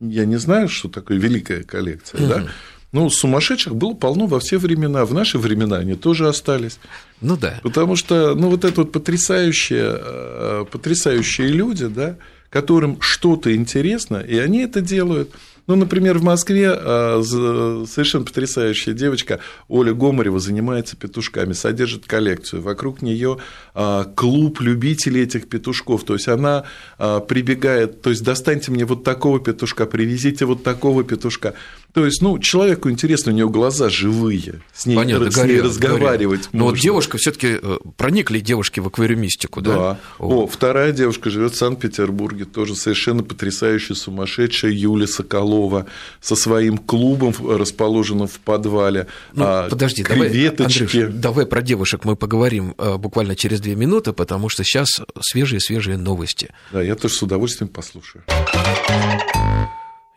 я 0.00 0.24
не 0.24 0.36
знаю, 0.38 0.68
что 0.68 0.88
такое 0.88 1.18
великая 1.18 1.62
коллекция, 1.64 2.26
да. 2.26 2.46
Ну, 2.90 3.10
сумасшедших 3.10 3.74
было 3.76 3.92
полно 3.92 4.26
во 4.26 4.38
все 4.40 4.56
времена. 4.56 5.04
В 5.04 5.12
наши 5.12 5.36
времена 5.38 5.76
они 5.76 5.94
тоже 5.94 6.26
остались. 6.26 6.78
Ну 7.20 7.36
да. 7.36 7.60
Потому 7.62 7.96
что, 7.96 8.34
ну, 8.34 8.48
вот 8.48 8.64
это 8.64 8.80
вот 8.80 8.92
потрясающие, 8.92 9.98
э, 10.00 10.64
потрясающие 10.70 11.48
люди, 11.48 11.86
да, 11.86 12.16
которым 12.48 12.98
что-то 13.02 13.54
интересно, 13.54 14.16
и 14.16 14.38
они 14.38 14.60
это 14.60 14.80
делают. 14.80 15.34
Ну, 15.68 15.76
например, 15.76 16.16
в 16.16 16.22
Москве 16.24 16.70
а, 16.72 17.20
совершенно 17.22 18.24
потрясающая 18.24 18.94
девочка 18.94 19.40
Оля 19.68 19.92
Гомарева 19.92 20.40
занимается 20.40 20.96
петушками, 20.96 21.52
содержит 21.52 22.06
коллекцию. 22.06 22.62
Вокруг 22.62 23.02
нее 23.02 23.36
а, 23.74 24.04
клуб 24.04 24.62
любителей 24.62 25.24
этих 25.24 25.46
петушков. 25.46 26.04
То 26.04 26.14
есть 26.14 26.26
она 26.26 26.64
а, 26.96 27.20
прибегает, 27.20 28.00
то 28.00 28.08
есть 28.08 28.24
достаньте 28.24 28.70
мне 28.70 28.86
вот 28.86 29.04
такого 29.04 29.40
петушка, 29.40 29.84
привезите 29.84 30.46
вот 30.46 30.62
такого 30.62 31.04
петушка. 31.04 31.52
То 31.94 32.04
есть, 32.04 32.20
ну, 32.20 32.38
человеку 32.38 32.90
интересно, 32.90 33.32
у 33.32 33.34
нее 33.34 33.48
глаза 33.48 33.88
живые, 33.88 34.60
с 34.74 34.84
ней, 34.84 34.94
Понятно, 34.94 35.30
с 35.30 35.36
ней 35.42 35.60
разговаривать 35.60 36.40
горят. 36.40 36.48
Но 36.52 36.66
вот 36.66 36.78
девушка 36.78 37.16
все 37.16 37.32
таки 37.32 37.58
э, 37.60 37.78
проникли 37.96 38.40
девушки 38.40 38.80
в 38.80 38.86
аквариумистику, 38.86 39.62
да? 39.62 39.74
Да. 39.74 40.00
О, 40.18 40.44
О 40.44 40.46
вторая 40.46 40.92
девушка 40.92 41.30
живет 41.30 41.54
в 41.54 41.56
Санкт-Петербурге, 41.56 42.44
тоже 42.44 42.76
совершенно 42.76 43.22
потрясающая, 43.22 43.96
сумасшедшая 43.96 44.72
Юля 44.72 45.06
Соколова 45.06 45.86
со 46.20 46.36
своим 46.36 46.76
клубом, 46.76 47.34
расположенным 47.40 48.28
в 48.28 48.38
подвале. 48.40 49.06
Ну, 49.32 49.44
а, 49.46 49.68
подожди, 49.68 50.02
креветочки. 50.02 50.80
давай, 50.80 51.04
Андрюш, 51.04 51.22
давай 51.22 51.46
про 51.46 51.62
девушек 51.62 52.04
мы 52.04 52.16
поговорим 52.16 52.74
э, 52.76 52.96
буквально 52.98 53.34
через 53.34 53.60
две 53.60 53.74
минуты, 53.74 54.12
потому 54.12 54.50
что 54.50 54.62
сейчас 54.62 55.00
свежие-свежие 55.20 55.96
новости. 55.96 56.50
Да, 56.70 56.82
я 56.82 56.94
тоже 56.96 57.14
с 57.14 57.22
удовольствием 57.22 57.68
послушаю. 57.68 58.24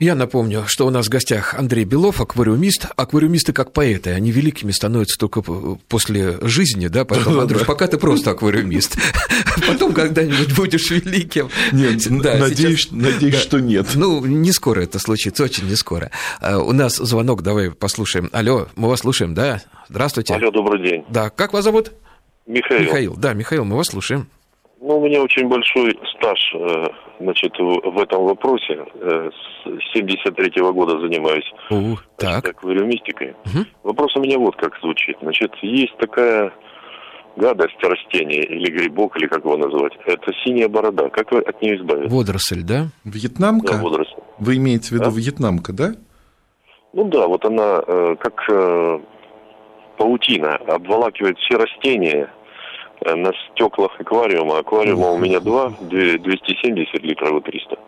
Я 0.02 0.16
напомню, 0.16 0.64
что 0.66 0.88
у 0.88 0.90
нас 0.90 1.06
в 1.06 1.10
гостях 1.10 1.54
Андрей 1.54 1.86
Белов, 1.86 2.22
аквариумист. 2.22 2.88
Аквариумисты 2.96 3.54
как 3.54 3.72
поэты, 3.72 4.10
они 4.10 4.32
великими 4.32 4.72
становятся 4.72 5.16
только 5.20 5.44
после 5.44 6.40
жизни, 6.42 6.88
да, 6.88 7.06
поэтому, 7.06 7.40
Андрюш, 7.40 7.68
пока 7.68 7.86
ты 7.86 8.00
просто 8.00 8.32
аквариумист. 8.32 8.98
Потом 9.68 9.94
когда-нибудь 9.94 10.56
будешь 10.56 10.90
великим. 10.90 11.50
Нет, 11.72 12.02
да, 12.20 12.38
надеюсь, 12.38 12.86
сейчас... 12.86 12.92
надеюсь 12.92 13.36
да. 13.36 13.42
что 13.42 13.60
нет. 13.60 13.86
Ну, 13.94 14.26
не 14.26 14.52
скоро 14.52 14.82
это 14.82 14.98
случится, 14.98 15.44
очень 15.44 15.68
не 15.68 15.76
скоро. 15.76 16.10
А, 16.40 16.58
у 16.58 16.72
нас 16.72 16.96
звонок, 16.96 17.44
давай 17.44 17.70
послушаем. 17.70 18.32
Алло, 18.34 18.70
мы 18.76 18.90
вас 18.90 19.02
слушаем, 19.02 19.36
да? 19.36 19.62
Здравствуйте. 19.88 20.34
Алло, 20.34 20.50
добрый 20.50 20.82
день. 20.82 21.06
Да, 21.10 21.30
как 21.30 21.54
вас 21.54 21.64
зовут? 21.64 21.92
Михаил. 22.48 22.82
Михаил, 22.82 23.16
да, 23.18 23.34
Михаил, 23.34 23.66
мы 23.66 23.78
вас 23.78 23.90
слушаем. 23.90 24.26
Ну, 24.82 24.98
у 24.98 25.06
меня 25.06 25.22
очень 25.22 25.48
большой 25.48 25.96
стаж 26.18 26.40
э, 26.56 26.88
значит, 27.20 27.54
в 27.60 28.02
этом 28.02 28.24
вопросе. 28.24 28.84
Э, 28.96 29.30
с 29.64 29.94
73 29.94 30.50
-го 30.60 30.74
года 30.74 31.00
занимаюсь 31.00 31.46
uh, 31.70 31.96
значит, 32.18 32.50
аквариумистикой. 32.50 33.36
Uh-huh. 33.46 33.66
Вопрос 33.84 34.16
у 34.16 34.22
меня 34.22 34.40
вот 34.40 34.56
как 34.56 34.80
звучит. 34.82 35.18
Значит, 35.22 35.54
есть 35.62 35.96
такая 35.98 36.52
гадость 37.36 37.78
растения 37.84 38.42
или 38.42 38.72
грибок, 38.72 39.16
или 39.18 39.28
как 39.28 39.46
его 39.46 39.56
назвать. 39.56 39.94
Это 40.08 40.34
синяя 40.44 40.68
борода. 40.68 41.10
Как 41.10 41.32
вы 41.32 41.42
от 41.42 41.62
нее 41.62 41.78
избавиться? 41.78 42.16
Водоросль, 42.16 42.64
да? 42.64 42.88
Вьетнамка? 43.06 43.74
Да, 43.74 43.84
водоросль. 43.84 44.20
Вы 44.40 44.58
имеете 44.58 44.90
в 44.90 44.92
виду 44.94 45.12
да? 45.12 45.12
вьетнамка, 45.12 45.74
да? 45.74 45.92
Ну 46.94 47.04
да, 47.04 47.28
вот 47.28 47.46
она 47.46 47.84
э, 47.86 48.16
как 48.20 48.48
паутина 49.98 50.56
обволакивает 50.56 51.38
все 51.38 51.58
растения, 51.58 52.32
на 53.06 53.32
стеклах 53.52 54.00
аквариума. 54.00 54.60
Аквариума 54.60 55.12
у 55.12 55.18
меня 55.18 55.40
два, 55.40 55.74
270 55.80 57.04
литров 57.04 57.38
и 57.40 57.52
300. 57.52 57.80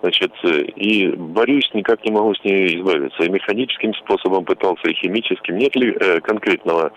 Значит, 0.00 0.32
э, 0.42 0.62
и 0.76 1.08
борюсь, 1.08 1.70
никак 1.74 2.04
не 2.04 2.10
могу 2.10 2.34
с 2.34 2.42
ней 2.44 2.76
избавиться. 2.76 3.22
И 3.22 3.28
механическим 3.28 3.94
способом 3.94 4.44
пытался, 4.44 4.88
и 4.88 4.94
химическим. 4.94 5.56
Нет 5.58 5.76
ли 5.76 5.94
э, 5.94 6.20
конкретного 6.20 6.92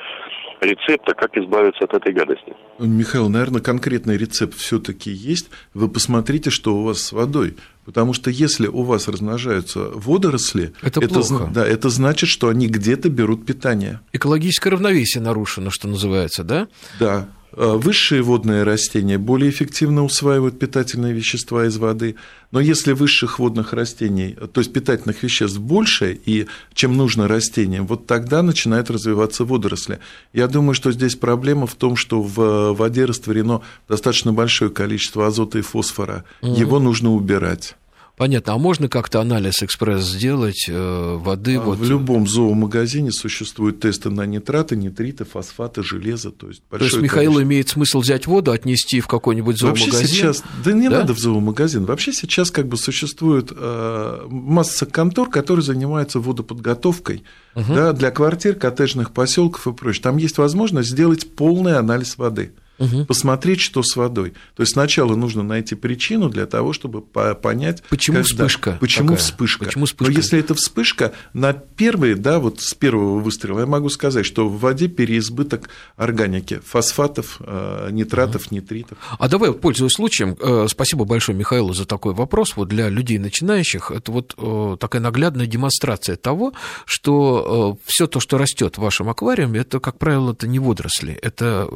рецепта, 0.62 1.14
как 1.14 1.36
избавиться 1.38 1.84
от 1.86 1.94
этой 1.94 2.14
гадости? 2.14 2.54
Михаил, 2.80 3.30
наверное, 3.30 3.62
конкретный 3.62 4.18
рецепт 4.18 4.56
все-таки 4.56 5.12
есть. 5.12 5.50
Вы 5.74 5.90
посмотрите, 5.90 6.50
что 6.50 6.76
у 6.76 6.84
вас 6.84 7.00
с 7.00 7.12
водой. 7.12 7.56
Потому 7.86 8.14
что 8.14 8.32
если 8.32 8.68
у 8.68 8.82
вас 8.82 9.08
размножаются 9.08 9.80
водоросли, 9.94 10.74
это, 10.82 11.02
это, 11.02 11.22
плохо. 11.22 11.50
Да, 11.54 11.66
это 11.66 11.90
значит, 11.90 12.30
что 12.30 12.50
они 12.50 12.68
где-то 12.68 13.10
берут 13.10 13.46
питание. 13.46 14.00
Экологическое 14.12 14.72
равновесие 14.72 15.22
нарушено, 15.22 15.70
что 15.70 15.88
называется, 15.88 16.44
да? 16.44 16.68
Да. 17.00 17.28
Э, 17.58 17.76
высшие 17.78 18.22
водные 18.22 18.64
растения 18.64 19.18
более 19.18 19.50
эффективно 19.50 20.04
усваивают 20.04 20.60
питательные 20.60 21.14
вещества 21.14 21.66
из 21.66 21.78
воды, 21.78 22.16
но 22.52 22.60
если 22.60 22.92
высших 22.92 23.40
водных 23.40 23.72
растений, 23.72 24.36
то 24.52 24.60
есть 24.60 24.74
питательных 24.74 25.24
веществ 25.24 25.60
больше, 25.60 26.20
и 26.26 26.48
чем 26.74 26.98
нужно 26.98 27.30
растениям, 27.30 27.88
вот 27.88 28.08
тогда 28.08 28.42
начинают 28.42 28.90
развиваться 28.90 29.46
водоросли. 29.46 30.00
Я 30.34 30.48
думаю, 30.48 30.74
что 30.74 30.92
здесь 30.92 31.16
проблема 31.16 31.66
в 31.66 31.76
том, 31.76 31.96
что 31.96 32.22
в 32.22 32.74
воде 32.74 33.06
растворено 33.06 33.62
достаточно 33.88 34.34
большое 34.34 34.70
количество 34.70 35.26
азота 35.26 35.60
и 35.60 35.62
фосфора. 35.62 36.26
Угу. 36.42 36.56
Его 36.56 36.80
нужно 36.80 37.14
убирать. 37.14 37.76
Понятно. 38.18 38.54
А 38.54 38.58
можно 38.58 38.88
как-то 38.88 39.20
анализ 39.20 39.62
экспресс 39.62 40.04
сделать 40.04 40.68
э, 40.70 41.18
воды? 41.20 41.56
А 41.56 41.62
вот... 41.62 41.80
В 41.80 41.90
любом 41.90 42.28
зоомагазине 42.28 43.12
существуют 43.12 43.82
тесты 43.82 44.10
на 44.10 44.26
нитраты, 44.26 44.76
нитриты, 44.76 45.26
фосфаты, 45.26 45.84
железо. 45.84 46.32
То 46.32 46.48
есть, 46.48 46.64
то 46.70 46.78
есть 46.78 46.98
Михаил 46.98 47.32
количество. 47.32 47.44
имеет 47.44 47.70
смысл 47.70 48.00
взять 48.00 48.26
воду, 48.26 48.52
отнести 48.52 49.02
в 49.02 49.08
какой-нибудь 49.08 49.58
зоомагазин? 49.58 49.92
Вообще 49.92 50.08
сейчас, 50.08 50.44
да 50.64 50.72
не 50.72 50.90
да? 50.90 51.00
надо 51.00 51.14
в 51.14 51.20
зоомагазин. 51.20 51.86
Вообще 51.86 52.14
сейчас 52.14 52.52
как 52.52 52.68
бы 52.68 52.78
существует 52.78 53.52
э, 53.54 54.28
масса 54.30 54.86
контор, 54.86 55.30
которые 55.30 55.64
занимаются 55.64 56.20
водоподготовкой 56.20 57.24
угу. 57.54 57.74
да, 57.74 57.92
для 57.92 58.12
квартир, 58.12 58.56
коттеджных 58.56 59.12
поселков 59.12 59.68
и 59.68 59.74
прочее. 59.74 60.04
Там 60.04 60.18
есть 60.18 60.38
возможность 60.38 60.90
сделать 60.90 61.36
полный 61.36 61.78
анализ 61.78 62.18
воды 62.18 62.54
угу. 62.78 63.06
посмотреть, 63.06 63.62
что 63.62 63.84
с 63.84 63.96
водой. 63.96 64.34
То 64.56 64.64
есть 64.64 64.74
сначала 64.74 65.16
нужно 65.16 65.44
найти 65.44 65.76
причину 65.76 66.30
для 66.30 66.46
того, 66.46 66.74
чтобы 66.74 67.02
понять, 67.02 67.84
почему 67.90 68.18
когда, 68.18 68.28
вспышка. 68.28 68.78
Почему 68.80 69.10
такая? 69.10 69.24
вспышка. 69.24 69.66
Почему 69.66 69.86
вспышка? 69.86 70.12
Но 70.12 70.18
если 70.18 70.40
это 70.40 70.56
вспышка, 70.56 71.14
на 71.34 71.54
первые, 71.54 72.16
да, 72.16 72.40
вот 72.40 72.62
с 72.62 72.74
первого 72.74 73.20
выстрела 73.20 73.60
я 73.62 73.66
могу 73.66 73.90
сказать, 73.90 74.26
что 74.26 74.48
в 74.48 74.60
воде 74.60 74.88
переизбыток 74.88 75.70
органики, 75.96 76.62
фосфатов, 76.66 77.38
э, 77.40 77.90
нитратов, 77.92 78.48
угу. 78.48 78.56
nitrитов. 78.56 78.98
А 79.18 79.28
давай, 79.28 79.54
пользуясь 79.54 79.94
случаем, 79.94 80.36
э, 80.40 80.68
спасибо 80.70 81.06
большое 81.06 81.38
Михаилу 81.38 81.74
за 81.74 81.86
такой 81.86 82.14
вопрос. 82.14 82.56
Вот 82.56 82.70
для 82.70 82.90
людей 82.90 83.18
начинающих 83.18 83.92
это 83.92 84.12
вот 84.12 84.36
э, 84.38 84.78
такая 84.80 85.02
наглядная 85.02 85.48
демонстрация 85.48 86.16
того, 86.16 86.54
что 86.86 87.78
все 87.86 88.08
то, 88.08 88.20
что 88.20 88.38
растет 88.38 88.78
в 88.78 88.82
вашем 88.82 89.10
аквариуме, 89.10 89.62
это, 89.62 89.80
как 89.80 89.98
правило, 89.98 90.32
это 90.32 90.48
не 90.48 90.60
водоросли, 90.60 91.14
это 91.22 91.68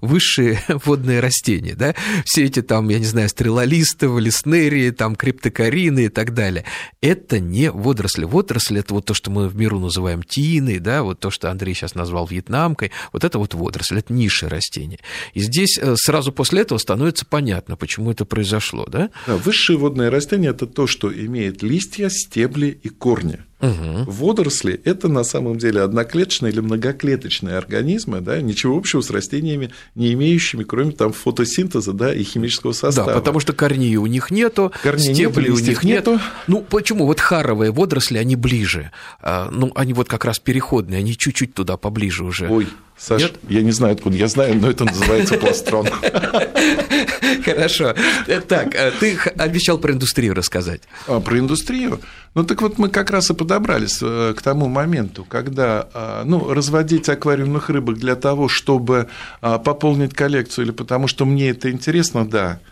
высшие 0.00 0.41
лучшие 0.42 0.62
водные 0.84 1.20
растения, 1.20 1.74
да, 1.74 1.94
все 2.24 2.44
эти 2.44 2.62
там, 2.62 2.88
я 2.88 2.98
не 2.98 3.04
знаю, 3.04 3.28
стрелолисты, 3.28 4.06
леснерии, 4.06 4.90
там, 4.90 5.16
криптокарины 5.16 6.06
и 6.06 6.08
так 6.08 6.34
далее. 6.34 6.64
Это 7.00 7.40
не 7.40 7.70
водоросли. 7.70 8.24
Водоросли– 8.24 8.80
это 8.80 8.94
вот 8.94 9.06
то, 9.06 9.14
что 9.14 9.30
мы 9.30 9.48
в 9.48 9.56
миру 9.56 9.78
называем 9.78 10.22
тиной, 10.22 10.78
да, 10.78 11.02
вот 11.02 11.20
то, 11.20 11.30
что 11.30 11.50
Андрей 11.50 11.74
сейчас 11.74 11.94
назвал 11.94 12.26
вьетнамкой, 12.26 12.92
вот 13.12 13.24
это 13.24 13.38
вот 13.38 13.54
водоросли, 13.54 13.98
это 13.98 14.12
низшие 14.12 14.48
растения. 14.48 14.98
И 15.34 15.40
здесь 15.40 15.78
э, 15.78 15.94
сразу 15.96 16.32
после 16.32 16.62
этого 16.62 16.78
становится 16.78 17.26
понятно, 17.26 17.76
почему 17.76 18.10
это 18.10 18.24
произошло, 18.24 18.86
да? 18.86 19.10
Да, 19.26 19.36
высшие 19.36 19.76
водные 19.76 20.08
растения– 20.08 20.48
это 20.50 20.66
то, 20.66 20.86
что 20.86 21.12
имеет 21.12 21.62
листья, 21.62 22.08
стебли 22.08 22.78
и 22.82 22.88
корни. 22.88 23.40
Угу. 23.62 24.10
Водоросли– 24.10 24.80
это 24.84 25.06
на 25.06 25.22
самом 25.22 25.56
деле 25.56 25.82
одноклеточные 25.82 26.52
или 26.52 26.58
многоклеточные 26.58 27.56
организмы, 27.56 28.20
да, 28.20 28.40
ничего 28.40 28.76
общего 28.76 29.00
с 29.00 29.10
растениями 29.10 29.70
не 29.94 30.12
имеющими, 30.14 30.64
кроме 30.64 30.90
там 30.90 31.12
фотосинтеза 31.12 31.92
да, 31.92 32.12
и 32.12 32.24
химического 32.24 32.72
состава. 32.72 33.12
Да, 33.12 33.18
потому 33.18 33.38
что 33.38 33.52
корней 33.52 33.96
у 33.96 34.06
них 34.06 34.32
нету, 34.32 34.72
корней 34.82 35.14
стебли 35.14 35.48
нету, 35.48 35.54
у 35.54 35.58
них 35.58 35.84
нету. 35.84 36.20
Ну, 36.48 36.62
почему? 36.68 37.06
Вот 37.06 37.20
харовые 37.20 37.70
водоросли, 37.70 38.18
они 38.18 38.34
ближе. 38.34 38.90
А, 39.20 39.48
ну, 39.52 39.70
они 39.76 39.92
вот 39.92 40.08
как 40.08 40.24
раз 40.24 40.40
переходные, 40.40 40.98
они 40.98 41.16
чуть-чуть 41.16 41.54
туда 41.54 41.76
поближе 41.76 42.24
уже. 42.24 42.48
Ой, 42.48 42.66
Саш, 43.02 43.20
Нет? 43.20 43.32
я 43.48 43.62
не 43.62 43.72
знаю, 43.72 43.94
откуда 43.94 44.16
я 44.16 44.28
знаю, 44.28 44.54
но 44.54 44.70
это 44.70 44.84
называется 44.84 45.34
пластрон. 45.34 45.86
Хорошо. 47.44 47.94
Так, 48.46 48.76
э, 48.76 48.92
ты 49.00 49.18
обещал 49.36 49.78
про 49.78 49.92
индустрию 49.92 50.34
рассказать. 50.34 50.82
А, 51.08 51.18
про 51.18 51.40
индустрию? 51.40 52.00
Ну, 52.34 52.44
так 52.44 52.62
вот 52.62 52.78
мы 52.78 52.88
как 52.88 53.10
раз 53.10 53.28
и 53.30 53.34
подобрались 53.34 53.98
э, 54.00 54.34
к 54.36 54.42
тому 54.42 54.68
моменту, 54.68 55.24
когда 55.28 55.88
а, 55.92 56.22
ну, 56.24 56.54
разводить 56.54 57.08
аквариумных 57.08 57.70
рыбок 57.70 57.98
для 57.98 58.14
того, 58.14 58.46
чтобы 58.46 59.08
а, 59.40 59.58
пополнить 59.58 60.14
коллекцию, 60.14 60.66
или 60.66 60.72
потому 60.72 61.08
что 61.08 61.24
мне 61.24 61.50
это 61.50 61.72
интересно, 61.72 62.24
да– 62.24 62.60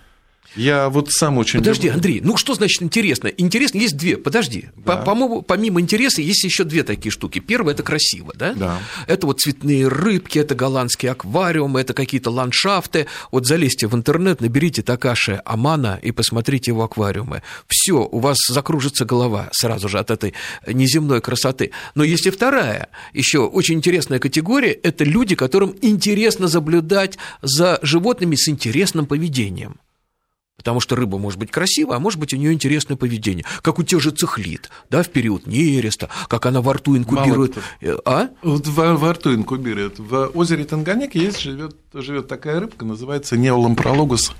я 0.56 0.88
вот 0.88 1.10
сам 1.10 1.38
очень... 1.38 1.60
Подожди, 1.60 1.86
люблю. 1.86 1.96
Андрей, 1.96 2.20
ну 2.22 2.36
что 2.36 2.54
значит 2.54 2.82
интересно? 2.82 3.28
Интересно 3.28 3.78
есть 3.78 3.96
две, 3.96 4.16
подожди. 4.16 4.66
Да. 4.76 4.96
По-моему, 4.96 5.42
помимо 5.42 5.80
интереса 5.80 6.22
есть 6.22 6.42
еще 6.42 6.64
две 6.64 6.82
такие 6.82 7.12
штуки. 7.12 7.38
Первое– 7.38 7.72
это 7.74 7.82
красиво, 7.82 8.32
да? 8.34 8.52
Да. 8.54 8.78
Это 9.06 9.26
вот 9.26 9.40
цветные 9.40 9.86
рыбки, 9.88 10.38
это 10.38 10.54
голландские 10.54 11.12
аквариумы, 11.12 11.80
это 11.80 11.94
какие-то 11.94 12.30
ландшафты. 12.30 13.06
Вот 13.30 13.46
залезьте 13.46 13.86
в 13.86 13.94
интернет, 13.94 14.40
наберите 14.40 14.82
Такаши 14.82 15.40
Амана 15.44 15.98
и 16.02 16.10
посмотрите 16.10 16.72
его 16.72 16.82
аквариумы. 16.82 17.42
Все, 17.68 18.08
у 18.10 18.18
вас 18.18 18.38
закружится 18.48 19.04
голова 19.04 19.48
сразу 19.52 19.88
же 19.88 19.98
от 19.98 20.10
этой 20.10 20.34
неземной 20.66 21.20
красоты. 21.20 21.70
Но 21.94 22.02
есть 22.02 22.26
и 22.26 22.30
вторая, 22.30 22.88
еще 23.12 23.40
очень 23.40 23.76
интересная 23.76 24.18
категория– 24.18 24.72
это 24.82 25.04
люди, 25.04 25.34
которым 25.34 25.76
интересно 25.80 26.48
заблюдать 26.48 27.18
за 27.42 27.78
животными 27.82 28.34
с 28.36 28.48
интересным 28.48 29.06
поведением. 29.06 29.76
Потому 30.60 30.80
что 30.80 30.96
рыба 30.96 31.18
может 31.18 31.38
быть 31.38 31.50
красивая, 31.50 31.96
а 31.96 31.98
может 31.98 32.20
быть 32.20 32.32
у 32.34 32.36
нее 32.36 32.52
интересное 32.52 32.96
поведение. 32.96 33.44
Как 33.62 33.78
у 33.78 33.82
тех 33.82 34.00
же 34.00 34.10
цихлит, 34.10 34.70
да, 34.90 35.02
в 35.02 35.08
период 35.08 35.46
нереста, 35.46 36.08
как 36.28 36.46
она 36.46 36.60
во 36.60 36.74
рту 36.74 36.96
инкубирует. 36.96 37.56
Э, 37.80 37.96
а? 38.04 38.28
Во, 38.42 38.96
во 38.96 39.12
рту 39.12 39.34
инкубирует. 39.34 39.98
В 39.98 40.30
озере 40.34 40.64
Танганьик 40.64 41.14
есть, 41.14 41.40
живет, 41.40 41.76
живет 41.94 42.28
такая 42.28 42.60
рыбка, 42.60 42.84
называется 42.84 43.36
неолампрологус 43.36 44.32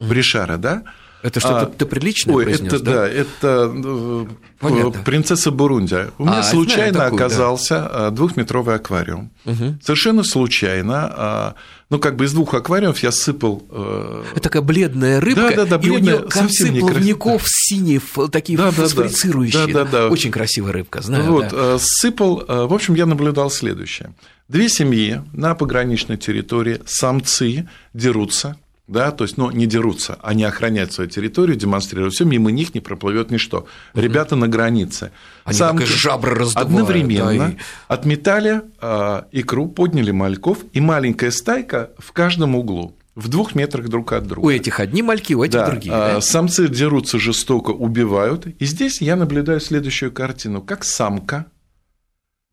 бришара, 0.00 0.56
да? 0.56 0.84
Это 1.22 1.38
что-то 1.40 1.62
а, 1.62 1.66
ты 1.66 1.84
приличное 1.84 2.34
ой, 2.34 2.44
произнес, 2.44 2.72
это, 2.72 2.82
да? 2.82 2.92
да, 2.92 3.08
это 3.08 3.72
э, 3.74 4.26
Понятно. 4.58 5.02
принцесса 5.02 5.50
Бурунди. 5.50 6.06
У 6.16 6.24
меня 6.24 6.38
а, 6.38 6.42
случайно 6.42 6.94
знаю, 6.94 7.10
такую, 7.10 7.26
оказался 7.26 7.74
да. 7.74 8.08
Э, 8.08 8.10
двухметровый 8.10 8.74
аквариум. 8.76 9.30
Угу. 9.44 9.78
Совершенно 9.82 10.22
случайно. 10.22 11.12
А, 11.14 11.54
ну, 11.90 11.98
как 11.98 12.16
бы 12.16 12.24
из 12.24 12.32
двух 12.32 12.54
аквариумов 12.54 13.02
я 13.02 13.12
сыпал... 13.12 13.62
Э, 13.70 14.22
это 14.32 14.40
такая 14.40 14.62
бледная 14.62 15.20
рыбка, 15.20 15.50
да, 15.50 15.56
да, 15.56 15.64
да, 15.66 15.78
бледная, 15.78 15.98
и 15.98 16.16
у 16.16 16.20
нее 16.20 16.28
концы 16.28 16.72
плавников 16.80 17.42
синие, 17.46 18.00
такие 18.32 18.56
да, 18.56 18.70
фосфорицирующие. 18.70 19.66
Да, 19.66 19.84
да, 19.84 19.90
да. 19.90 20.08
Очень 20.08 20.30
красивая 20.30 20.72
рыбка, 20.72 21.02
знаю. 21.02 21.24
Вот, 21.24 21.48
да. 21.50 21.76
сыпал... 21.78 22.44
В 22.46 22.72
общем, 22.72 22.94
я 22.94 23.04
наблюдал 23.04 23.50
следующее. 23.50 24.14
Две 24.48 24.68
семьи 24.68 25.22
на 25.32 25.54
пограничной 25.54 26.16
территории, 26.16 26.80
самцы 26.86 27.68
дерутся, 27.92 28.56
да, 28.90 29.12
то 29.12 29.24
есть, 29.24 29.36
ну, 29.36 29.50
не 29.52 29.66
дерутся, 29.66 30.18
они 30.20 30.42
охраняют 30.42 30.92
свою 30.92 31.08
территорию, 31.08 31.56
демонстрируют 31.56 32.14
все, 32.14 32.24
мимо 32.24 32.50
них 32.50 32.74
не 32.74 32.80
проплывет 32.80 33.30
ничто. 33.30 33.66
Ребята 33.94 34.34
на 34.34 34.48
границе. 34.48 35.12
Они 35.44 35.56
Самки 35.56 35.84
жабры 35.84 36.34
раздувают, 36.34 36.70
одновременно 36.70 37.38
да, 37.38 37.48
и... 37.50 37.56
отметали 37.86 38.62
э, 38.80 39.22
икру, 39.30 39.68
подняли 39.68 40.10
мальков, 40.10 40.58
и 40.72 40.80
маленькая 40.80 41.30
стайка 41.30 41.90
в 41.98 42.10
каждом 42.12 42.56
углу 42.56 42.96
в 43.14 43.28
двух 43.28 43.54
метрах 43.54 43.88
друг 43.88 44.12
от 44.12 44.26
друга. 44.26 44.44
У 44.44 44.50
этих 44.50 44.80
одни 44.80 45.02
мальки, 45.02 45.34
у 45.34 45.44
этих 45.44 45.54
да, 45.54 45.66
другие. 45.66 45.92
Да? 45.92 46.20
Самцы 46.20 46.68
дерутся 46.68 47.18
жестоко, 47.18 47.70
убивают. 47.70 48.46
И 48.46 48.64
здесь 48.64 49.00
я 49.00 49.14
наблюдаю 49.14 49.60
следующую 49.60 50.10
картину. 50.10 50.62
Как 50.62 50.84
самка, 50.84 51.46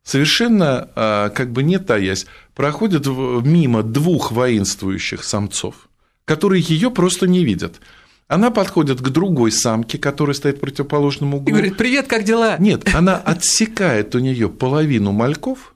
совершенно 0.04 0.88
а, 0.94 1.28
как 1.30 1.52
бы 1.52 1.62
не 1.62 1.78
таясь, 1.78 2.26
проходит 2.54 3.06
мимо 3.06 3.82
двух 3.82 4.30
воинствующих 4.30 5.24
самцов 5.24 5.87
которые 6.28 6.62
ее 6.62 6.90
просто 6.90 7.26
не 7.26 7.42
видят. 7.42 7.80
Она 8.28 8.50
подходит 8.50 9.00
к 9.00 9.08
другой 9.08 9.50
самке, 9.50 9.96
которая 9.96 10.34
стоит 10.34 10.58
в 10.58 10.60
противоположном 10.60 11.32
углу. 11.32 11.48
И 11.48 11.52
говорит, 11.52 11.78
привет, 11.78 12.06
как 12.06 12.24
дела? 12.24 12.58
Нет, 12.58 12.94
она 12.94 13.16
отсекает 13.16 14.14
у 14.14 14.18
нее 14.18 14.50
половину 14.50 15.12
мальков 15.12 15.74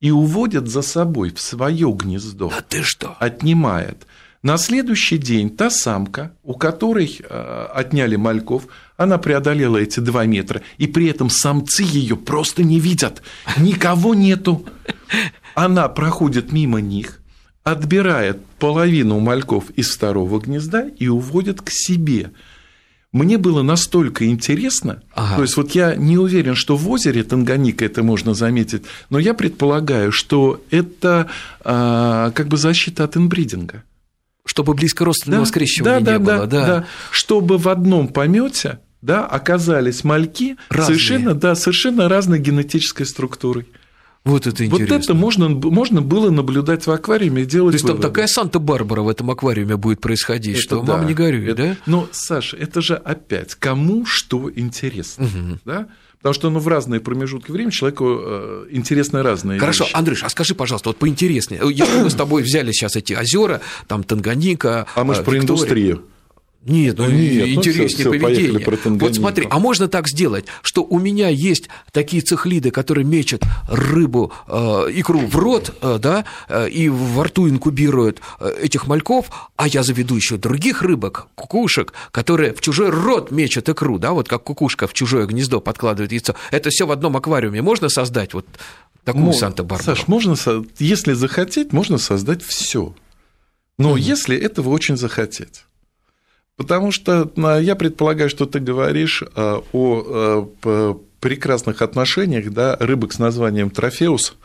и 0.00 0.12
уводит 0.12 0.68
за 0.68 0.82
собой 0.82 1.32
в 1.32 1.40
свое 1.40 1.90
гнездо. 1.90 2.52
А 2.56 2.62
ты 2.62 2.84
что? 2.84 3.16
Отнимает. 3.18 4.06
На 4.44 4.58
следующий 4.58 5.18
день 5.18 5.50
та 5.50 5.70
самка, 5.70 6.36
у 6.44 6.54
которой 6.54 7.18
э, 7.18 7.66
отняли 7.74 8.14
мальков, 8.14 8.68
она 8.96 9.18
преодолела 9.18 9.78
эти 9.78 9.98
два 9.98 10.24
метра, 10.24 10.62
и 10.78 10.86
при 10.86 11.08
этом 11.08 11.30
самцы 11.30 11.82
ее 11.82 12.16
просто 12.16 12.62
не 12.62 12.78
видят. 12.78 13.22
Никого 13.56 14.14
нету. 14.14 14.64
Она 15.56 15.88
проходит 15.88 16.52
мимо 16.52 16.80
них, 16.80 17.23
отбирает 17.64 18.44
половину 18.58 19.18
мальков 19.20 19.70
из 19.70 19.90
второго 19.90 20.38
гнезда 20.38 20.86
и 20.98 21.08
уводит 21.08 21.62
к 21.62 21.70
себе. 21.70 22.30
Мне 23.10 23.38
было 23.38 23.62
настолько 23.62 24.26
интересно, 24.26 25.02
ага. 25.14 25.36
то 25.36 25.42
есть 25.42 25.56
вот 25.56 25.70
я 25.70 25.94
не 25.94 26.18
уверен, 26.18 26.56
что 26.56 26.76
в 26.76 26.90
озере 26.90 27.22
Танганика 27.22 27.84
это 27.84 28.02
можно 28.02 28.34
заметить, 28.34 28.82
но 29.08 29.18
я 29.18 29.34
предполагаю, 29.34 30.10
что 30.10 30.62
это 30.70 31.28
а, 31.60 32.32
как 32.32 32.48
бы 32.48 32.56
защита 32.56 33.04
от 33.04 33.16
инбридинга. 33.16 33.84
Чтобы 34.44 34.74
близкородственного 34.74 35.44
да, 35.44 35.48
скрещивания 35.48 36.00
да, 36.00 36.18
не 36.18 36.24
да, 36.24 36.36
было, 36.36 36.46
да, 36.46 36.66
да. 36.66 36.86
Чтобы 37.12 37.56
в 37.56 37.68
одном 37.68 38.08
помете 38.08 38.80
да, 39.00 39.24
оказались 39.24 40.02
мальки 40.02 40.56
совершенно, 40.70 41.34
да, 41.34 41.54
совершенно 41.54 42.08
разной 42.08 42.40
генетической 42.40 43.06
структурой. 43.06 43.66
Вот 44.24 44.46
это 44.46 44.64
интересно. 44.64 44.96
Вот 44.96 45.04
это 45.04 45.14
можно, 45.14 45.48
можно 45.50 46.00
было 46.00 46.30
наблюдать 46.30 46.86
в 46.86 46.90
аквариуме 46.90 47.42
и 47.42 47.44
делать 47.44 47.72
То 47.72 47.76
есть 47.76 47.84
выводы. 47.84 48.02
там 48.02 48.10
такая 48.10 48.26
Санта-Барбара 48.26 49.02
в 49.02 49.08
этом 49.08 49.30
аквариуме 49.30 49.76
будет 49.76 50.00
происходить, 50.00 50.56
это 50.56 50.62
что 50.62 50.80
да, 50.80 50.94
мама 50.94 51.04
не 51.04 51.12
горюй, 51.12 51.44
это, 51.46 51.54
да? 51.54 51.76
Но, 51.84 52.08
Саша, 52.10 52.56
это 52.56 52.80
же 52.80 52.96
опять 52.96 53.54
кому 53.54 54.06
что 54.06 54.50
интересно, 54.54 55.26
угу. 55.26 55.58
да? 55.66 55.88
Потому 56.24 56.32
что 56.32 56.48
ну, 56.48 56.58
в 56.58 56.68
разные 56.68 57.00
промежутки 57.00 57.50
времени 57.50 57.70
человеку 57.70 58.18
э, 58.18 58.66
интересны 58.70 59.22
разные 59.22 59.60
Хорошо, 59.60 59.84
вещи. 59.84 59.94
Андрюш, 59.94 60.22
а 60.22 60.30
скажи, 60.30 60.54
пожалуйста, 60.54 60.88
вот 60.88 60.96
поинтереснее. 60.96 61.60
Если 61.70 62.00
мы 62.00 62.08
с 62.08 62.14
тобой 62.14 62.42
взяли 62.42 62.72
сейчас 62.72 62.96
эти 62.96 63.12
озера, 63.12 63.60
там 63.88 64.02
Танганика, 64.02 64.86
А 64.94 65.04
мы 65.04 65.16
же 65.16 65.22
про 65.22 65.36
индустрию. 65.36 66.06
Нет, 66.66 66.96
ну, 66.96 67.10
нет, 67.10 67.48
интереснее 67.48 68.06
ну, 68.06 68.18
поведение. 68.18 68.98
Вот 68.98 69.14
смотри, 69.14 69.46
а 69.50 69.58
можно 69.58 69.86
так 69.86 70.08
сделать, 70.08 70.46
что 70.62 70.82
у 70.82 70.98
меня 70.98 71.28
есть 71.28 71.68
такие 71.92 72.22
цехлиды, 72.22 72.70
которые 72.70 73.04
мечут 73.04 73.42
рыбу, 73.68 74.32
э, 74.48 74.86
икру 74.94 75.20
в 75.20 75.36
рот, 75.36 75.74
э, 75.82 75.98
да, 76.00 76.24
э, 76.48 76.70
и 76.70 76.88
во 76.88 77.24
рту 77.24 77.50
инкубируют 77.50 78.20
э, 78.40 78.50
этих 78.62 78.86
мальков, 78.86 79.30
а 79.56 79.68
я 79.68 79.82
заведу 79.82 80.16
еще 80.16 80.38
других 80.38 80.80
рыбок, 80.80 81.26
кукушек, 81.34 81.92
которые 82.10 82.54
в 82.54 82.62
чужой 82.62 82.88
рот 82.88 83.30
мечут 83.30 83.68
икру, 83.68 83.98
да, 83.98 84.12
вот 84.12 84.28
как 84.28 84.44
кукушка 84.44 84.86
в 84.86 84.94
чужое 84.94 85.26
гнездо 85.26 85.60
подкладывает 85.60 86.12
яйцо. 86.12 86.34
Это 86.50 86.70
все 86.70 86.86
в 86.86 86.90
одном 86.90 87.16
аквариуме 87.16 87.60
можно 87.60 87.90
создать 87.90 88.32
вот 88.32 88.46
такую 89.04 89.24
Мож, 89.26 89.36
Санта-Барбару? 89.36 89.96
Саш, 89.96 90.08
можно, 90.08 90.34
если 90.78 91.12
захотеть, 91.12 91.74
можно 91.74 91.98
создать 91.98 92.42
все. 92.42 92.94
Но 93.76 93.90
угу. 93.90 93.96
если 93.96 94.36
этого 94.36 94.70
очень 94.70 94.96
захотеть. 94.96 95.64
Потому 96.56 96.92
что 96.92 97.30
а, 97.36 97.58
я 97.58 97.74
предполагаю, 97.74 98.30
что 98.30 98.46
ты 98.46 98.60
говоришь 98.60 99.24
а, 99.34 99.62
о 99.72 100.48
а, 100.62 100.98
прекрасных 101.20 101.82
отношениях 101.82 102.50
да, 102.52 102.76
рыбок 102.78 103.12
с 103.12 103.18
названием 103.18 103.70
трофеус, 103.70 104.36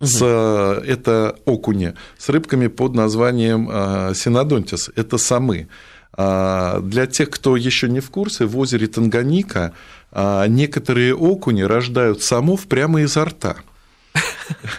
угу. 0.00 0.06
с, 0.06 0.22
это 0.22 1.36
окуни, 1.44 1.94
с 2.18 2.28
рыбками 2.28 2.68
под 2.68 2.94
названием 2.94 4.14
синодонтис, 4.14 4.90
это 4.94 5.16
самы. 5.16 5.68
Для 6.14 7.06
тех, 7.10 7.30
кто 7.30 7.56
еще 7.56 7.88
не 7.88 8.00
в 8.00 8.10
курсе, 8.10 8.44
в 8.46 8.58
озере 8.58 8.86
Танганика 8.86 9.72
некоторые 10.14 11.14
окуни 11.14 11.62
рождают 11.62 12.22
самов 12.22 12.66
прямо 12.66 13.02
изо 13.02 13.24
рта. 13.24 13.56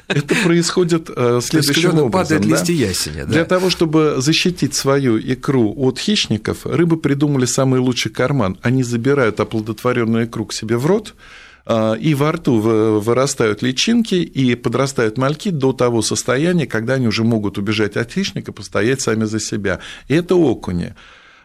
Это 0.07 0.35
происходит 0.43 1.09
э, 1.15 1.39
следующим 1.43 1.89
образом. 1.89 2.11
падает 2.11 2.41
да? 2.41 2.47
листья 2.47 2.73
ясеня. 2.73 3.25
Да? 3.25 3.31
Для 3.31 3.45
того, 3.45 3.69
чтобы 3.69 4.15
защитить 4.17 4.75
свою 4.75 5.17
икру 5.19 5.73
от 5.75 5.99
хищников, 5.99 6.65
рыбы 6.65 6.97
придумали 6.97 7.45
самый 7.45 7.79
лучший 7.79 8.11
карман. 8.11 8.57
Они 8.61 8.83
забирают 8.83 9.39
оплодотворенную 9.39 10.25
икру 10.25 10.45
к 10.45 10.53
себе 10.53 10.77
в 10.77 10.85
рот, 10.85 11.15
э, 11.65 11.97
и 11.99 12.13
во 12.13 12.31
рту 12.31 12.59
вырастают 12.59 13.61
личинки 13.61 14.15
и 14.15 14.55
подрастают 14.55 15.17
мальки 15.17 15.49
до 15.49 15.73
того 15.73 16.01
состояния, 16.01 16.67
когда 16.67 16.95
они 16.95 17.07
уже 17.07 17.23
могут 17.23 17.57
убежать 17.57 17.97
от 17.97 18.11
хищника, 18.11 18.51
постоять 18.51 19.01
сами 19.01 19.25
за 19.25 19.39
себя. 19.39 19.79
И 20.07 20.15
это 20.15 20.35
окуни. 20.35 20.93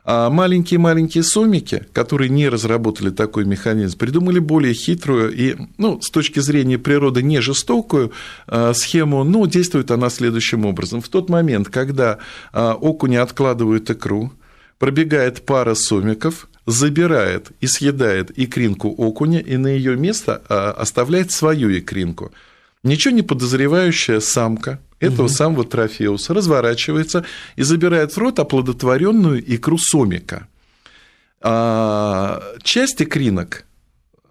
А 0.05 0.31
маленькие-маленькие 0.31 1.23
сомики, 1.23 1.87
которые 1.93 2.29
не 2.29 2.49
разработали 2.49 3.11
такой 3.11 3.45
механизм, 3.45 3.97
придумали 3.97 4.41
более 4.41 4.75
хитрую 4.75 5.33
и, 5.33 5.57
ну, 5.79 6.01
с 6.01 6.11
точки 6.11 6.41
зрения 6.41 6.77
природы, 6.77 7.23
не 7.23 7.41
жестокую 7.41 8.11
а, 8.49 8.73
схему, 8.75 9.23
но 9.23 9.47
действует 9.47 9.93
она 9.93 10.11
следующим 10.11 10.67
образом. 10.67 11.03
В 11.03 11.09
тот 11.09 11.29
момент, 11.29 11.69
когда 11.69 12.19
а, 12.53 12.75
окуни 12.75 13.15
откладывают 13.15 13.91
икру, 13.91 14.33
пробегает 14.81 15.47
пара 15.47 15.75
сомиков, 15.75 16.49
забирает 16.67 17.53
и 17.61 17.69
съедает 17.69 18.37
икринку 18.37 18.89
окуня 18.89 19.39
и 19.39 19.57
на 19.57 19.69
ее 19.69 19.97
место 19.97 20.37
оставляет 20.77 21.31
свою 21.31 21.77
икринку. 21.77 22.33
Ничего 22.83 23.15
не 23.15 23.23
подозревающая 23.23 24.21
самка 24.21 24.81
этого 24.99 25.27
угу. 25.27 25.33
самого 25.33 25.65
трофеуса 25.65 26.35
разворачивается 26.35 27.25
и 27.57 27.63
забирает 27.63 28.13
в 28.13 28.19
рот 28.19 28.39
оплодотворенную 28.39 29.43
икру 29.55 29.79
сомика. 29.79 30.49
А, 31.41 32.43
часть 32.63 33.03
икринок 33.03 33.65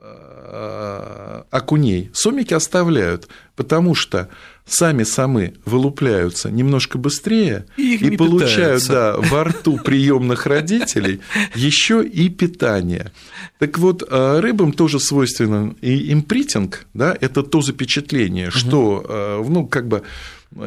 а, 0.02 1.46
окуней 1.50 2.10
сомики 2.14 2.54
оставляют, 2.54 3.28
потому 3.56 3.96
что 3.96 4.30
сами 4.66 5.04
самы 5.04 5.54
вылупляются 5.66 6.50
немножко 6.50 6.98
быстрее 6.98 7.66
и, 7.78 7.96
и 7.96 8.18
получают 8.18 8.88
да, 8.88 9.18
во 9.18 9.44
рту 9.44 9.78
приемных 9.78 10.46
родителей 10.46 11.22
еще 11.56 12.06
и 12.06 12.30
питание. 12.30 13.12
Так 13.60 13.78
вот, 13.78 14.04
а, 14.10 14.42
рыбам 14.42 14.74
тоже 14.74 15.00
свойственен 15.00 15.78
и 15.82 16.14
импритинг, 16.14 16.86
да, 16.94 17.18
это 17.20 17.44
то 17.44 17.62
запечатление, 17.62 18.50
что, 18.52 19.44
ну, 19.48 19.68
как 19.68 19.88
бы 19.88 20.04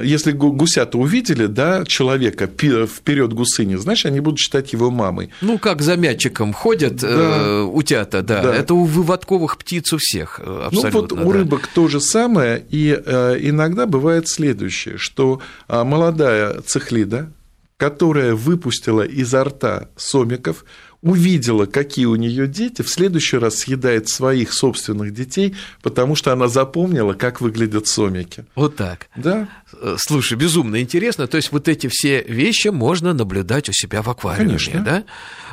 если 0.03 0.33
гусята 0.33 0.99
увидели, 0.99 1.47
да, 1.47 1.85
человека 1.85 2.47
вперед 2.47 3.33
гусыни, 3.33 3.77
значит, 3.77 4.07
они 4.07 4.21
будут 4.21 4.39
считать 4.39 4.73
его 4.73 4.91
мамой. 4.91 5.31
Ну, 5.43 5.59
как 5.59 5.83
за 5.83 5.97
мячиком 5.97 6.53
ходят 6.53 6.97
да. 6.97 7.09
э, 7.09 7.63
утята, 7.63 8.23
да. 8.23 8.43
да. 8.43 8.55
Это 8.55 8.75
у 8.75 8.85
выводковых 8.85 9.59
птиц 9.59 9.93
у 9.93 9.99
всех 9.99 10.41
абсолютно. 10.41 10.91
Ну, 10.91 11.01
вот 11.01 11.09
да. 11.15 11.23
у 11.23 11.33
рыбок 11.33 11.67
то 11.67 11.89
же 11.89 12.01
самое, 12.01 12.65
и 12.71 12.99
э, 13.05 13.37
иногда 13.41 13.87
бывает 13.87 14.29
следующее, 14.29 14.97
что 14.97 15.41
э, 15.69 15.85
молодая 15.85 16.63
цихлида, 16.63 17.31
которая 17.77 18.35
выпустила 18.35 19.03
изо 19.03 19.45
рта 19.45 19.89
сомиков, 19.97 20.65
увидела, 21.05 21.67
какие 21.67 22.07
у 22.07 22.17
нее 22.17 22.49
дети, 22.49 22.81
в 22.81 22.89
следующий 22.89 23.37
раз 23.37 23.59
съедает 23.59 24.09
своих 24.09 24.55
собственных 24.55 25.13
детей, 25.13 25.55
потому 25.83 26.17
что 26.17 26.33
она 26.33 26.49
запомнила, 26.49 27.13
как 27.13 27.43
выглядят 27.43 27.87
сомики. 27.87 28.47
Вот 28.55 28.77
так. 28.77 29.09
Да. 29.15 29.47
Э, 29.75 29.97
слушай, 29.99 30.37
безумно 30.39 30.81
интересно. 30.81 31.27
То 31.27 31.37
есть 31.37 31.53
вот 31.53 31.69
эти 31.69 31.89
все 31.89 32.23
вещи 32.23 32.69
можно 32.69 33.13
наблюдать 33.13 33.69
у 33.69 33.73
себя 33.73 34.01
в 34.01 34.09
аквариуме, 34.09 34.57
Конечно. 34.57 34.81
да? 34.81 35.05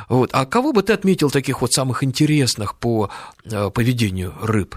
Вот. 0.08 0.30
А 0.32 0.46
кого 0.46 0.72
бы 0.72 0.82
ты 0.82 0.94
отметил 0.94 1.30
таких 1.30 1.60
вот 1.60 1.72
самых 1.72 2.02
интересных 2.02 2.74
по 2.76 3.10
э, 3.44 3.70
поведению 3.70 4.34
рыб? 4.40 4.76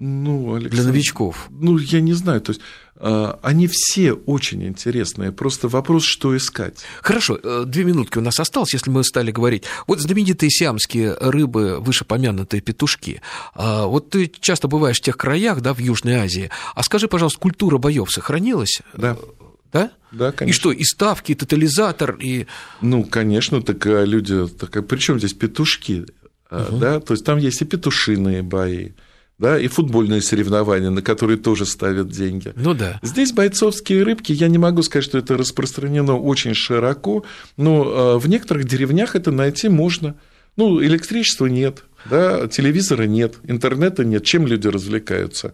Ну, 0.00 0.54
Александр, 0.54 0.76
для 0.76 0.84
новичков? 0.84 1.48
Ну, 1.50 1.78
я 1.78 2.00
не 2.00 2.12
знаю. 2.12 2.40
То 2.40 2.50
есть 2.50 2.60
а, 2.96 3.38
они 3.42 3.68
все 3.70 4.12
очень 4.12 4.64
интересные. 4.64 5.32
Просто 5.32 5.68
вопрос, 5.68 6.04
что 6.04 6.36
искать. 6.36 6.84
Хорошо, 7.02 7.38
э, 7.42 7.64
две 7.66 7.84
минутки 7.84 8.18
у 8.18 8.20
нас 8.20 8.38
осталось, 8.38 8.72
если 8.72 8.90
мы 8.90 9.04
стали 9.04 9.30
говорить. 9.30 9.64
Вот 9.86 10.00
знаменитые 10.00 10.50
сиамские 10.50 11.16
рыбы, 11.20 11.80
вышепомянутые 11.80 12.60
петушки. 12.60 13.20
А, 13.54 13.86
вот 13.86 14.10
ты 14.10 14.30
часто 14.40 14.68
бываешь 14.68 14.98
в 14.98 15.02
тех 15.02 15.16
краях, 15.16 15.60
да, 15.60 15.74
в 15.74 15.78
Южной 15.78 16.14
Азии. 16.14 16.50
А 16.74 16.82
скажи, 16.82 17.08
пожалуйста, 17.08 17.40
культура 17.40 17.78
боев 17.78 18.10
сохранилась? 18.10 18.80
Да. 18.96 19.16
Да? 19.72 19.90
Да, 20.12 20.30
конечно. 20.30 20.56
И 20.56 20.60
что, 20.60 20.70
и 20.70 20.84
ставки, 20.84 21.32
и 21.32 21.34
тотализатор, 21.34 22.16
и... 22.20 22.46
Ну, 22.80 23.04
конечно, 23.04 23.60
так 23.60 23.84
а 23.86 24.04
люди... 24.04 24.46
Так, 24.46 24.76
а 24.76 24.82
при 24.82 24.98
чем 24.98 25.18
здесь 25.18 25.34
петушки? 25.34 26.06
Угу. 26.50 26.76
Да? 26.78 27.00
То 27.00 27.14
есть 27.14 27.24
там 27.24 27.38
есть 27.38 27.60
и 27.60 27.64
петушиные 27.64 28.42
бои, 28.42 28.90
да, 29.38 29.58
и 29.58 29.66
футбольные 29.66 30.22
соревнования, 30.22 30.90
на 30.90 31.02
которые 31.02 31.38
тоже 31.38 31.66
ставят 31.66 32.08
деньги. 32.08 32.52
Ну 32.56 32.74
да. 32.74 33.00
Здесь 33.02 33.32
бойцовские 33.32 34.02
рыбки, 34.02 34.32
я 34.32 34.48
не 34.48 34.58
могу 34.58 34.82
сказать, 34.82 35.04
что 35.04 35.18
это 35.18 35.36
распространено 35.36 36.16
очень 36.16 36.54
широко, 36.54 37.24
но 37.56 37.84
а, 37.84 38.18
в 38.18 38.28
некоторых 38.28 38.64
деревнях 38.64 39.16
это 39.16 39.30
найти 39.32 39.68
можно. 39.68 40.14
Ну, 40.56 40.80
электричества 40.82 41.46
нет, 41.46 41.84
да, 42.04 42.46
телевизора 42.46 43.04
нет, 43.04 43.36
интернета 43.42 44.04
нет, 44.04 44.24
чем 44.24 44.46
люди 44.46 44.68
развлекаются? 44.68 45.52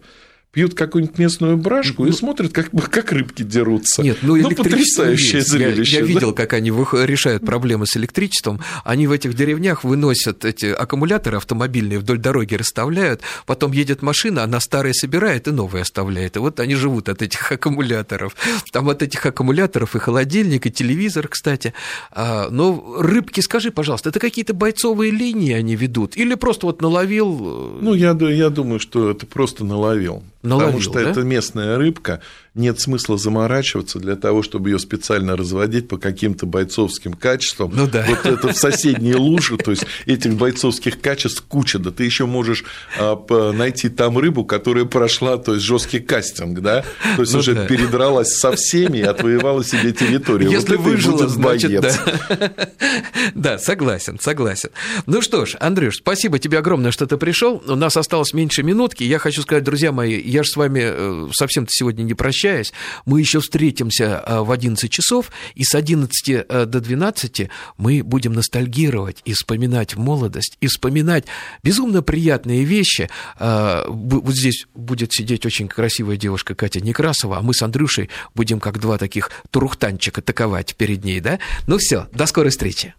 Пьют 0.51 0.73
какую-нибудь 0.73 1.17
местную 1.17 1.55
брашку 1.55 2.03
ну, 2.03 2.09
и 2.09 2.11
смотрят, 2.11 2.51
как, 2.51 2.69
как 2.89 3.11
рыбки 3.13 3.41
дерутся. 3.41 4.01
Нет, 4.01 4.17
ну, 4.21 4.35
ну 4.35 4.51
потрясающее 4.51 5.37
есть. 5.37 5.49
зрелище. 5.49 5.93
Я, 5.93 5.99
я 5.99 6.05
да? 6.05 6.11
видел, 6.11 6.33
как 6.33 6.51
они 6.53 6.71
решают 6.71 7.45
проблемы 7.45 7.87
с 7.87 7.95
электричеством. 7.95 8.59
Они 8.83 9.07
в 9.07 9.13
этих 9.13 9.33
деревнях 9.33 9.85
выносят 9.85 10.43
эти 10.43 10.65
аккумуляторы 10.65 11.37
автомобильные 11.37 11.99
вдоль 11.99 12.17
дороги, 12.17 12.55
расставляют, 12.55 13.21
потом 13.45 13.71
едет 13.71 14.01
машина, 14.01 14.43
она 14.43 14.59
старые 14.59 14.93
собирает 14.93 15.47
и 15.47 15.51
новые 15.51 15.83
оставляет. 15.83 16.35
И 16.35 16.39
вот 16.39 16.59
они 16.59 16.75
живут 16.75 17.07
от 17.07 17.21
этих 17.21 17.49
аккумуляторов. 17.51 18.35
Там 18.73 18.89
от 18.89 19.01
этих 19.01 19.25
аккумуляторов 19.25 19.95
и 19.95 19.99
холодильник, 19.99 20.65
и 20.65 20.71
телевизор, 20.71 21.29
кстати. 21.29 21.73
А, 22.11 22.49
но 22.49 22.97
рыбки, 22.97 23.39
скажи, 23.39 23.71
пожалуйста, 23.71 24.09
это 24.09 24.19
какие-то 24.19 24.53
бойцовые 24.53 25.11
линии 25.11 25.53
они 25.53 25.77
ведут? 25.77 26.17
Или 26.17 26.35
просто 26.35 26.65
вот 26.65 26.81
наловил? 26.81 27.39
Э, 27.39 27.79
ну, 27.81 27.93
я, 27.93 28.11
я 28.11 28.49
думаю, 28.49 28.81
что 28.81 29.11
это 29.11 29.25
просто 29.25 29.63
наловил. 29.63 30.23
Наловил, 30.41 30.67
потому 30.67 30.81
что 30.81 30.93
да? 30.93 31.09
это 31.11 31.21
местная 31.21 31.77
рыбка, 31.77 32.21
нет 32.53 32.81
смысла 32.81 33.17
заморачиваться 33.17 33.97
для 33.97 34.17
того, 34.17 34.43
чтобы 34.43 34.71
ее 34.71 34.79
специально 34.79 35.37
разводить 35.37 35.87
по 35.87 35.97
каким-то 35.97 36.45
бойцовским 36.45 37.13
качествам. 37.13 37.71
Ну 37.73 37.87
да. 37.87 38.05
Вот 38.09 38.25
это 38.25 38.49
в 38.49 38.57
соседние 38.57 39.15
лужи, 39.15 39.57
то 39.57 39.71
есть 39.71 39.85
этих 40.05 40.33
бойцовских 40.33 40.99
качеств 40.99 41.45
куча, 41.47 41.79
да 41.79 41.91
ты 41.91 42.03
еще 42.03 42.25
можешь 42.25 42.65
а, 42.99 43.53
найти 43.53 43.87
там 43.87 44.17
рыбу, 44.17 44.43
которая 44.43 44.83
прошла, 44.83 45.37
то 45.37 45.53
есть 45.53 45.65
жесткий 45.65 46.01
кастинг, 46.01 46.59
да, 46.59 46.83
то 47.15 47.21
есть 47.21 47.31
ну, 47.31 47.39
уже 47.39 47.55
да. 47.55 47.65
передралась 47.67 48.35
со 48.35 48.51
всеми 48.51 48.97
и 48.97 49.03
отвоевала 49.03 49.63
себе 49.63 49.93
территорию. 49.93 50.51
Если 50.51 50.75
вот 50.75 50.85
выжила, 50.85 51.27
значит, 51.29 51.79
да. 51.79 52.51
да, 53.33 53.59
согласен, 53.59 54.19
согласен. 54.19 54.71
Ну 55.05 55.21
что 55.21 55.45
ж, 55.45 55.55
Андрюш, 55.61 55.97
спасибо 55.97 56.37
тебе 56.37 56.57
огромное, 56.57 56.91
что 56.91 57.07
ты 57.07 57.15
пришел. 57.15 57.63
У 57.65 57.75
нас 57.75 57.95
осталось 57.95 58.33
меньше 58.33 58.61
минутки. 58.61 59.05
Я 59.05 59.19
хочу 59.19 59.41
сказать, 59.41 59.63
друзья 59.63 59.93
мои, 59.93 60.19
я 60.19 60.43
же 60.43 60.49
с 60.49 60.57
вами 60.57 60.81
э, 60.83 61.27
совсем-то 61.31 61.71
сегодня 61.71 62.03
не 62.03 62.13
прощаюсь 62.13 62.40
прощаясь, 62.41 62.73
мы 63.05 63.19
еще 63.19 63.39
встретимся 63.39 64.23
э, 64.25 64.39
в 64.39 64.51
11 64.51 64.89
часов, 64.91 65.31
и 65.55 65.63
с 65.63 65.75
11 65.75 66.29
э, 66.29 66.65
до 66.65 66.79
12 66.79 67.49
мы 67.77 68.03
будем 68.03 68.33
ностальгировать 68.33 69.21
и 69.25 69.33
вспоминать 69.33 69.95
молодость, 69.95 70.57
и 70.59 70.67
вспоминать 70.67 71.25
безумно 71.63 72.01
приятные 72.01 72.63
вещи. 72.63 73.09
Э, 73.39 73.83
вот 73.87 74.33
здесь 74.33 74.65
будет 74.73 75.13
сидеть 75.13 75.45
очень 75.45 75.67
красивая 75.67 76.17
девушка 76.17 76.55
Катя 76.55 76.81
Некрасова, 76.81 77.37
а 77.37 77.41
мы 77.41 77.53
с 77.53 77.61
Андрюшей 77.61 78.09
будем 78.33 78.59
как 78.59 78.79
два 78.79 78.97
таких 78.97 79.29
турухтанчика 79.51 80.21
атаковать 80.21 80.75
перед 80.75 81.03
ней, 81.03 81.19
да? 81.19 81.39
Ну 81.67 81.77
все, 81.77 82.07
до 82.11 82.25
скорой 82.25 82.49
встречи. 82.49 82.95